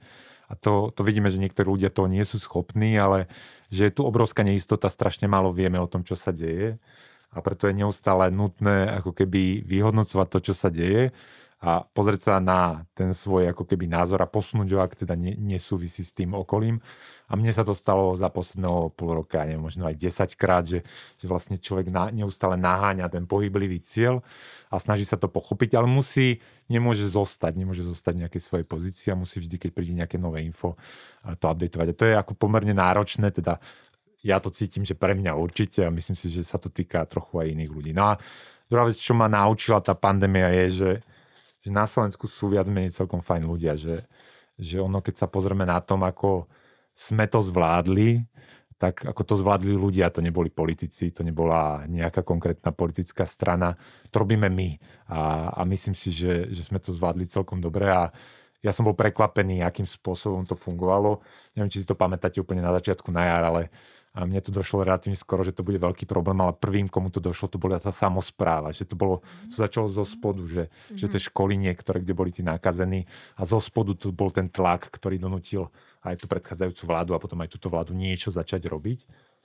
a 0.50 0.58
to, 0.58 0.90
to 0.98 1.06
vidíme, 1.06 1.30
že 1.30 1.38
niektorí 1.38 1.70
ľudia 1.70 1.94
to 1.94 2.10
nie 2.10 2.26
sú 2.26 2.42
schopní, 2.42 2.98
ale 2.98 3.30
že 3.70 3.88
je 3.88 3.94
tu 3.94 4.02
obrovská 4.02 4.42
neistota, 4.42 4.90
strašne 4.90 5.30
málo 5.30 5.54
vieme 5.54 5.78
o 5.78 5.86
tom, 5.86 6.02
čo 6.02 6.18
sa 6.18 6.34
deje. 6.34 6.82
A 7.30 7.46
preto 7.46 7.70
je 7.70 7.78
neustále 7.78 8.34
nutné 8.34 8.90
ako 8.98 9.14
keby 9.14 9.62
vyhodnocovať 9.62 10.28
to, 10.34 10.40
čo 10.50 10.54
sa 10.58 10.74
deje 10.74 11.14
a 11.60 11.84
pozrieť 11.84 12.22
sa 12.24 12.34
na 12.40 12.88
ten 12.96 13.12
svoj 13.12 13.52
ako 13.52 13.68
keby 13.68 13.92
názor 13.92 14.24
a 14.24 14.32
posunúť 14.32 14.70
ho, 14.72 14.80
ak 14.80 14.96
teda 14.96 15.20
nesúvisí 15.20 16.08
s 16.08 16.16
tým 16.16 16.32
okolím. 16.32 16.80
A 17.28 17.36
mne 17.36 17.52
sa 17.52 17.68
to 17.68 17.76
stalo 17.76 18.16
za 18.16 18.32
posledného 18.32 18.96
pol 18.96 19.20
roka, 19.20 19.44
neviem, 19.44 19.60
možno 19.60 19.84
aj 19.84 20.00
10 20.00 20.40
krát, 20.40 20.64
že, 20.64 20.88
že 21.20 21.26
vlastne 21.28 21.60
človek 21.60 21.92
na, 21.92 22.16
neustále 22.16 22.56
naháňa 22.56 23.12
ten 23.12 23.28
pohyblivý 23.28 23.84
cieľ 23.84 24.24
a 24.72 24.80
snaží 24.80 25.04
sa 25.04 25.20
to 25.20 25.28
pochopiť, 25.28 25.76
ale 25.76 25.92
musí, 25.92 26.40
nemôže 26.72 27.04
zostať, 27.12 27.52
nemôže 27.60 27.84
zostať 27.84 28.14
v 28.16 28.22
nejakej 28.24 28.42
svojej 28.42 28.66
pozícii 28.66 29.08
a 29.12 29.20
musí 29.20 29.44
vždy, 29.44 29.60
keď 29.60 29.70
príde 29.76 29.94
nejaké 30.00 30.16
nové 30.16 30.48
info, 30.48 30.80
to 31.44 31.46
updateovať. 31.52 31.88
A 31.92 31.98
to 32.00 32.08
je 32.08 32.16
ako 32.16 32.40
pomerne 32.40 32.72
náročné, 32.72 33.36
teda 33.36 33.60
ja 34.24 34.40
to 34.40 34.48
cítim, 34.48 34.88
že 34.88 34.96
pre 34.96 35.12
mňa 35.12 35.36
určite 35.36 35.84
a 35.84 35.92
myslím 35.92 36.16
si, 36.16 36.32
že 36.32 36.48
sa 36.48 36.56
to 36.56 36.72
týka 36.72 37.04
trochu 37.04 37.40
aj 37.44 37.52
iných 37.52 37.72
ľudí. 37.72 37.92
No 37.92 38.16
a 38.16 38.20
druhá 38.72 38.88
vec, 38.88 38.96
čo 38.96 39.12
ma 39.12 39.28
naučila 39.32 39.84
tá 39.84 39.96
pandémia 39.96 40.52
je, 40.64 40.66
že 40.72 40.92
že 41.60 41.70
na 41.70 41.84
Slovensku 41.84 42.26
sú 42.28 42.52
viac 42.52 42.68
menej 42.72 42.96
celkom 42.96 43.20
fajn 43.20 43.44
ľudia, 43.44 43.76
že, 43.76 44.08
že 44.56 44.80
ono, 44.80 45.04
keď 45.04 45.26
sa 45.26 45.28
pozrieme 45.28 45.68
na 45.68 45.80
tom, 45.84 46.04
ako 46.08 46.48
sme 46.96 47.28
to 47.28 47.40
zvládli, 47.44 48.24
tak 48.80 49.04
ako 49.04 49.22
to 49.28 49.36
zvládli 49.36 49.76
ľudia, 49.76 50.08
to 50.08 50.24
neboli 50.24 50.48
politici, 50.48 51.12
to 51.12 51.20
nebola 51.20 51.84
nejaká 51.84 52.24
konkrétna 52.24 52.72
politická 52.72 53.28
strana, 53.28 53.76
to 54.08 54.24
robíme 54.24 54.48
my. 54.48 54.80
A, 55.12 55.52
a 55.52 55.62
myslím 55.68 55.92
si, 56.00 56.16
že, 56.16 56.48
že 56.48 56.64
sme 56.64 56.80
to 56.80 56.96
zvládli 56.96 57.28
celkom 57.28 57.60
dobre 57.60 57.92
a 57.92 58.08
ja 58.60 58.72
som 58.72 58.88
bol 58.88 58.96
prekvapený, 58.96 59.64
akým 59.64 59.88
spôsobom 59.88 60.44
to 60.48 60.56
fungovalo. 60.56 61.24
Neviem, 61.56 61.72
či 61.72 61.84
si 61.84 61.88
to 61.88 61.96
pamätáte 61.96 62.40
úplne 62.44 62.64
na 62.64 62.76
začiatku 62.76 63.08
na 63.12 63.24
jar, 63.24 63.44
ale 63.52 63.72
a 64.10 64.26
mne 64.26 64.42
to 64.42 64.50
došlo 64.50 64.82
relatívne 64.82 65.14
skoro, 65.14 65.46
že 65.46 65.54
to 65.54 65.62
bude 65.62 65.78
veľký 65.78 66.10
problém, 66.10 66.42
ale 66.42 66.58
prvým, 66.58 66.90
komu 66.90 67.14
to 67.14 67.22
došlo, 67.22 67.46
to 67.46 67.62
bola 67.62 67.78
tá 67.78 67.94
samozpráva, 67.94 68.74
že 68.74 68.90
to 68.90 68.98
bolo, 68.98 69.22
to 69.54 69.56
začalo 69.62 69.86
zo 69.86 70.02
spodu, 70.02 70.42
že, 70.50 70.64
mm-hmm. 70.66 70.98
že 70.98 71.06
tie 71.14 71.22
školy 71.30 71.54
niektoré, 71.62 72.02
kde 72.02 72.18
boli 72.18 72.34
tí 72.34 72.42
nákazení 72.42 73.06
a 73.38 73.46
zo 73.46 73.62
spodu 73.62 73.94
to 73.94 74.10
bol 74.10 74.34
ten 74.34 74.50
tlak, 74.50 74.90
ktorý 74.90 75.22
donútil 75.22 75.70
aj 76.02 76.20
tú 76.20 76.26
predchádzajúcu 76.26 76.84
vládu 76.90 77.12
a 77.14 77.22
potom 77.22 77.38
aj 77.46 77.54
túto 77.54 77.70
vládu 77.70 77.94
niečo 77.94 78.34
začať 78.34 78.66
robiť. 78.66 79.00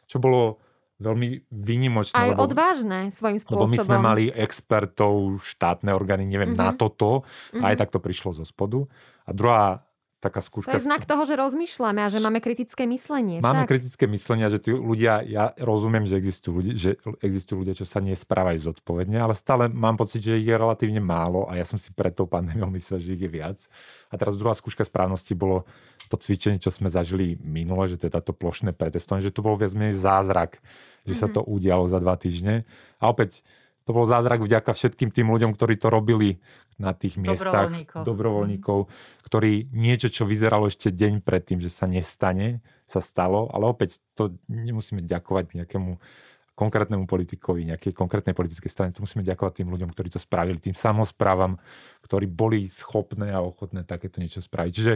Čo 0.09 0.17
bolo 0.17 0.59
veľmi 0.97 1.51
výnimočné. 1.53 2.17
Aj 2.17 2.33
lebo, 2.33 2.49
odvážne 2.49 3.13
svojím 3.13 3.43
spôsobom. 3.43 3.69
Lebo 3.69 3.73
my 3.75 3.79
sme 3.85 3.99
mali 4.01 4.25
expertov, 4.33 5.43
štátne 5.45 5.93
orgány, 5.93 6.25
neviem, 6.25 6.57
mm-hmm. 6.57 6.73
na 6.73 6.79
toto. 6.79 7.27
Mm-hmm. 7.53 7.63
Aj 7.67 7.75
tak 7.77 7.93
to 7.93 8.01
prišlo 8.01 8.33
zo 8.33 8.47
spodu. 8.49 8.89
A 9.29 9.31
druhá 9.37 9.84
taká 10.25 10.41
skúška. 10.41 10.73
To 10.73 10.81
je 10.81 10.89
znak 10.89 11.05
toho, 11.05 11.29
že 11.29 11.37
rozmýšľame 11.37 12.01
a 12.01 12.09
že 12.09 12.17
máme 12.25 12.41
kritické 12.41 12.89
myslenie. 12.89 13.45
Však. 13.45 13.47
Máme 13.47 13.69
kritické 13.69 14.09
myslenie, 14.09 14.49
že 14.49 14.59
tí 14.65 14.73
ľudia, 14.73 15.21
ja 15.29 15.53
rozumiem, 15.61 16.09
že 16.09 16.17
existujú 16.17 16.65
ľudia, 16.65 16.75
že 16.81 16.91
existujú 17.21 17.61
ľudia, 17.61 17.77
čo 17.77 17.85
sa 17.85 18.01
nesprávajú 18.01 18.73
zodpovedne, 18.73 19.21
ale 19.21 19.37
stále 19.37 19.69
mám 19.69 20.01
pocit, 20.01 20.25
že 20.25 20.41
ich 20.41 20.49
je 20.49 20.57
relatívne 20.57 21.05
málo 21.05 21.45
a 21.45 21.61
ja 21.61 21.69
som 21.69 21.77
si 21.77 21.93
pred 21.93 22.17
tou 22.17 22.25
pandémiou 22.25 22.73
myslel, 22.81 23.05
že 23.05 23.13
ich 23.13 23.23
je 23.23 23.31
viac. 23.31 23.61
A 24.09 24.17
teraz 24.17 24.41
druhá 24.41 24.57
skúška 24.57 24.89
správnosti 24.89 25.37
bolo 25.37 25.69
to 26.09 26.17
cvičenie, 26.17 26.57
čo 26.57 26.73
sme 26.73 26.89
zažili 26.89 27.37
minule, 27.41 27.85
že 27.91 28.01
to 28.01 28.09
je 28.09 28.17
táto 28.17 28.33
plošné 28.33 28.73
pretestovanie, 28.73 29.29
že 29.29 29.35
to 29.35 29.45
bol 29.45 29.61
viac 29.61 29.77
menej 29.77 30.01
zázrak, 30.01 30.61
že 31.05 31.13
mm-hmm. 31.13 31.21
sa 31.21 31.27
to 31.29 31.41
udialo 31.45 31.85
za 31.91 32.01
dva 32.01 32.17
týždne. 32.17 32.65
A 33.01 33.13
opäť 33.13 33.45
to 33.85 33.91
bol 33.93 34.09
zázrak 34.09 34.41
vďaka 34.41 34.73
všetkým 34.73 35.13
tým 35.13 35.29
ľuďom, 35.29 35.53
ktorí 35.53 35.77
to 35.77 35.93
robili 35.93 36.41
na 36.81 36.97
tých 36.97 37.21
miestach, 37.21 37.71
dobrovoľníkov, 37.71 38.03
dobrovoľníkov 38.03 38.79
ktorí 39.29 39.71
niečo, 39.71 40.11
čo 40.11 40.27
vyzeralo 40.27 40.67
ešte 40.67 40.91
deň 40.91 41.23
predtým, 41.23 41.63
že 41.63 41.71
sa 41.71 41.87
nestane, 41.87 42.65
sa 42.89 42.99
stalo, 42.99 43.47
ale 43.53 43.71
opäť 43.71 44.03
to 44.19 44.35
nemusíme 44.51 45.05
ďakovať 45.05 45.63
nejakému 45.63 46.01
konkrétnemu 46.55 47.05
politikovi, 47.11 47.67
nejakej 47.67 47.91
konkrétnej 47.91 48.31
politickej 48.31 48.71
strane. 48.71 48.95
To 48.95 49.03
musíme 49.03 49.27
ďakovať 49.27 49.63
tým 49.63 49.75
ľuďom, 49.75 49.91
ktorí 49.91 50.09
to 50.15 50.23
spravili, 50.23 50.63
tým 50.63 50.79
samozprávam, 50.79 51.59
ktorí 52.07 52.31
boli 52.31 52.71
schopné 52.71 53.35
a 53.35 53.43
ochotné 53.43 53.83
takéto 53.83 54.23
niečo 54.23 54.39
spraviť. 54.39 54.73
Čiže 54.73 54.93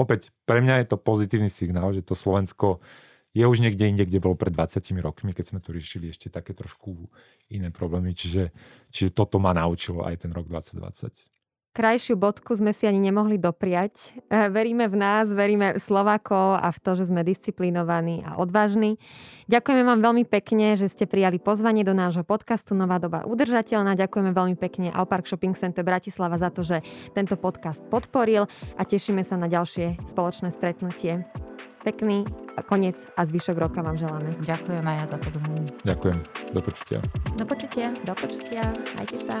opäť, 0.00 0.32
pre 0.48 0.64
mňa 0.64 0.80
je 0.82 0.86
to 0.88 0.96
pozitívny 0.96 1.52
signál, 1.52 1.92
že 1.92 2.00
to 2.00 2.16
Slovensko 2.16 2.80
je 3.32 3.44
už 3.48 3.64
niekde 3.64 3.88
inde, 3.88 4.04
kde 4.04 4.20
bolo 4.20 4.36
pred 4.36 4.52
20 4.52 4.84
rokmi, 5.00 5.32
keď 5.32 5.44
sme 5.48 5.60
tu 5.64 5.72
riešili 5.72 6.12
ešte 6.12 6.28
také 6.28 6.52
trošku 6.52 7.08
iné 7.48 7.72
problémy. 7.72 8.12
Čiže, 8.12 8.52
čiže 8.92 9.10
toto 9.16 9.40
ma 9.40 9.56
naučilo 9.56 10.04
aj 10.04 10.28
ten 10.28 10.30
rok 10.36 10.48
2020. 10.48 11.41
Krajšiu 11.72 12.20
bodku 12.20 12.52
sme 12.52 12.76
si 12.76 12.84
ani 12.84 13.00
nemohli 13.00 13.40
dopriať. 13.40 14.12
E, 14.28 14.52
veríme 14.52 14.92
v 14.92 14.96
nás, 15.00 15.32
veríme 15.32 15.72
v 15.72 15.80
Slovákov 15.80 16.60
a 16.60 16.68
v 16.68 16.78
to, 16.84 17.00
že 17.00 17.08
sme 17.08 17.24
disciplinovaní 17.24 18.20
a 18.28 18.36
odvážni. 18.36 19.00
Ďakujeme 19.48 19.80
vám 19.80 20.04
veľmi 20.04 20.28
pekne, 20.28 20.76
že 20.76 20.92
ste 20.92 21.08
prijali 21.08 21.40
pozvanie 21.40 21.80
do 21.80 21.96
nášho 21.96 22.28
podcastu 22.28 22.76
Nová 22.76 23.00
doba 23.00 23.24
udržateľná. 23.24 23.96
Ďakujeme 23.96 24.36
veľmi 24.36 24.56
pekne 24.60 24.92
Alpark 24.92 25.24
Shopping 25.24 25.56
Center 25.56 25.80
Bratislava 25.80 26.36
za 26.36 26.52
to, 26.52 26.60
že 26.60 26.84
tento 27.16 27.40
podcast 27.40 27.80
podporil 27.88 28.44
a 28.76 28.82
tešíme 28.84 29.24
sa 29.24 29.40
na 29.40 29.48
ďalšie 29.48 30.04
spoločné 30.04 30.52
stretnutie. 30.52 31.24
Pekný 31.88 32.28
koniec 32.68 33.00
a 33.16 33.24
zvyšok 33.24 33.56
roka 33.56 33.80
vám 33.80 33.96
želáme. 33.96 34.36
Ďakujem 34.44 34.84
aj 34.84 34.96
ja 35.00 35.04
za 35.08 35.18
pozornosť. 35.18 35.72
Ďakujem. 35.88 36.18
Do 36.52 36.60
počutia. 36.60 36.98
Do 37.40 37.44
počutia. 37.48 37.86
Do 38.04 38.12
počutia. 38.12 38.62
Majte 38.92 39.16
sa. 39.16 39.40